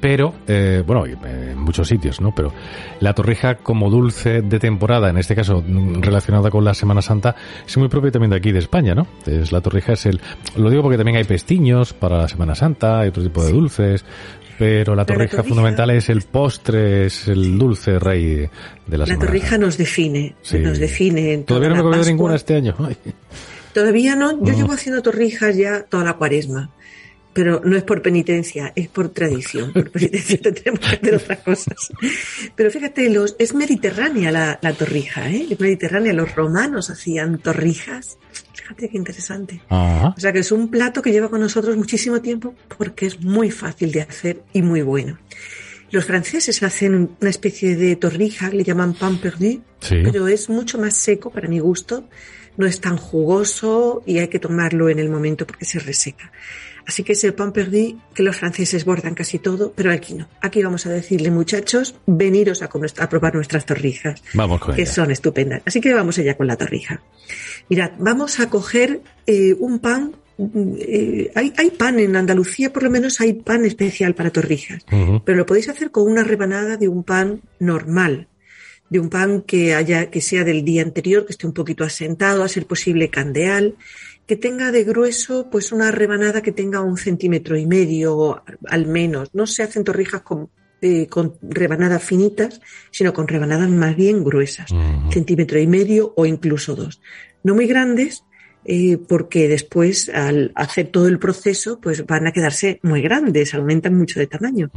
pero, 0.00 0.34
eh, 0.48 0.82
bueno, 0.86 1.06
y 1.06 1.12
en 1.28 1.58
muchos 1.58 1.88
sitios, 1.88 2.20
¿no? 2.20 2.34
Pero 2.34 2.52
la 3.00 3.14
torrija 3.14 3.56
como 3.56 3.90
dulce 3.90 4.40
de 4.42 4.58
temporada, 4.58 5.10
en 5.10 5.18
este 5.18 5.34
caso 5.34 5.62
mm, 5.66 6.00
relacionada 6.00 6.50
con 6.50 6.64
la 6.64 6.74
Semana 6.74 7.02
Santa, 7.02 7.36
es 7.66 7.76
muy 7.76 7.88
propio 7.88 8.10
también 8.10 8.30
de 8.30 8.36
aquí 8.36 8.50
de 8.52 8.58
España, 8.60 8.94
¿no? 8.94 9.06
Es, 9.26 9.52
la 9.52 9.60
torrija 9.60 9.92
es 9.92 10.06
el... 10.06 10.20
Lo 10.56 10.70
digo 10.70 10.82
porque 10.82 10.96
también 10.96 11.16
hay 11.18 11.24
pestiños 11.24 11.92
para 11.92 12.18
la 12.18 12.28
Semana 12.28 12.54
Santa, 12.54 13.00
hay 13.00 13.08
otro 13.08 13.22
tipo 13.22 13.44
de 13.44 13.52
dulces, 13.52 14.04
pero 14.58 14.94
la 14.94 15.04
torrija, 15.06 15.42
fundamental 15.42 15.90
es 15.90 16.08
el 16.10 16.22
postre, 16.22 17.06
es 17.06 17.28
el 17.28 17.58
dulce 17.58 17.98
rey 17.98 18.46
de 18.86 18.98
la 18.98 19.06
La 19.06 19.18
torrija 19.18 19.56
nos 19.58 19.78
define, 19.78 20.34
Sí. 20.42 20.58
nos 20.58 20.78
define. 20.78 21.32
en 21.32 21.44
Todavía 21.44 21.70
no 21.70 21.76
me 21.76 21.80
he 21.80 21.84
comido 21.84 22.04
ninguna 22.04 22.36
este 22.36 22.56
año. 22.56 22.74
Ay. 22.78 22.96
Todavía 23.72 24.16
no, 24.16 24.32
yo 24.32 24.52
No. 24.52 24.58
llevo 24.58 24.72
haciendo 24.72 25.00
torrijas 25.00 25.56
ya 25.56 25.84
toda 25.84 26.04
la 26.04 26.14
cuaresma. 26.14 26.70
Pero 27.32 27.60
no 27.64 27.76
es 27.76 27.84
por 27.84 28.02
penitencia, 28.02 28.72
es 28.74 28.88
por 28.88 29.10
tradición. 29.10 29.72
Por 29.72 29.90
penitencia 29.92 30.38
tendremos 30.42 30.80
que 30.80 30.86
hacer 30.96 31.14
otras 31.14 31.38
cosas. 31.40 31.92
Pero 32.56 32.70
fíjate, 32.70 33.08
los, 33.10 33.36
es 33.38 33.54
mediterránea 33.54 34.32
la, 34.32 34.58
la 34.60 34.72
torrija, 34.72 35.30
¿eh? 35.30 35.46
Es 35.50 35.60
mediterránea. 35.60 36.12
Los 36.12 36.34
romanos 36.34 36.90
hacían 36.90 37.38
torrijas. 37.38 38.18
Fíjate 38.52 38.88
qué 38.88 38.96
interesante. 38.96 39.60
Ajá. 39.68 40.14
O 40.16 40.20
sea 40.20 40.32
que 40.32 40.40
es 40.40 40.50
un 40.52 40.70
plato 40.70 41.02
que 41.02 41.12
lleva 41.12 41.28
con 41.30 41.40
nosotros 41.40 41.76
muchísimo 41.76 42.20
tiempo 42.20 42.54
porque 42.76 43.06
es 43.06 43.20
muy 43.20 43.50
fácil 43.50 43.92
de 43.92 44.02
hacer 44.02 44.42
y 44.52 44.62
muy 44.62 44.82
bueno. 44.82 45.18
Los 45.92 46.04
franceses 46.04 46.62
hacen 46.62 47.16
una 47.20 47.30
especie 47.30 47.74
de 47.74 47.96
torrija, 47.96 48.50
le 48.50 48.62
llaman 48.62 48.94
pan 48.94 49.18
perdu, 49.18 49.60
Sí. 49.80 49.96
pero 50.04 50.28
es 50.28 50.48
mucho 50.48 50.78
más 50.78 50.94
seco 50.94 51.30
para 51.30 51.48
mi 51.48 51.58
gusto, 51.58 52.08
no 52.56 52.66
es 52.66 52.80
tan 52.80 52.96
jugoso 52.96 54.02
y 54.06 54.18
hay 54.18 54.28
que 54.28 54.38
tomarlo 54.38 54.88
en 54.88 54.98
el 55.00 55.08
momento 55.08 55.46
porque 55.46 55.64
se 55.64 55.80
reseca. 55.80 56.30
Así 56.90 57.04
que 57.04 57.12
es 57.12 57.22
el 57.22 57.34
pan 57.34 57.52
perdu 57.52 58.00
que 58.16 58.24
los 58.24 58.36
franceses 58.36 58.84
bordan 58.84 59.14
casi 59.14 59.38
todo, 59.38 59.72
pero 59.76 59.92
aquí 59.92 60.14
no. 60.14 60.26
Aquí 60.40 60.60
vamos 60.60 60.86
a 60.86 60.90
decirle, 60.90 61.30
muchachos, 61.30 61.94
veniros 62.06 62.62
a, 62.62 62.68
comer- 62.68 62.98
a 62.98 63.08
probar 63.08 63.32
nuestras 63.36 63.64
torrijas 63.64 64.20
Vamos 64.34 64.58
con 64.60 64.74
que 64.74 64.82
ella. 64.82 64.92
son 64.92 65.10
estupendas. 65.12 65.62
Así 65.64 65.80
que 65.80 65.94
vamos 65.94 66.18
allá 66.18 66.36
con 66.36 66.48
la 66.48 66.56
torrija. 66.56 67.00
Mirad, 67.68 67.92
vamos 68.00 68.40
a 68.40 68.50
coger 68.50 69.02
eh, 69.24 69.54
un 69.58 69.78
pan. 69.78 70.16
mm, 70.36 70.72
eh, 70.80 71.30
hay, 71.36 71.52
hay 71.56 71.70
pan 71.70 72.00
en 72.00 72.16
Andalucía, 72.16 72.72
por 72.72 72.82
lo 72.82 72.90
menos 72.90 73.20
hay 73.20 73.34
pan 73.34 73.64
especial 73.64 74.14
para 74.16 74.30
torrijas, 74.30 74.84
pero 75.24 75.38
lo 75.38 75.46
podéis 75.46 75.68
hacer 75.68 75.92
con 75.92 76.10
una 76.10 76.24
rebanada 76.24 76.76
de 76.76 76.88
un 76.88 77.04
pan 77.04 77.40
normal, 77.60 78.26
de 78.88 78.98
un 78.98 79.08
pan 79.10 79.42
que 79.42 79.74
haya, 79.76 80.10
que 80.10 80.20
sea 80.20 80.42
del 80.42 80.64
día 80.64 80.82
anterior, 80.82 81.24
que 81.24 81.32
esté 81.34 81.46
un 81.46 81.52
poquito 81.54 81.84
asentado, 81.84 82.42
a 82.42 82.48
ser 82.48 82.66
posible 82.66 83.08
candeal, 83.10 83.76
que 84.26 84.36
tenga 84.36 84.70
de 84.70 84.84
grueso, 84.84 85.48
pues 85.50 85.72
una 85.72 85.90
rebanada 85.90 86.40
que 86.42 86.52
tenga 86.52 86.80
un 86.80 86.96
centímetro 86.96 87.56
y 87.56 87.66
medio 87.66 88.42
al 88.68 88.86
menos. 88.86 89.30
No 89.34 89.46
se 89.46 89.62
hacen 89.62 89.84
torrijas 89.84 90.22
con, 90.22 90.50
eh, 90.80 91.06
con 91.08 91.34
rebanadas 91.42 92.02
finitas, 92.02 92.60
sino 92.90 93.12
con 93.12 93.26
rebanadas 93.26 93.68
más 93.68 93.96
bien 93.96 94.22
gruesas, 94.22 94.70
centímetro 95.10 95.58
y 95.58 95.66
medio 95.66 96.12
o 96.16 96.26
incluso 96.26 96.76
dos. 96.76 97.00
No 97.42 97.54
muy 97.54 97.66
grandes, 97.66 98.24
eh, 98.64 98.98
porque 98.98 99.48
después 99.48 100.10
al 100.10 100.52
hacer 100.54 100.88
todo 100.88 101.08
el 101.08 101.18
proceso, 101.18 101.80
pues 101.80 102.04
van 102.06 102.26
a 102.26 102.32
quedarse 102.32 102.78
muy 102.82 103.00
grandes, 103.00 103.54
aumentan 103.54 103.96
mucho 103.96 104.20
de 104.20 104.26
tamaño. 104.26 104.70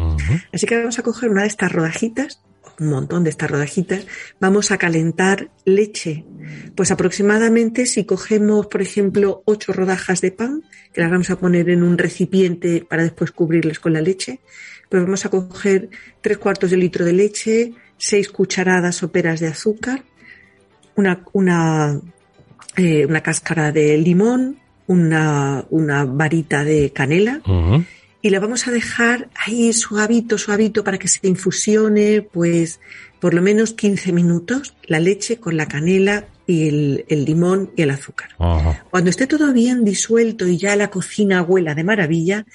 Así 0.52 0.66
que 0.66 0.78
vamos 0.78 0.98
a 1.00 1.04
coger 1.04 1.30
una 1.30 1.42
de 1.42 1.50
estas 1.50 1.72
rodajitas, 1.72 2.42
un 2.80 2.90
montón 2.90 3.24
de 3.24 3.30
estas 3.30 3.50
rodajitas, 3.50 4.06
vamos 4.40 4.72
a 4.72 4.78
calentar 4.78 5.50
leche. 5.66 6.26
Pues 6.76 6.92
aproximadamente 6.92 7.86
si 7.86 8.06
cogemos, 8.06 8.68
por 8.68 8.82
ejemplo, 8.82 9.44
ocho 9.46 9.74
rodajas 9.74 10.22
de 10.22 10.32
pan, 10.32 10.64
que 10.92 11.02
las 11.02 11.12
vamos 11.12 11.30
a 11.30 11.38
poner 11.38 11.70
en 11.70 11.84
un 11.84 11.98
recipiente 11.98 12.86
para 12.88 13.04
después 13.04 13.32
cubrirles 13.32 13.80
con 13.80 13.94
la 13.94 14.02
leche, 14.02 14.40
pues 14.90 15.04
vamos 15.04 15.26
a 15.26 15.30
coger 15.30 15.90
tres 16.22 16.38
cuartos 16.38 16.70
de 16.72 16.78
litro 16.78 17.06
de 17.06 17.14
leche, 17.14 17.74
seis 17.98 18.30
cucharadas 18.30 18.96
soperas 18.98 19.40
de 19.40 19.48
azúcar, 19.48 20.04
una, 20.96 21.24
una, 21.34 22.00
eh, 22.78 23.06
una 23.06 23.22
cáscara 23.22 23.72
de 23.72 23.98
limón, 23.98 24.60
una, 24.88 25.66
una 25.70 26.06
varita 26.06 26.64
de 26.64 26.92
canela. 26.92 27.42
Y 28.24 28.30
la 28.32 28.40
vamos 28.40 28.68
a 28.68 28.72
dejar 28.72 29.30
ahí 29.36 29.72
suavito, 29.74 30.38
suavito 30.40 30.84
para 30.84 30.98
que 30.98 31.08
se 31.08 31.20
infusione, 31.28 32.22
pues 32.24 32.80
por 33.20 33.34
lo 33.36 33.42
menos 33.44 33.74
15 33.74 34.12
minutos, 34.14 34.76
la 34.88 35.00
leche 35.00 35.38
con 35.38 35.56
la 35.58 35.68
canela 35.68 36.26
y 36.48 36.68
el, 36.70 37.06
el 37.10 37.26
limón 37.26 37.72
y 37.76 37.84
el 37.84 37.92
azúcar. 37.92 38.30
Ajá. 38.40 38.84
Cuando 38.90 39.10
esté 39.10 39.28
todo 39.28 39.54
bien 39.54 39.86
disuelto 39.86 40.48
y 40.48 40.58
ya 40.58 40.76
la 40.76 40.90
cocina 40.90 41.42
huela 41.44 41.76
de 41.76 41.84
maravilla, 41.84 42.46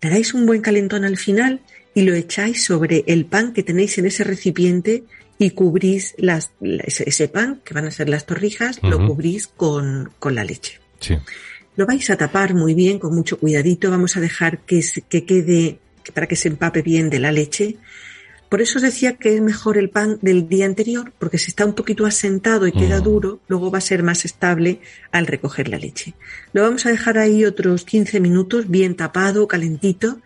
le 0.00 0.10
dais 0.10 0.32
un 0.34 0.46
buen 0.46 0.60
calentón 0.62 1.04
al 1.04 1.16
final 1.16 1.60
y 1.94 2.02
lo 2.02 2.14
echáis 2.14 2.62
sobre 2.64 3.02
el 3.06 3.24
pan 3.24 3.52
que 3.54 3.62
tenéis 3.62 3.96
en 3.98 4.06
ese 4.06 4.22
recipiente 4.22 5.04
y 5.38 5.50
cubrís 5.50 6.14
las, 6.18 6.52
la- 6.60 6.84
ese, 6.86 7.28
pan, 7.28 7.60
que 7.64 7.74
van 7.74 7.86
a 7.86 7.90
ser 7.90 8.08
las 8.08 8.24
torrijas, 8.26 8.82
lo 8.82 8.98
cubrís 9.06 9.46
con, 9.48 10.10
con 10.18 10.34
la 10.34 10.44
leche. 10.44 10.78
Sí. 11.00 11.16
Lo 11.76 11.86
vais 11.86 12.08
a 12.10 12.16
tapar 12.16 12.54
muy 12.54 12.74
bien, 12.74 12.98
con 12.98 13.14
mucho 13.14 13.38
cuidadito. 13.38 13.90
Vamos 13.90 14.16
a 14.16 14.20
dejar 14.20 14.58
que, 14.60 14.82
se- 14.82 15.02
que 15.02 15.24
quede, 15.24 15.78
que 16.02 16.12
para 16.12 16.26
que 16.26 16.36
se 16.36 16.48
empape 16.48 16.82
bien 16.82 17.10
de 17.10 17.18
la 17.18 17.32
leche. 17.32 17.76
Por 18.48 18.60
eso 18.62 18.78
os 18.78 18.82
decía 18.82 19.16
que 19.16 19.34
es 19.34 19.40
mejor 19.42 19.76
el 19.76 19.90
pan 19.90 20.18
del 20.22 20.48
día 20.48 20.66
anterior, 20.66 21.12
porque 21.18 21.36
si 21.36 21.50
está 21.50 21.66
un 21.66 21.74
poquito 21.74 22.06
asentado 22.06 22.66
y 22.66 22.72
queda 22.72 23.00
Mm. 23.00 23.02
duro, 23.04 23.40
luego 23.48 23.70
va 23.72 23.78
a 23.78 23.80
ser 23.80 24.02
más 24.04 24.24
estable 24.24 24.80
al 25.10 25.26
recoger 25.26 25.68
la 25.68 25.78
leche. 25.78 26.14
Lo 26.52 26.62
vamos 26.62 26.86
a 26.86 26.90
dejar 26.90 27.18
ahí 27.18 27.44
otros 27.44 27.84
15 27.84 28.20
minutos, 28.20 28.70
bien 28.70 28.94
tapado, 28.94 29.48
calentito, 29.48 30.20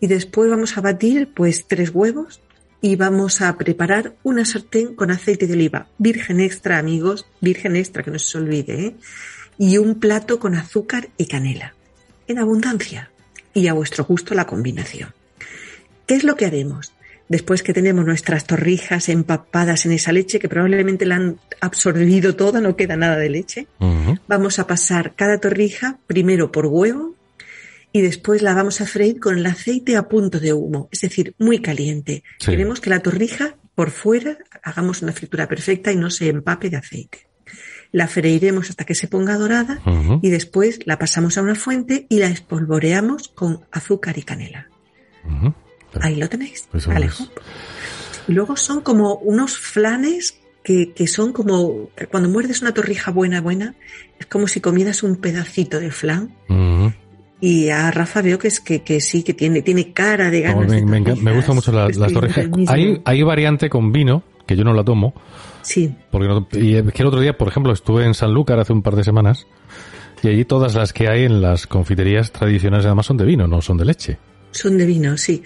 y 0.00 0.06
después 0.06 0.50
vamos 0.50 0.76
a 0.76 0.82
batir 0.82 1.30
pues 1.34 1.66
tres 1.66 1.90
huevos 1.94 2.40
y 2.82 2.96
vamos 2.96 3.40
a 3.40 3.56
preparar 3.56 4.16
una 4.22 4.44
sartén 4.44 4.94
con 4.94 5.10
aceite 5.10 5.46
de 5.46 5.54
oliva, 5.54 5.86
virgen 5.96 6.40
extra, 6.40 6.78
amigos, 6.78 7.24
virgen 7.40 7.74
extra, 7.76 8.02
que 8.02 8.10
no 8.10 8.18
se 8.18 8.26
os 8.36 8.42
olvide, 8.42 8.86
¿eh? 8.86 8.96
Y 9.58 9.78
un 9.78 10.00
plato 10.00 10.38
con 10.38 10.54
azúcar 10.54 11.08
y 11.16 11.26
canela, 11.26 11.74
en 12.26 12.38
abundancia, 12.38 13.10
y 13.54 13.68
a 13.68 13.74
vuestro 13.74 14.04
gusto 14.04 14.34
la 14.34 14.46
combinación. 14.46 15.12
¿Qué 16.06 16.14
es 16.14 16.24
lo 16.24 16.36
que 16.36 16.46
haremos? 16.46 16.92
Después 17.28 17.62
que 17.62 17.72
tenemos 17.72 18.04
nuestras 18.04 18.44
torrijas 18.44 19.08
empapadas 19.08 19.86
en 19.86 19.92
esa 19.92 20.12
leche, 20.12 20.38
que 20.38 20.48
probablemente 20.48 21.06
la 21.06 21.16
han 21.16 21.38
absorbido 21.60 22.36
toda, 22.36 22.60
no 22.60 22.76
queda 22.76 22.96
nada 22.96 23.16
de 23.16 23.30
leche, 23.30 23.66
vamos 24.28 24.58
a 24.58 24.66
pasar 24.66 25.14
cada 25.14 25.38
torrija 25.38 25.98
primero 26.06 26.52
por 26.52 26.66
huevo 26.66 27.14
y 27.92 28.00
después 28.00 28.42
la 28.42 28.54
vamos 28.54 28.80
a 28.80 28.86
freír 28.86 29.20
con 29.20 29.38
el 29.38 29.46
aceite 29.46 29.96
a 29.96 30.08
punto 30.08 30.40
de 30.40 30.52
humo, 30.52 30.88
es 30.90 31.00
decir, 31.00 31.34
muy 31.38 31.60
caliente. 31.60 32.22
Sí. 32.38 32.50
Queremos 32.50 32.80
que 32.80 32.90
la 32.90 33.00
torrija 33.00 33.56
por 33.74 33.90
fuera 33.90 34.38
hagamos 34.62 35.02
una 35.02 35.12
fritura 35.12 35.48
perfecta 35.48 35.92
y 35.92 35.96
no 35.96 36.10
se 36.10 36.28
empape 36.28 36.70
de 36.70 36.76
aceite. 36.76 37.31
La 37.92 38.08
freiremos 38.08 38.70
hasta 38.70 38.84
que 38.84 38.94
se 38.94 39.06
ponga 39.08 39.36
dorada 39.36 39.80
y 40.22 40.30
después 40.30 40.80
la 40.86 40.98
pasamos 40.98 41.36
a 41.36 41.42
una 41.42 41.54
fuente 41.54 42.06
y 42.08 42.18
la 42.20 42.28
espolvoreamos 42.28 43.28
con 43.28 43.60
azúcar 43.70 44.16
y 44.18 44.22
canela. 44.22 44.68
Ahí 46.00 46.16
lo 46.16 46.28
tenéis, 46.28 46.68
Eso 46.72 46.90
Alejo. 46.90 47.24
es. 47.24 47.30
Y 48.28 48.32
luego 48.32 48.56
son 48.56 48.80
como 48.80 49.14
unos 49.16 49.58
flanes 49.58 50.38
que, 50.62 50.92
que 50.92 51.06
son 51.06 51.32
como, 51.32 51.90
cuando 52.10 52.28
muerdes 52.28 52.62
una 52.62 52.72
torrija 52.72 53.10
buena, 53.10 53.40
buena, 53.40 53.74
es 54.18 54.26
como 54.26 54.46
si 54.46 54.60
comieras 54.60 55.02
un 55.02 55.16
pedacito 55.16 55.78
de 55.80 55.90
flan. 55.90 56.34
Y 57.40 57.70
a 57.70 57.90
Rafa 57.90 58.22
veo 58.22 58.38
que 58.38 58.46
es 58.48 58.60
que, 58.60 58.82
que 58.82 59.00
sí, 59.00 59.24
que 59.24 59.34
tiene, 59.34 59.62
tiene 59.62 59.92
cara 59.92 60.30
de 60.30 60.42
No, 60.44 60.60
ganas 60.60 60.82
me, 60.84 61.00
de 61.00 61.16
me 61.16 61.32
gustan 61.34 61.56
mucho 61.56 61.72
la- 61.72 61.88
Estoy 61.88 62.02
las 62.02 62.12
torrijas. 62.12 62.46
Hay, 62.68 63.02
hay 63.04 63.22
variante 63.24 63.68
con 63.68 63.90
vino, 63.90 64.22
que 64.46 64.54
yo 64.56 64.62
no 64.62 64.72
la 64.72 64.84
tomo, 64.84 65.12
Sí, 65.62 65.94
porque 66.10 66.28
no- 66.28 66.48
y 66.52 66.74
es 66.76 66.92
que 66.92 67.02
el 67.02 67.08
otro 67.08 67.20
día, 67.20 67.36
por 67.38 67.48
ejemplo, 67.48 67.72
estuve 67.72 68.04
en 68.04 68.14
Sanlúcar 68.14 68.58
hace 68.58 68.72
un 68.72 68.82
par 68.82 68.96
de 68.96 69.04
semanas, 69.04 69.46
y 70.22 70.28
allí 70.28 70.44
todas 70.44 70.74
las 70.74 70.92
que 70.92 71.08
hay 71.08 71.24
en 71.24 71.40
las 71.40 71.66
confiterías 71.66 72.30
tradicionales 72.32 72.86
además 72.86 73.06
son 73.06 73.16
de 73.16 73.24
vino, 73.24 73.46
no 73.48 73.60
son 73.62 73.76
de 73.78 73.84
leche. 73.84 74.18
son 74.50 74.76
de 74.78 74.84
vino, 74.86 75.16
sí. 75.16 75.42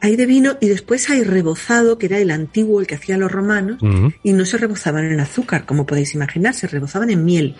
Hay 0.00 0.16
de 0.16 0.26
vino 0.26 0.56
y 0.60 0.68
después 0.68 1.08
hay 1.10 1.22
rebozado, 1.22 1.98
que 1.98 2.06
era 2.06 2.18
el 2.18 2.30
antiguo, 2.30 2.80
el 2.80 2.86
que 2.86 2.94
hacían 2.96 3.20
los 3.20 3.30
romanos, 3.30 3.78
y 4.24 4.32
no 4.32 4.44
se 4.44 4.56
rebozaban 4.58 5.04
en 5.04 5.20
azúcar, 5.20 5.66
como 5.66 5.86
podéis 5.86 6.14
imaginar, 6.14 6.54
se 6.54 6.66
rebozaban 6.66 7.10
en 7.10 7.24
miel. 7.24 7.56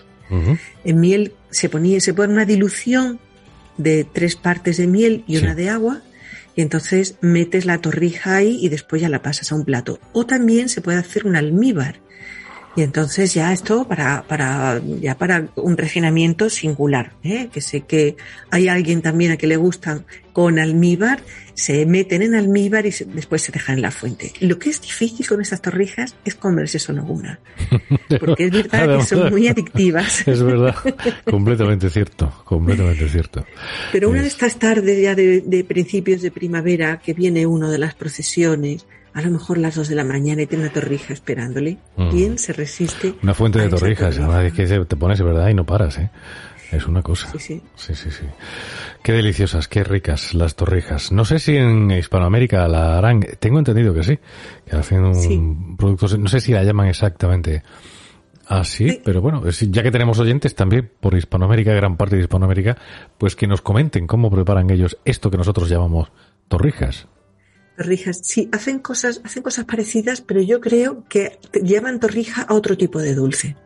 En 0.84 1.00
miel 1.00 1.32
se 1.50 1.68
ponía, 1.68 2.00
se 2.00 2.14
pone 2.14 2.32
una 2.32 2.44
dilución 2.44 3.18
de 3.76 4.04
tres 4.04 4.36
partes 4.36 4.76
de 4.78 4.86
miel 4.86 5.22
y 5.26 5.36
Sí. 5.36 5.42
una 5.44 5.54
de 5.54 5.68
agua, 5.70 6.00
y 6.60 6.62
entonces 6.62 7.16
metes 7.22 7.64
la 7.64 7.78
torrija 7.78 8.36
ahí 8.36 8.58
y 8.60 8.68
después 8.68 9.00
ya 9.00 9.08
la 9.08 9.22
pasas 9.22 9.50
a 9.50 9.54
un 9.54 9.64
plato. 9.64 9.98
O 10.12 10.26
también 10.26 10.68
se 10.68 10.82
puede 10.82 10.98
hacer 10.98 11.24
un 11.24 11.34
almíbar. 11.34 12.00
Y 12.76 12.82
entonces 12.82 13.32
ya 13.32 13.50
esto 13.54 13.88
para, 13.88 14.24
para, 14.28 14.78
ya 15.00 15.16
para 15.16 15.48
un 15.56 15.78
refinamiento 15.78 16.50
singular, 16.50 17.14
¿eh? 17.22 17.48
que 17.50 17.62
sé 17.62 17.80
que 17.80 18.18
hay 18.50 18.68
alguien 18.68 19.00
también 19.00 19.32
a 19.32 19.38
que 19.38 19.46
le 19.46 19.56
gustan 19.56 20.04
con 20.34 20.58
almíbar, 20.58 21.22
se 21.60 21.84
meten 21.84 22.22
en 22.22 22.34
almíbar 22.34 22.86
y 22.86 22.92
se- 22.92 23.04
después 23.04 23.42
se 23.42 23.52
dejan 23.52 23.76
en 23.76 23.82
la 23.82 23.90
fuente. 23.90 24.32
Lo 24.40 24.58
que 24.58 24.70
es 24.70 24.80
difícil 24.80 25.26
con 25.28 25.40
estas 25.42 25.60
torrijas 25.60 26.14
es 26.24 26.34
comerse 26.34 26.78
solo 26.78 27.02
una, 27.04 27.38
porque 28.18 28.46
es 28.46 28.50
verdad 28.52 28.98
que 28.98 29.04
son 29.04 29.30
muy 29.30 29.46
adictivas. 29.48 30.22
Es 30.26 30.42
verdad, 30.42 30.74
completamente 31.30 31.90
cierto, 31.90 32.32
completamente 32.44 33.08
cierto. 33.08 33.44
Pero 33.92 34.08
una 34.10 34.20
de 34.22 34.28
Es- 34.28 34.34
estas 34.34 34.58
tardes 34.58 35.02
ya 35.02 35.14
de, 35.14 35.42
de 35.42 35.64
principios 35.64 36.22
de 36.22 36.30
primavera, 36.30 36.98
que 37.04 37.12
viene 37.14 37.44
uno 37.46 37.70
de 37.70 37.78
las 37.78 37.94
procesiones, 37.94 38.86
a 39.12 39.22
lo 39.22 39.30
mejor 39.30 39.58
las 39.58 39.74
dos 39.74 39.88
de 39.88 39.96
la 39.96 40.04
mañana 40.04 40.42
y 40.42 40.46
tiene 40.46 40.64
una 40.64 40.72
torrija 40.72 41.12
esperándole, 41.12 41.78
Mm. 41.96 42.10
¿quién 42.10 42.38
se 42.38 42.52
resiste? 42.52 43.14
Una 43.22 43.34
fuente 43.34 43.58
de 43.58 43.68
torrijas, 43.68 44.16
torrija? 44.16 44.46
es 44.46 44.52
que 44.52 44.84
te 44.84 44.96
pones 44.96 45.20
verdad 45.20 45.48
y 45.48 45.54
no 45.54 45.66
paras, 45.66 45.98
¿eh? 45.98 46.10
Es 46.72 46.86
una 46.86 47.02
cosa. 47.02 47.28
Sí, 47.32 47.38
sí. 47.38 47.62
Sí, 47.74 47.94
sí, 47.94 48.10
sí. 48.10 48.24
Qué 49.02 49.12
deliciosas, 49.12 49.66
qué 49.66 49.82
ricas 49.82 50.34
las 50.34 50.54
torrijas. 50.54 51.10
No 51.10 51.24
sé 51.24 51.38
si 51.40 51.56
en 51.56 51.90
Hispanoamérica 51.90 52.68
la 52.68 52.98
harán, 52.98 53.20
tengo 53.40 53.58
entendido 53.58 53.92
que 53.92 54.04
sí, 54.04 54.18
que 54.68 54.76
hacen 54.76 55.02
un 55.04 55.14
Sí. 55.16 55.40
producto, 55.76 56.16
no 56.18 56.28
sé 56.28 56.40
si 56.40 56.52
la 56.52 56.62
llaman 56.62 56.86
exactamente 56.88 57.62
así, 58.46 58.88
Sí. 58.90 59.00
pero 59.04 59.20
bueno, 59.20 59.42
ya 59.48 59.82
que 59.82 59.90
tenemos 59.90 60.18
oyentes 60.18 60.54
también 60.54 60.90
por 61.00 61.14
Hispanoamérica, 61.16 61.72
gran 61.72 61.96
parte 61.96 62.16
de 62.16 62.22
Hispanoamérica, 62.22 62.76
pues 63.18 63.34
que 63.36 63.46
nos 63.46 63.62
comenten 63.62 64.06
cómo 64.06 64.30
preparan 64.30 64.70
ellos 64.70 64.96
esto 65.04 65.30
que 65.30 65.36
nosotros 65.38 65.68
llamamos 65.68 66.10
torrijas. 66.48 67.06
Torrijas, 67.76 68.20
sí, 68.22 68.48
hacen 68.52 68.78
cosas, 68.80 69.20
hacen 69.24 69.42
cosas 69.42 69.64
parecidas, 69.64 70.20
pero 70.20 70.40
yo 70.42 70.60
creo 70.60 71.04
que 71.08 71.38
llevan 71.64 71.98
torrija 71.98 72.42
a 72.42 72.54
otro 72.54 72.76
tipo 72.76 73.00
de 73.00 73.14
dulce. 73.14 73.56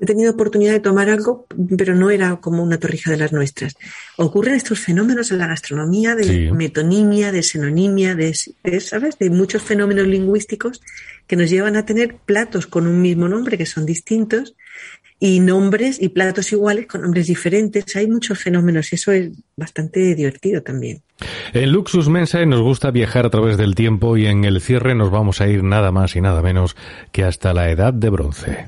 He 0.00 0.06
tenido 0.06 0.30
oportunidad 0.30 0.72
de 0.74 0.80
tomar 0.80 1.10
algo, 1.10 1.46
pero 1.76 1.94
no 1.96 2.10
era 2.10 2.36
como 2.36 2.62
una 2.62 2.78
torrija 2.78 3.10
de 3.10 3.16
las 3.16 3.32
nuestras. 3.32 3.76
Ocurren 4.16 4.54
estos 4.54 4.78
fenómenos 4.78 5.32
en 5.32 5.38
la 5.38 5.48
gastronomía 5.48 6.14
de 6.14 6.24
Sí. 6.24 6.50
metonimia, 6.52 7.32
de 7.32 7.42
xenonimia, 7.42 8.14
de, 8.14 8.32
de, 8.62 8.80
¿sabes? 8.80 9.18
De 9.18 9.28
muchos 9.30 9.62
fenómenos 9.62 10.06
lingüísticos 10.06 10.80
que 11.26 11.34
nos 11.36 11.50
llevan 11.50 11.74
a 11.76 11.84
tener 11.84 12.14
platos 12.24 12.66
con 12.68 12.86
un 12.86 13.02
mismo 13.02 13.28
nombre 13.28 13.58
que 13.58 13.66
son 13.66 13.86
distintos 13.86 14.54
y 15.20 15.40
nombres 15.40 16.00
y 16.00 16.10
platos 16.10 16.52
iguales 16.52 16.86
con 16.86 17.02
nombres 17.02 17.26
diferentes. 17.26 17.96
Hay 17.96 18.06
muchos 18.06 18.38
fenómenos 18.38 18.92
y 18.92 18.96
eso 18.96 19.12
es 19.12 19.30
bastante 19.56 20.14
divertido 20.14 20.62
también. 20.62 21.02
En 21.52 21.72
Luxus 21.72 22.08
Mensae 22.08 22.46
nos 22.46 22.60
gusta 22.60 22.90
viajar 22.90 23.26
a 23.26 23.30
través 23.30 23.56
del 23.56 23.74
tiempo 23.74 24.16
y 24.16 24.26
en 24.26 24.44
el 24.44 24.60
cierre 24.60 24.94
nos 24.94 25.10
vamos 25.10 25.40
a 25.40 25.48
ir 25.48 25.64
nada 25.64 25.90
más 25.90 26.14
y 26.14 26.20
nada 26.20 26.42
menos 26.42 26.76
que 27.10 27.24
hasta 27.24 27.52
la 27.52 27.70
edad 27.70 27.92
de 27.92 28.10
bronce. 28.10 28.66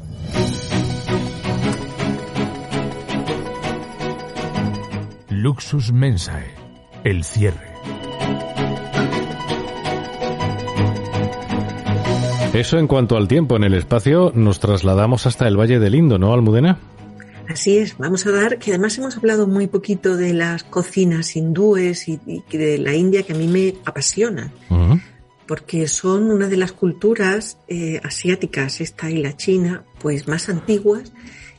Luxus 5.29 5.93
Mensae. 5.93 6.51
El 7.03 7.25
cierre. 7.25 7.70
Eso 12.53 12.79
en 12.79 12.89
cuanto 12.89 13.17
al 13.17 13.29
tiempo 13.29 13.55
en 13.55 13.63
el 13.63 13.75
espacio, 13.75 14.33
nos 14.35 14.59
trasladamos 14.59 15.25
hasta 15.27 15.47
el 15.47 15.57
Valle 15.57 15.79
del 15.79 15.95
Indo, 15.95 16.19
¿no, 16.19 16.33
Almudena? 16.33 16.79
Así 17.49 17.79
es, 17.79 17.97
vamos 17.97 18.27
a 18.27 18.33
dar, 18.33 18.59
que 18.59 18.73
además 18.73 18.99
hemos 18.99 19.17
hablado 19.17 19.47
muy 19.47 19.69
poquito 19.69 20.17
de 20.17 20.35
las 20.35 20.65
cocinas 20.65 21.37
hindúes 21.37 22.09
y, 22.09 22.19
de 22.51 22.79
la 22.79 22.95
India 22.95 23.23
que 23.23 23.35
a 23.35 23.37
mí 23.37 23.47
me 23.47 23.75
apasiona, 23.85 24.53
porque 25.47 25.87
son 25.87 26.31
una 26.31 26.49
de 26.49 26.57
las 26.57 26.73
culturas 26.73 27.57
eh, 27.69 28.01
asiáticas, 28.03 28.81
esta 28.81 29.09
y 29.11 29.19
la 29.19 29.37
China, 29.37 29.85
pues 30.01 30.27
más 30.27 30.49
antiguas 30.49 31.13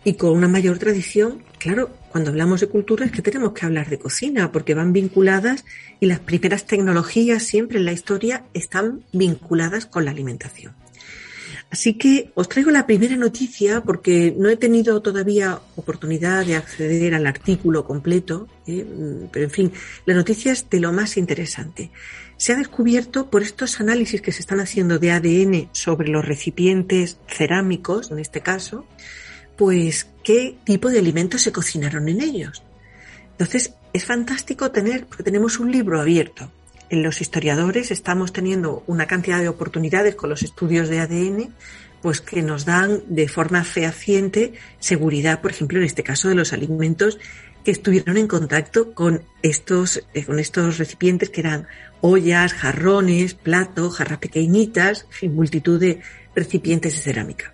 y 0.03 0.15
con 0.15 0.31
una 0.31 0.49
mayor 0.49 0.77
tradición. 0.77 1.41
Claro, 1.57 1.89
cuando 2.09 2.31
hablamos 2.31 2.59
de 2.59 2.67
cultura 2.67 3.05
es 3.05 3.11
que 3.11 3.21
tenemos 3.21 3.53
que 3.53 3.65
hablar 3.65 3.89
de 3.89 3.97
cocina, 3.97 4.51
porque 4.51 4.73
van 4.73 4.91
vinculadas 4.91 5.63
y 6.01 6.07
las 6.07 6.19
primeras 6.19 6.65
tecnologías 6.65 7.43
siempre 7.43 7.79
en 7.79 7.85
la 7.85 7.93
historia 7.93 8.43
están 8.53 9.03
vinculadas 9.13 9.85
con 9.85 10.03
la 10.03 10.11
alimentación. 10.11 10.80
Así 11.71 11.93
que 11.93 12.31
os 12.35 12.49
traigo 12.49 12.69
la 12.69 12.85
primera 12.85 13.15
noticia 13.15 13.79
porque 13.79 14.35
no 14.37 14.49
he 14.49 14.57
tenido 14.57 15.01
todavía 15.01 15.57
oportunidad 15.77 16.45
de 16.45 16.57
acceder 16.57 17.15
al 17.15 17.25
artículo 17.25 17.85
completo, 17.85 18.49
¿eh? 18.67 18.83
Mm, 18.83 19.29
pero 19.31 19.45
en 19.45 19.51
fin, 19.51 19.71
la 20.05 20.13
noticia 20.13 20.51
es 20.51 20.69
de 20.69 20.81
lo 20.81 20.91
más 20.91 21.15
interesante. 21.15 21.89
Se 22.35 22.51
ha 22.51 22.57
descubierto 22.57 23.29
por 23.29 23.41
estos 23.41 23.79
análisis 23.79 24.21
que 24.21 24.33
se 24.33 24.41
están 24.41 24.59
haciendo 24.59 24.99
de 24.99 25.11
ADN 25.11 25.69
sobre 25.71 26.09
los 26.09 26.25
recipientes 26.25 27.17
cerámicos, 27.27 28.11
en 28.11 28.19
este 28.19 28.41
caso, 28.41 28.85
pues 29.55 30.07
qué 30.25 30.57
tipo 30.65 30.89
de 30.89 30.99
alimentos 30.99 31.41
se 31.41 31.53
cocinaron 31.53 32.09
en 32.09 32.19
ellos. 32.19 32.63
Entonces, 33.31 33.75
es 33.93 34.03
fantástico 34.03 34.71
tener, 34.71 35.05
porque 35.05 35.23
tenemos 35.23 35.57
un 35.57 35.71
libro 35.71 36.01
abierto. 36.01 36.51
En 36.91 37.03
los 37.03 37.21
historiadores 37.21 37.89
estamos 37.89 38.33
teniendo 38.33 38.83
una 38.85 39.07
cantidad 39.07 39.39
de 39.39 39.47
oportunidades 39.47 40.13
con 40.15 40.29
los 40.29 40.43
estudios 40.43 40.89
de 40.89 40.99
ADN 40.99 41.53
pues 42.01 42.19
que 42.19 42.41
nos 42.41 42.65
dan 42.65 43.01
de 43.07 43.29
forma 43.29 43.63
fehaciente 43.63 44.55
seguridad, 44.77 45.39
por 45.39 45.51
ejemplo, 45.51 45.79
en 45.79 45.85
este 45.85 46.03
caso 46.03 46.27
de 46.27 46.35
los 46.35 46.51
alimentos 46.51 47.17
que 47.63 47.71
estuvieron 47.71 48.17
en 48.17 48.27
contacto 48.27 48.93
con 48.93 49.23
estos, 49.41 50.03
eh, 50.13 50.25
con 50.25 50.37
estos 50.37 50.79
recipientes 50.79 51.29
que 51.29 51.39
eran 51.39 51.65
ollas, 52.01 52.53
jarrones, 52.53 53.35
platos, 53.35 53.95
jarras 53.95 54.19
pequeñitas, 54.19 55.03
en 55.03 55.11
fin, 55.11 55.35
multitud 55.35 55.79
de 55.79 56.01
recipientes 56.35 56.93
de 56.93 56.99
cerámica. 56.99 57.53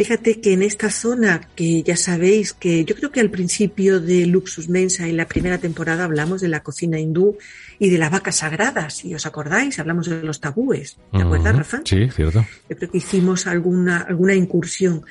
Fíjate 0.00 0.40
que 0.40 0.54
en 0.54 0.62
esta 0.62 0.88
zona, 0.88 1.42
que 1.54 1.82
ya 1.82 1.94
sabéis 1.94 2.54
que 2.54 2.86
yo 2.86 2.94
creo 2.94 3.12
que 3.12 3.20
al 3.20 3.28
principio 3.28 4.00
de 4.00 4.24
Luxus 4.24 4.70
Mensa, 4.70 5.06
en 5.06 5.18
la 5.18 5.28
primera 5.28 5.58
temporada, 5.58 6.04
hablamos 6.04 6.40
de 6.40 6.48
la 6.48 6.62
cocina 6.62 6.98
hindú 6.98 7.36
y 7.78 7.90
de 7.90 7.98
la 7.98 8.08
vaca 8.08 8.32
sagrada, 8.32 8.88
si 8.88 9.14
os 9.14 9.26
acordáis, 9.26 9.78
hablamos 9.78 10.08
de 10.08 10.22
los 10.22 10.40
tabúes. 10.40 10.96
¿Te 11.12 11.20
acuerdas, 11.20 11.54
Rafa? 11.54 11.82
Sí, 11.84 12.08
cierto. 12.16 12.46
Yo 12.70 12.76
creo 12.78 12.90
que 12.90 12.96
hicimos 12.96 13.46
alguna, 13.46 13.98
alguna 13.98 14.34
incursión. 14.34 15.04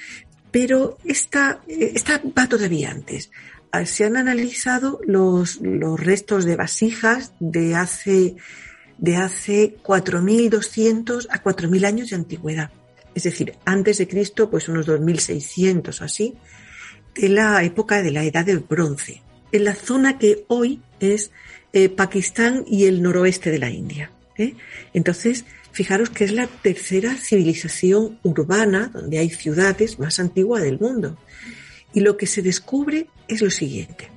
Pero 0.49 0.97
esta, 1.05 1.59
esta 1.67 2.19
va 2.35 2.49
todavía 2.49 2.89
antes. 2.89 3.29
Ah, 3.71 3.85
Se 3.85 4.05
han 4.05 4.17
analizado 4.17 5.01
los, 5.05 5.61
los 5.61 5.99
restos 5.99 6.45
de 6.45 6.55
vasijas 6.55 7.33
de 7.39 7.75
hace, 7.75 8.37
de 8.97 9.17
hace 9.17 9.75
4.200 9.83 11.27
a 11.29 11.43
4.000 11.43 11.85
años 11.85 12.09
de 12.09 12.15
antigüedad 12.15 12.71
es 13.15 13.23
decir, 13.23 13.53
antes 13.65 13.97
de 13.97 14.07
Cristo, 14.07 14.49
pues 14.49 14.67
unos 14.67 14.85
2600 14.85 16.01
o 16.01 16.03
así, 16.03 16.35
de 17.15 17.29
la 17.29 17.63
época 17.63 18.01
de 18.01 18.11
la 18.11 18.23
Edad 18.23 18.45
del 18.45 18.59
Bronce, 18.59 19.21
en 19.51 19.65
la 19.65 19.75
zona 19.75 20.17
que 20.17 20.45
hoy 20.47 20.81
es 20.99 21.31
eh, 21.73 21.89
Pakistán 21.89 22.63
y 22.67 22.85
el 22.85 23.01
noroeste 23.01 23.51
de 23.51 23.59
la 23.59 23.69
India. 23.69 24.11
¿eh? 24.37 24.55
Entonces, 24.93 25.45
fijaros 25.71 26.09
que 26.09 26.23
es 26.23 26.31
la 26.31 26.47
tercera 26.47 27.15
civilización 27.15 28.19
urbana, 28.23 28.89
donde 28.93 29.19
hay 29.19 29.29
ciudades 29.29 29.99
más 29.99 30.19
antigua 30.19 30.61
del 30.61 30.79
mundo. 30.79 31.17
Y 31.93 32.01
lo 32.01 32.17
que 32.17 32.27
se 32.27 32.41
descubre 32.41 33.07
es 33.27 33.41
lo 33.41 33.49
siguiente. 33.49 34.09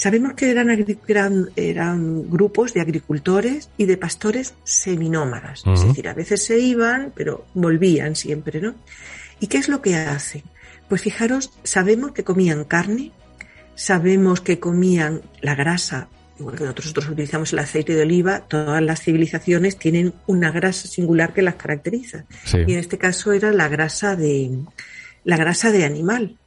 Sabemos 0.00 0.32
que 0.32 0.50
eran, 0.50 0.70
eran, 0.70 1.50
eran, 1.56 2.30
grupos 2.30 2.72
de 2.72 2.80
agricultores 2.80 3.68
y 3.76 3.84
de 3.84 3.98
pastores 3.98 4.54
seminómadas. 4.64 5.66
Uh 5.66 5.70
-huh. 5.70 5.74
Es 5.74 5.84
decir, 5.84 6.08
a 6.08 6.14
veces 6.14 6.42
se 6.42 6.58
iban, 6.58 7.12
pero 7.14 7.44
volvían 7.52 8.16
siempre, 8.16 8.62
¿no? 8.62 8.74
¿Y 9.40 9.48
qué 9.48 9.58
es 9.58 9.68
lo 9.68 9.82
que 9.82 9.96
hacen? 9.96 10.42
Pues 10.88 11.02
fijaros, 11.02 11.52
sabemos 11.64 12.12
que 12.12 12.24
comían 12.24 12.64
carne, 12.64 13.12
sabemos 13.74 14.40
que 14.40 14.58
comían 14.58 15.20
la 15.42 15.54
grasa, 15.54 16.08
igual 16.38 16.56
que 16.56 16.64
nosotros 16.64 17.06
utilizamos 17.06 17.52
el 17.52 17.58
aceite 17.58 17.94
de 17.94 18.00
oliva, 18.00 18.40
todas 18.48 18.82
las 18.82 19.02
civilizaciones 19.02 19.76
tienen 19.76 20.14
una 20.26 20.50
grasa 20.50 20.88
singular 20.88 21.34
que 21.34 21.42
las 21.42 21.56
caracteriza. 21.56 22.24
Sí. 22.46 22.56
Y 22.66 22.72
en 22.72 22.78
este 22.78 22.96
caso 22.96 23.34
era 23.34 23.52
la 23.52 23.68
grasa 23.68 24.16
de, 24.16 24.50
la 25.24 25.36
grasa 25.36 25.70
de 25.70 25.84
animal. 25.84 26.38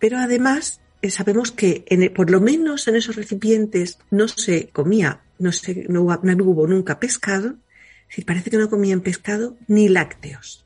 Pero 0.00 0.18
además 0.18 0.81
sabemos 1.10 1.50
que 1.52 1.84
en, 1.88 2.12
por 2.12 2.30
lo 2.30 2.40
menos 2.40 2.86
en 2.88 2.96
esos 2.96 3.16
recipientes 3.16 3.98
no 4.10 4.28
se 4.28 4.68
comía, 4.68 5.20
no, 5.38 5.52
se, 5.52 5.86
no, 5.88 6.02
hubo, 6.02 6.18
no 6.22 6.44
hubo 6.44 6.66
nunca 6.66 7.00
pescado, 7.00 7.48
es 8.02 8.08
decir, 8.08 8.26
parece 8.26 8.50
que 8.50 8.58
no 8.58 8.70
comían 8.70 9.00
pescado 9.00 9.56
ni 9.66 9.88
lácteos. 9.88 10.64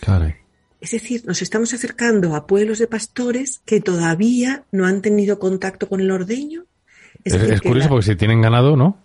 Claro. 0.00 0.34
Es 0.80 0.92
decir, 0.92 1.24
nos 1.26 1.42
estamos 1.42 1.74
acercando 1.74 2.34
a 2.34 2.46
pueblos 2.46 2.78
de 2.78 2.86
pastores 2.86 3.60
que 3.64 3.80
todavía 3.80 4.64
no 4.72 4.86
han 4.86 5.02
tenido 5.02 5.38
contacto 5.38 5.88
con 5.88 6.00
el 6.00 6.10
ordeño. 6.10 6.64
Es, 7.22 7.34
es, 7.34 7.60
curioso 7.60 7.86
la... 7.86 7.88
porque 7.88 8.06
si 8.06 8.16
tienen 8.16 8.40
ganado, 8.40 8.76
¿no? 8.76 8.98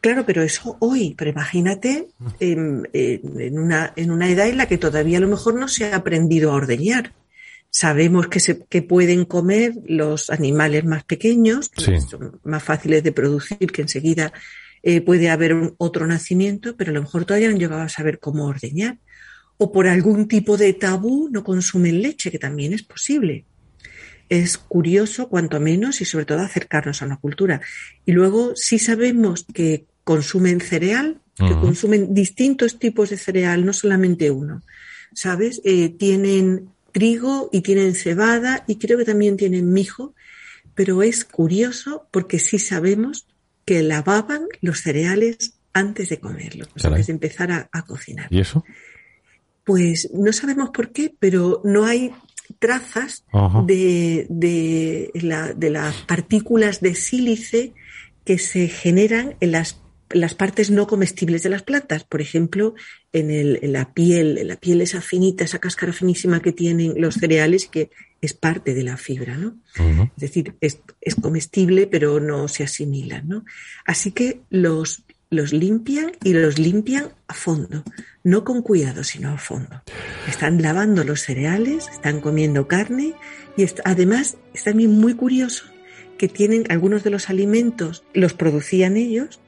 Claro, 0.00 0.24
pero 0.26 0.42
eso 0.42 0.76
hoy, 0.80 1.14
pero 1.16 1.30
imagínate 1.30 2.08
en, 2.38 2.88
en, 2.92 3.58
una, 3.58 3.92
en 3.96 4.10
una 4.10 4.28
edad 4.28 4.48
en 4.48 4.58
la 4.58 4.66
que 4.66 4.76
todavía 4.76 5.18
a 5.18 5.20
lo 5.22 5.28
mejor 5.28 5.54
no 5.54 5.66
se 5.66 5.86
ha 5.86 5.96
aprendido 5.96 6.52
a 6.52 6.56
ordeñar. 6.56 7.12
Sabemos 7.76 8.28
que, 8.28 8.38
se, 8.38 8.64
que 8.66 8.82
pueden 8.82 9.24
comer 9.24 9.74
los 9.88 10.30
animales 10.30 10.84
más 10.84 11.02
pequeños, 11.02 11.70
que 11.70 12.00
sí. 12.00 12.06
son 12.08 12.38
más 12.44 12.62
fáciles 12.62 13.02
de 13.02 13.10
producir, 13.10 13.72
que 13.72 13.82
enseguida 13.82 14.32
eh, 14.84 15.00
puede 15.00 15.28
haber 15.28 15.54
un, 15.54 15.74
otro 15.78 16.06
nacimiento, 16.06 16.76
pero 16.76 16.92
a 16.92 16.94
lo 16.94 17.02
mejor 17.02 17.24
todavía 17.24 17.48
no 17.48 17.54
han 17.54 17.58
llegado 17.58 17.82
a 17.82 17.88
saber 17.88 18.20
cómo 18.20 18.44
ordeñar. 18.46 18.98
O 19.56 19.72
por 19.72 19.88
algún 19.88 20.28
tipo 20.28 20.56
de 20.56 20.72
tabú 20.72 21.28
no 21.32 21.42
consumen 21.42 22.00
leche, 22.00 22.30
que 22.30 22.38
también 22.38 22.72
es 22.72 22.84
posible. 22.84 23.44
Es 24.28 24.56
curioso, 24.56 25.28
cuanto 25.28 25.58
menos, 25.58 26.00
y 26.00 26.04
sobre 26.04 26.26
todo 26.26 26.42
acercarnos 26.42 27.02
a 27.02 27.06
una 27.06 27.16
cultura. 27.16 27.60
Y 28.06 28.12
luego 28.12 28.54
sí 28.54 28.78
sabemos 28.78 29.46
que 29.52 29.86
consumen 30.04 30.60
cereal, 30.60 31.20
que 31.34 31.42
uh 31.42 31.48
-huh. 31.48 31.60
consumen 31.60 32.14
distintos 32.14 32.78
tipos 32.78 33.10
de 33.10 33.16
cereal, 33.16 33.66
no 33.66 33.72
solamente 33.72 34.30
uno. 34.30 34.62
¿Sabes? 35.12 35.60
Eh, 35.64 35.88
tienen 35.88 36.73
trigo 36.94 37.50
y 37.52 37.60
tienen 37.60 37.94
cebada 37.94 38.64
y 38.66 38.76
creo 38.76 38.96
que 38.96 39.04
también 39.04 39.36
tienen 39.36 39.72
mijo, 39.72 40.14
pero 40.74 41.02
es 41.02 41.24
curioso 41.24 42.08
porque 42.10 42.38
sí 42.38 42.58
sabemos 42.58 43.26
que 43.66 43.82
lavaban 43.82 44.46
los 44.62 44.80
cereales 44.80 45.58
antes 45.72 46.08
de 46.08 46.20
comerlos, 46.20 46.68
antes 46.82 47.08
de 47.08 47.12
empezar 47.12 47.50
a, 47.50 47.68
a, 47.72 47.82
cocinar. 47.82 48.28
¿Y 48.30 48.40
eso? 48.40 48.64
Pues 49.64 50.08
no 50.14 50.32
sabemos 50.32 50.70
por 50.70 50.92
qué, 50.92 51.12
pero 51.18 51.60
no 51.64 51.84
hay 51.84 52.12
trazas 52.58 53.24
de, 53.66 54.26
de, 54.28 55.10
la, 55.14 55.52
de 55.52 55.70
las 55.70 55.96
partículas 56.02 56.80
de 56.80 56.94
sílice 56.94 57.72
que 58.24 58.38
se 58.38 58.68
generan 58.68 59.36
en 59.40 59.52
las 59.52 59.80
las 60.10 60.34
partes 60.34 60.70
no 60.70 60.86
comestibles 60.86 61.42
de 61.42 61.50
las 61.50 61.62
plantas, 61.62 62.04
por 62.04 62.20
ejemplo, 62.20 62.74
en, 63.12 63.30
el, 63.30 63.58
en, 63.62 63.72
la 63.72 63.92
piel, 63.92 64.38
en 64.38 64.48
la 64.48 64.56
piel 64.56 64.80
esa 64.80 65.00
finita, 65.00 65.44
esa 65.44 65.58
cáscara 65.58 65.92
finísima 65.92 66.40
que 66.40 66.52
tienen 66.52 67.00
los 67.00 67.14
cereales, 67.14 67.66
que 67.66 67.90
es 68.20 68.34
parte 68.34 68.74
de 68.74 68.82
la 68.82 68.96
fibra, 68.96 69.36
¿no? 69.36 69.56
Uh 69.78 69.82
-huh. 69.82 70.10
Es 70.16 70.20
decir, 70.20 70.54
es, 70.60 70.80
es, 71.00 71.14
comestible, 71.14 71.86
pero 71.86 72.20
no 72.20 72.48
se 72.48 72.64
asimila, 72.64 73.22
¿no? 73.22 73.44
Así 73.84 74.12
que 74.12 74.40
los, 74.50 75.04
los 75.30 75.52
limpian 75.52 76.12
y 76.22 76.32
los 76.32 76.58
limpian 76.58 77.10
a 77.26 77.34
fondo, 77.34 77.82
no 78.22 78.44
con 78.44 78.62
cuidado, 78.62 79.04
sino 79.04 79.30
a 79.30 79.38
fondo. 79.38 79.82
Están 80.28 80.62
lavando 80.62 81.04
los 81.04 81.20
cereales, 81.20 81.88
están 81.88 82.20
comiendo 82.20 82.68
carne 82.68 83.14
y 83.56 83.62
est 83.62 83.80
además 83.84 84.36
es 84.52 84.64
también 84.64 84.92
muy 84.92 85.14
curioso 85.14 85.64
que 86.18 86.28
tienen 86.28 86.64
algunos 86.70 87.02
de 87.02 87.10
los 87.10 87.28
alimentos, 87.28 88.04
los 88.14 88.34
producían 88.34 88.96
ellos, 88.96 89.40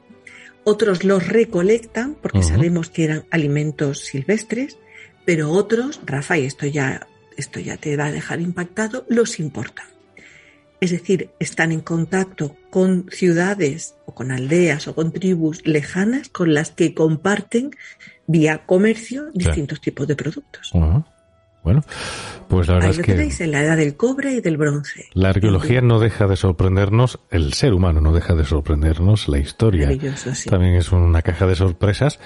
otros 0.66 1.04
los 1.04 1.28
recolectan 1.28 2.16
porque 2.20 2.38
uh 2.38 2.42
-huh. 2.42 2.48
sabemos 2.48 2.90
que 2.90 3.04
eran 3.04 3.24
alimentos 3.30 4.00
silvestres, 4.00 4.78
pero 5.24 5.52
otros, 5.52 6.00
Rafa, 6.04 6.38
y 6.38 6.44
esto 6.44 6.66
ya, 6.66 7.06
esto 7.36 7.60
ya 7.60 7.76
te 7.76 7.96
va 7.96 8.06
a 8.06 8.10
dejar 8.10 8.40
impactado, 8.40 9.06
los 9.08 9.38
importan. 9.38 9.86
Es 10.80 10.90
decir, 10.90 11.30
están 11.38 11.70
en 11.70 11.80
contacto 11.80 12.56
con 12.68 13.06
ciudades 13.10 13.94
o 14.06 14.14
con 14.14 14.32
aldeas 14.32 14.88
o 14.88 14.94
con 14.96 15.12
tribus 15.12 15.64
lejanas 15.64 16.28
con 16.28 16.52
las 16.52 16.72
que 16.72 16.94
comparten 16.94 17.70
vía 18.26 18.66
comercio 18.66 19.30
distintos 19.32 19.78
sí. 19.78 19.84
tipos 19.84 20.08
de 20.08 20.16
productos. 20.16 20.72
Uh 20.74 20.80
-huh. 20.80 21.04
Bueno, 21.66 21.82
pues 22.48 22.68
la 22.68 22.74
verdad 22.74 22.90
Ahí 22.90 22.96
es 23.00 23.04
que 23.04 23.12
tenéis 23.14 23.40
en 23.40 23.50
la 23.50 23.60
edad 23.60 23.76
del 23.76 23.96
cobre 23.96 24.34
y 24.34 24.40
del 24.40 24.56
bronce. 24.56 25.06
La 25.14 25.30
arqueología 25.30 25.80
no 25.80 25.98
deja 25.98 26.28
de 26.28 26.36
sorprendernos, 26.36 27.18
el 27.32 27.54
ser 27.54 27.74
humano 27.74 28.00
no 28.00 28.12
deja 28.12 28.36
de 28.36 28.44
sorprendernos, 28.44 29.28
la 29.28 29.38
historia 29.38 29.90
sí. 30.14 30.48
también 30.48 30.74
es 30.74 30.92
una 30.92 31.22
caja 31.22 31.44
de 31.44 31.56
sorpresas, 31.56 32.20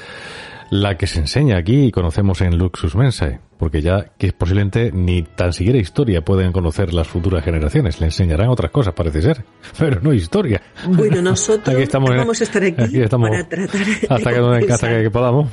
la 0.70 0.98
que 0.98 1.06
se 1.06 1.20
enseña 1.20 1.56
aquí 1.56 1.84
y 1.84 1.90
conocemos 1.90 2.42
en 2.42 2.58
Luxus 2.58 2.94
Mensae, 2.96 3.40
porque 3.56 3.80
ya 3.80 4.12
que 4.18 4.30
posiblemente 4.32 4.92
ni 4.92 5.22
tan 5.22 5.54
siquiera 5.54 5.78
historia 5.78 6.22
pueden 6.22 6.52
conocer 6.52 6.92
las 6.92 7.08
futuras 7.08 7.42
generaciones, 7.42 7.98
le 7.98 8.08
enseñarán 8.08 8.50
otras 8.50 8.70
cosas, 8.70 8.92
parece 8.92 9.22
ser, 9.22 9.46
pero 9.78 10.02
no 10.02 10.12
historia. 10.12 10.60
Bueno, 10.86 11.22
nosotros 11.22 11.74
aquí 11.74 11.84
estamos, 11.84 12.10
vamos 12.14 12.38
a 12.42 12.44
estar 12.44 12.62
aquí, 12.62 12.82
aquí 12.82 13.00
estamos, 13.00 13.30
para 13.30 13.48
tratar 13.48 13.80
hasta 14.06 14.34
que, 14.34 14.70
hasta 14.70 15.00
que 15.00 15.10
podamos. 15.10 15.48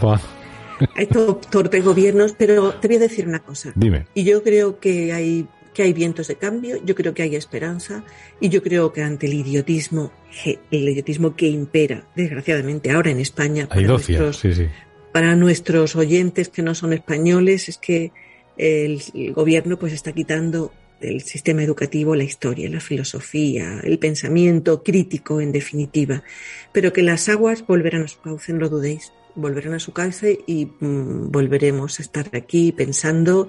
Pa. 0.79 0.89
Hay 0.95 1.07
torpe 1.07 1.81
gobiernos, 1.81 2.33
pero 2.37 2.73
te 2.75 2.87
voy 2.87 2.97
a 2.97 2.99
decir 2.99 3.27
una 3.27 3.39
cosa. 3.39 3.71
Dime. 3.75 4.05
Y 4.13 4.23
yo 4.23 4.43
creo 4.43 4.79
que 4.79 5.13
hay, 5.13 5.47
que 5.73 5.83
hay 5.83 5.93
vientos 5.93 6.27
de 6.27 6.35
cambio, 6.35 6.77
yo 6.83 6.95
creo 6.95 7.13
que 7.13 7.23
hay 7.23 7.35
esperanza, 7.35 8.03
y 8.39 8.49
yo 8.49 8.61
creo 8.63 8.93
que 8.93 9.01
ante 9.01 9.27
el 9.27 9.33
idiotismo, 9.33 10.11
el 10.45 10.89
idiotismo 10.89 11.35
que 11.35 11.47
impera, 11.47 12.07
desgraciadamente, 12.15 12.91
ahora 12.91 13.11
en 13.11 13.19
España, 13.19 13.67
para, 13.67 13.81
nuestros, 13.81 14.37
sí, 14.37 14.53
sí. 14.53 14.67
para 15.11 15.35
nuestros 15.35 15.95
oyentes 15.95 16.49
que 16.49 16.61
no 16.61 16.75
son 16.75 16.93
españoles, 16.93 17.69
es 17.69 17.77
que 17.77 18.11
el, 18.57 19.01
el 19.13 19.33
gobierno 19.33 19.77
pues 19.77 19.93
está 19.93 20.11
quitando 20.13 20.71
del 20.99 21.21
sistema 21.21 21.63
educativo 21.63 22.15
la 22.15 22.23
historia, 22.23 22.69
la 22.69 22.79
filosofía, 22.79 23.81
el 23.83 23.99
pensamiento 23.99 24.83
crítico, 24.83 25.41
en 25.41 25.51
definitiva. 25.51 26.23
Pero 26.71 26.91
que 26.91 27.03
las 27.03 27.29
aguas 27.29 27.65
volverán 27.65 28.03
a 28.03 28.07
su 28.07 28.19
cauce, 28.19 28.53
no 28.53 28.59
lo 28.59 28.69
dudéis 28.69 29.11
volverán 29.37 29.73
a 29.75 29.79
su 29.79 29.93
cauce 29.93 30.39
y 30.45 30.65
mmm, 30.79 31.31
volveremos 31.31 31.99
a 31.99 32.03
estar 32.03 32.25
aquí 32.35 32.71
pensando 32.73 33.47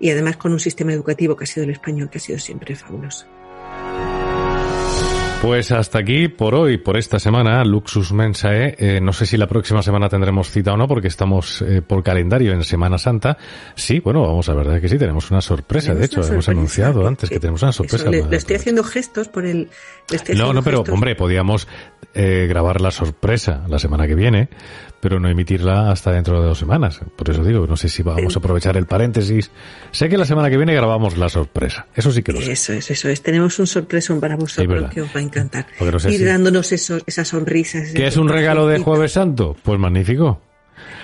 y 0.00 0.10
además 0.10 0.36
con 0.38 0.52
un 0.52 0.60
sistema 0.60 0.92
educativo 0.92 1.36
que 1.36 1.44
ha 1.44 1.46
sido 1.46 1.64
el 1.64 1.70
español, 1.70 2.08
que 2.08 2.18
ha 2.18 2.20
sido 2.20 2.38
siempre 2.38 2.74
fabuloso. 2.74 3.26
Pues 5.42 5.72
hasta 5.72 5.98
aquí 5.98 6.28
por 6.28 6.54
hoy, 6.54 6.78
por 6.78 6.96
esta 6.96 7.18
semana, 7.18 7.62
Luxus 7.66 8.12
Mensae. 8.14 8.76
Eh, 8.78 9.00
no 9.02 9.12
sé 9.12 9.26
si 9.26 9.36
la 9.36 9.46
próxima 9.46 9.82
semana 9.82 10.08
tendremos 10.08 10.50
cita 10.50 10.72
o 10.72 10.76
no, 10.78 10.88
porque 10.88 11.08
estamos 11.08 11.60
eh, 11.60 11.82
por 11.82 12.02
calendario 12.02 12.54
en 12.54 12.64
Semana 12.64 12.96
Santa. 12.96 13.36
Sí, 13.74 14.00
bueno, 14.00 14.22
vamos 14.22 14.48
a 14.48 14.54
ver, 14.54 14.80
que 14.80 14.88
sí, 14.88 14.96
tenemos 14.96 15.30
una 15.30 15.42
sorpresa. 15.42 15.88
Tenemos 15.88 16.00
de 16.00 16.06
hecho, 16.22 16.32
hemos 16.32 16.48
anunciado 16.48 17.06
antes 17.06 17.28
que 17.28 17.34
que- 17.36 17.40
tenemos 17.40 17.60
una 17.62 17.72
sorpresa. 17.72 18.08
eso, 18.08 18.26
le, 18.30 18.36
estoy 18.38 18.56
haciendo 18.56 18.82
gestos 18.84 19.28
por 19.28 19.44
el. 19.44 19.68
le 20.08 20.16
estoy 20.16 20.34
No, 20.34 20.54
no, 20.54 20.62
pero 20.62 20.78
gestos. 20.78 20.94
hombre, 20.94 21.14
podíamos 21.14 21.68
eh, 22.14 22.46
grabar 22.48 22.80
la 22.80 22.90
sorpresa 22.90 23.64
la 23.68 23.78
semana 23.78 24.06
que 24.06 24.14
viene, 24.14 24.48
pero 25.04 25.20
no 25.20 25.28
emitirla 25.28 25.90
hasta 25.90 26.10
dentro 26.10 26.40
de 26.40 26.46
dos 26.48 26.58
semanas. 26.58 26.98
Por 27.14 27.28
eso 27.28 27.44
digo, 27.44 27.66
no 27.66 27.76
sé 27.76 27.90
si 27.90 28.02
vamos 28.02 28.34
a 28.34 28.38
aprovechar 28.38 28.78
el 28.78 28.86
paréntesis. 28.86 29.50
Sé 29.90 30.08
que 30.08 30.16
la 30.16 30.24
semana 30.24 30.48
que 30.48 30.56
viene 30.56 30.72
grabamos 30.74 31.18
la 31.18 31.28
sorpresa. 31.28 31.86
Eso 31.94 32.10
sí 32.10 32.22
que 32.22 32.32
lo 32.32 32.40
sé. 32.40 32.52
Eso 32.52 32.72
es, 32.72 32.90
eso 32.90 33.10
es. 33.10 33.22
Tenemos 33.22 33.58
un 33.58 33.66
sorpresón 33.66 34.18
para 34.18 34.34
vosotros 34.36 34.90
que 34.90 35.02
os 35.02 35.08
va 35.14 35.20
a 35.20 35.22
encantar. 35.22 35.66
No 35.78 35.98
sé 35.98 36.10
Ir 36.10 36.20
si- 36.20 36.24
dándonos 36.24 36.72
esos, 36.72 37.02
esas 37.04 37.28
sonrisas. 37.28 37.90
¿Qué 37.92 38.06
es 38.06 38.16
un 38.16 38.30
regalo 38.30 38.66
de. 38.66 38.78
Jueves 38.78 39.12
Santo? 39.12 39.54
Pues 39.62 39.78
magnífico. 39.78 40.40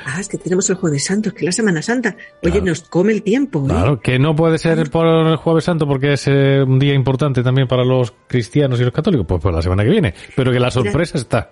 Ah, 0.06 0.18
es 0.18 0.28
que 0.28 0.38
tenemos 0.38 0.68
el 0.70 0.76
Jueves 0.76 1.04
Santo, 1.04 1.28
es 1.28 1.34
que 1.34 1.44
la 1.44 1.52
Semana 1.52 1.82
Santa. 1.82 2.16
Oye, 2.42 2.52
Claro. 2.52 2.64
nos 2.66 2.80
come 2.82 3.12
el 3.12 3.22
tiempo. 3.22 3.62
¿eh? 3.66 3.68
Claro, 3.68 4.00
que 4.00 4.18
no 4.18 4.34
puede 4.34 4.56
ser 4.56 4.88
por 4.90 5.06
el 5.06 5.36
Jueves 5.36 5.64
Santo 5.64 5.86
porque 5.86 6.14
es 6.14 6.26
eh, 6.26 6.62
un 6.66 6.78
día 6.78 6.94
importante 6.94 7.42
también 7.42 7.68
para 7.68 7.84
los 7.84 8.14
cristianos 8.26 8.80
y 8.80 8.84
los 8.84 8.94
católicos. 8.94 9.26
Pues 9.28 9.42
por 9.42 9.52
la 9.52 9.60
semana 9.60 9.84
que 9.84 9.90
viene. 9.90 10.14
Pero 10.34 10.50
que 10.52 10.58
la 10.58 10.70
sorpresa 10.70 11.18
está. 11.18 11.50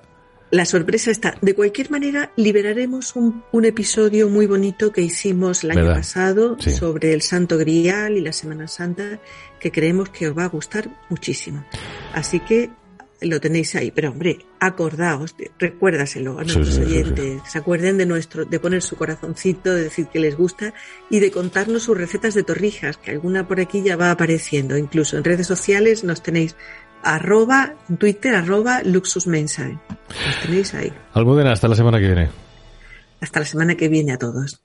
La 0.50 0.64
sorpresa 0.64 1.10
está. 1.10 1.36
De 1.42 1.54
cualquier 1.54 1.90
manera, 1.90 2.32
liberaremos 2.36 3.16
un, 3.16 3.44
un 3.52 3.64
episodio 3.66 4.28
muy 4.30 4.46
bonito 4.46 4.92
que 4.92 5.02
hicimos 5.02 5.62
el 5.62 5.72
año 5.72 5.80
¿Verdad? 5.80 5.96
pasado 5.96 6.56
Sí. 6.58 6.70
sobre 6.70 7.12
el 7.12 7.20
Santo 7.20 7.58
Grial 7.58 8.16
y 8.16 8.20
la 8.22 8.32
Semana 8.32 8.66
Santa, 8.66 9.20
que 9.60 9.70
creemos 9.70 10.08
que 10.08 10.28
os 10.28 10.36
va 10.38 10.44
a 10.44 10.48
gustar 10.48 10.88
muchísimo. 11.10 11.64
Así 12.14 12.40
que 12.40 12.70
lo 13.20 13.40
tenéis 13.40 13.74
ahí. 13.74 13.90
Pero 13.90 14.10
hombre, 14.10 14.38
acordaos, 14.60 15.34
recuérdaselo 15.58 16.38
a 16.38 16.44
nuestros 16.44 16.68
sí, 16.68 16.72
sí, 16.72 16.78
sí. 16.78 16.84
oyentes. 16.86 17.42
Se 17.50 17.58
acuerden 17.58 17.98
de 17.98 18.06
nuestro, 18.06 18.44
de 18.46 18.58
poner 18.60 18.80
su 18.80 18.96
corazoncito, 18.96 19.74
de 19.74 19.82
decir 19.82 20.06
que 20.06 20.20
les 20.20 20.36
gusta 20.36 20.72
y 21.10 21.18
de 21.20 21.30
contarnos 21.30 21.82
sus 21.82 21.98
recetas 21.98 22.32
de 22.34 22.42
torrijas, 22.44 22.96
que 22.96 23.10
alguna 23.10 23.46
por 23.46 23.60
aquí 23.60 23.82
ya 23.82 23.96
va 23.96 24.10
apareciendo. 24.12 24.78
Incluso 24.78 25.18
en 25.18 25.24
redes 25.24 25.46
sociales 25.46 26.04
nos 26.04 26.22
tenéis 26.22 26.56
arroba, 27.02 27.74
en 27.88 27.96
Twitter, 27.96 28.34
arroba 28.34 28.82
luxusmensae. 28.82 29.78
Nos 30.26 30.40
tenéis 30.42 30.74
ahí. 30.74 30.92
Almudena, 31.12 31.52
hasta 31.52 31.68
la 31.68 31.76
semana 31.76 31.98
que 31.98 32.06
viene. 32.06 32.30
Hasta 33.20 33.40
la 33.40 33.46
semana 33.46 33.74
que 33.76 33.88
viene 33.88 34.12
a 34.12 34.18
todos. 34.18 34.62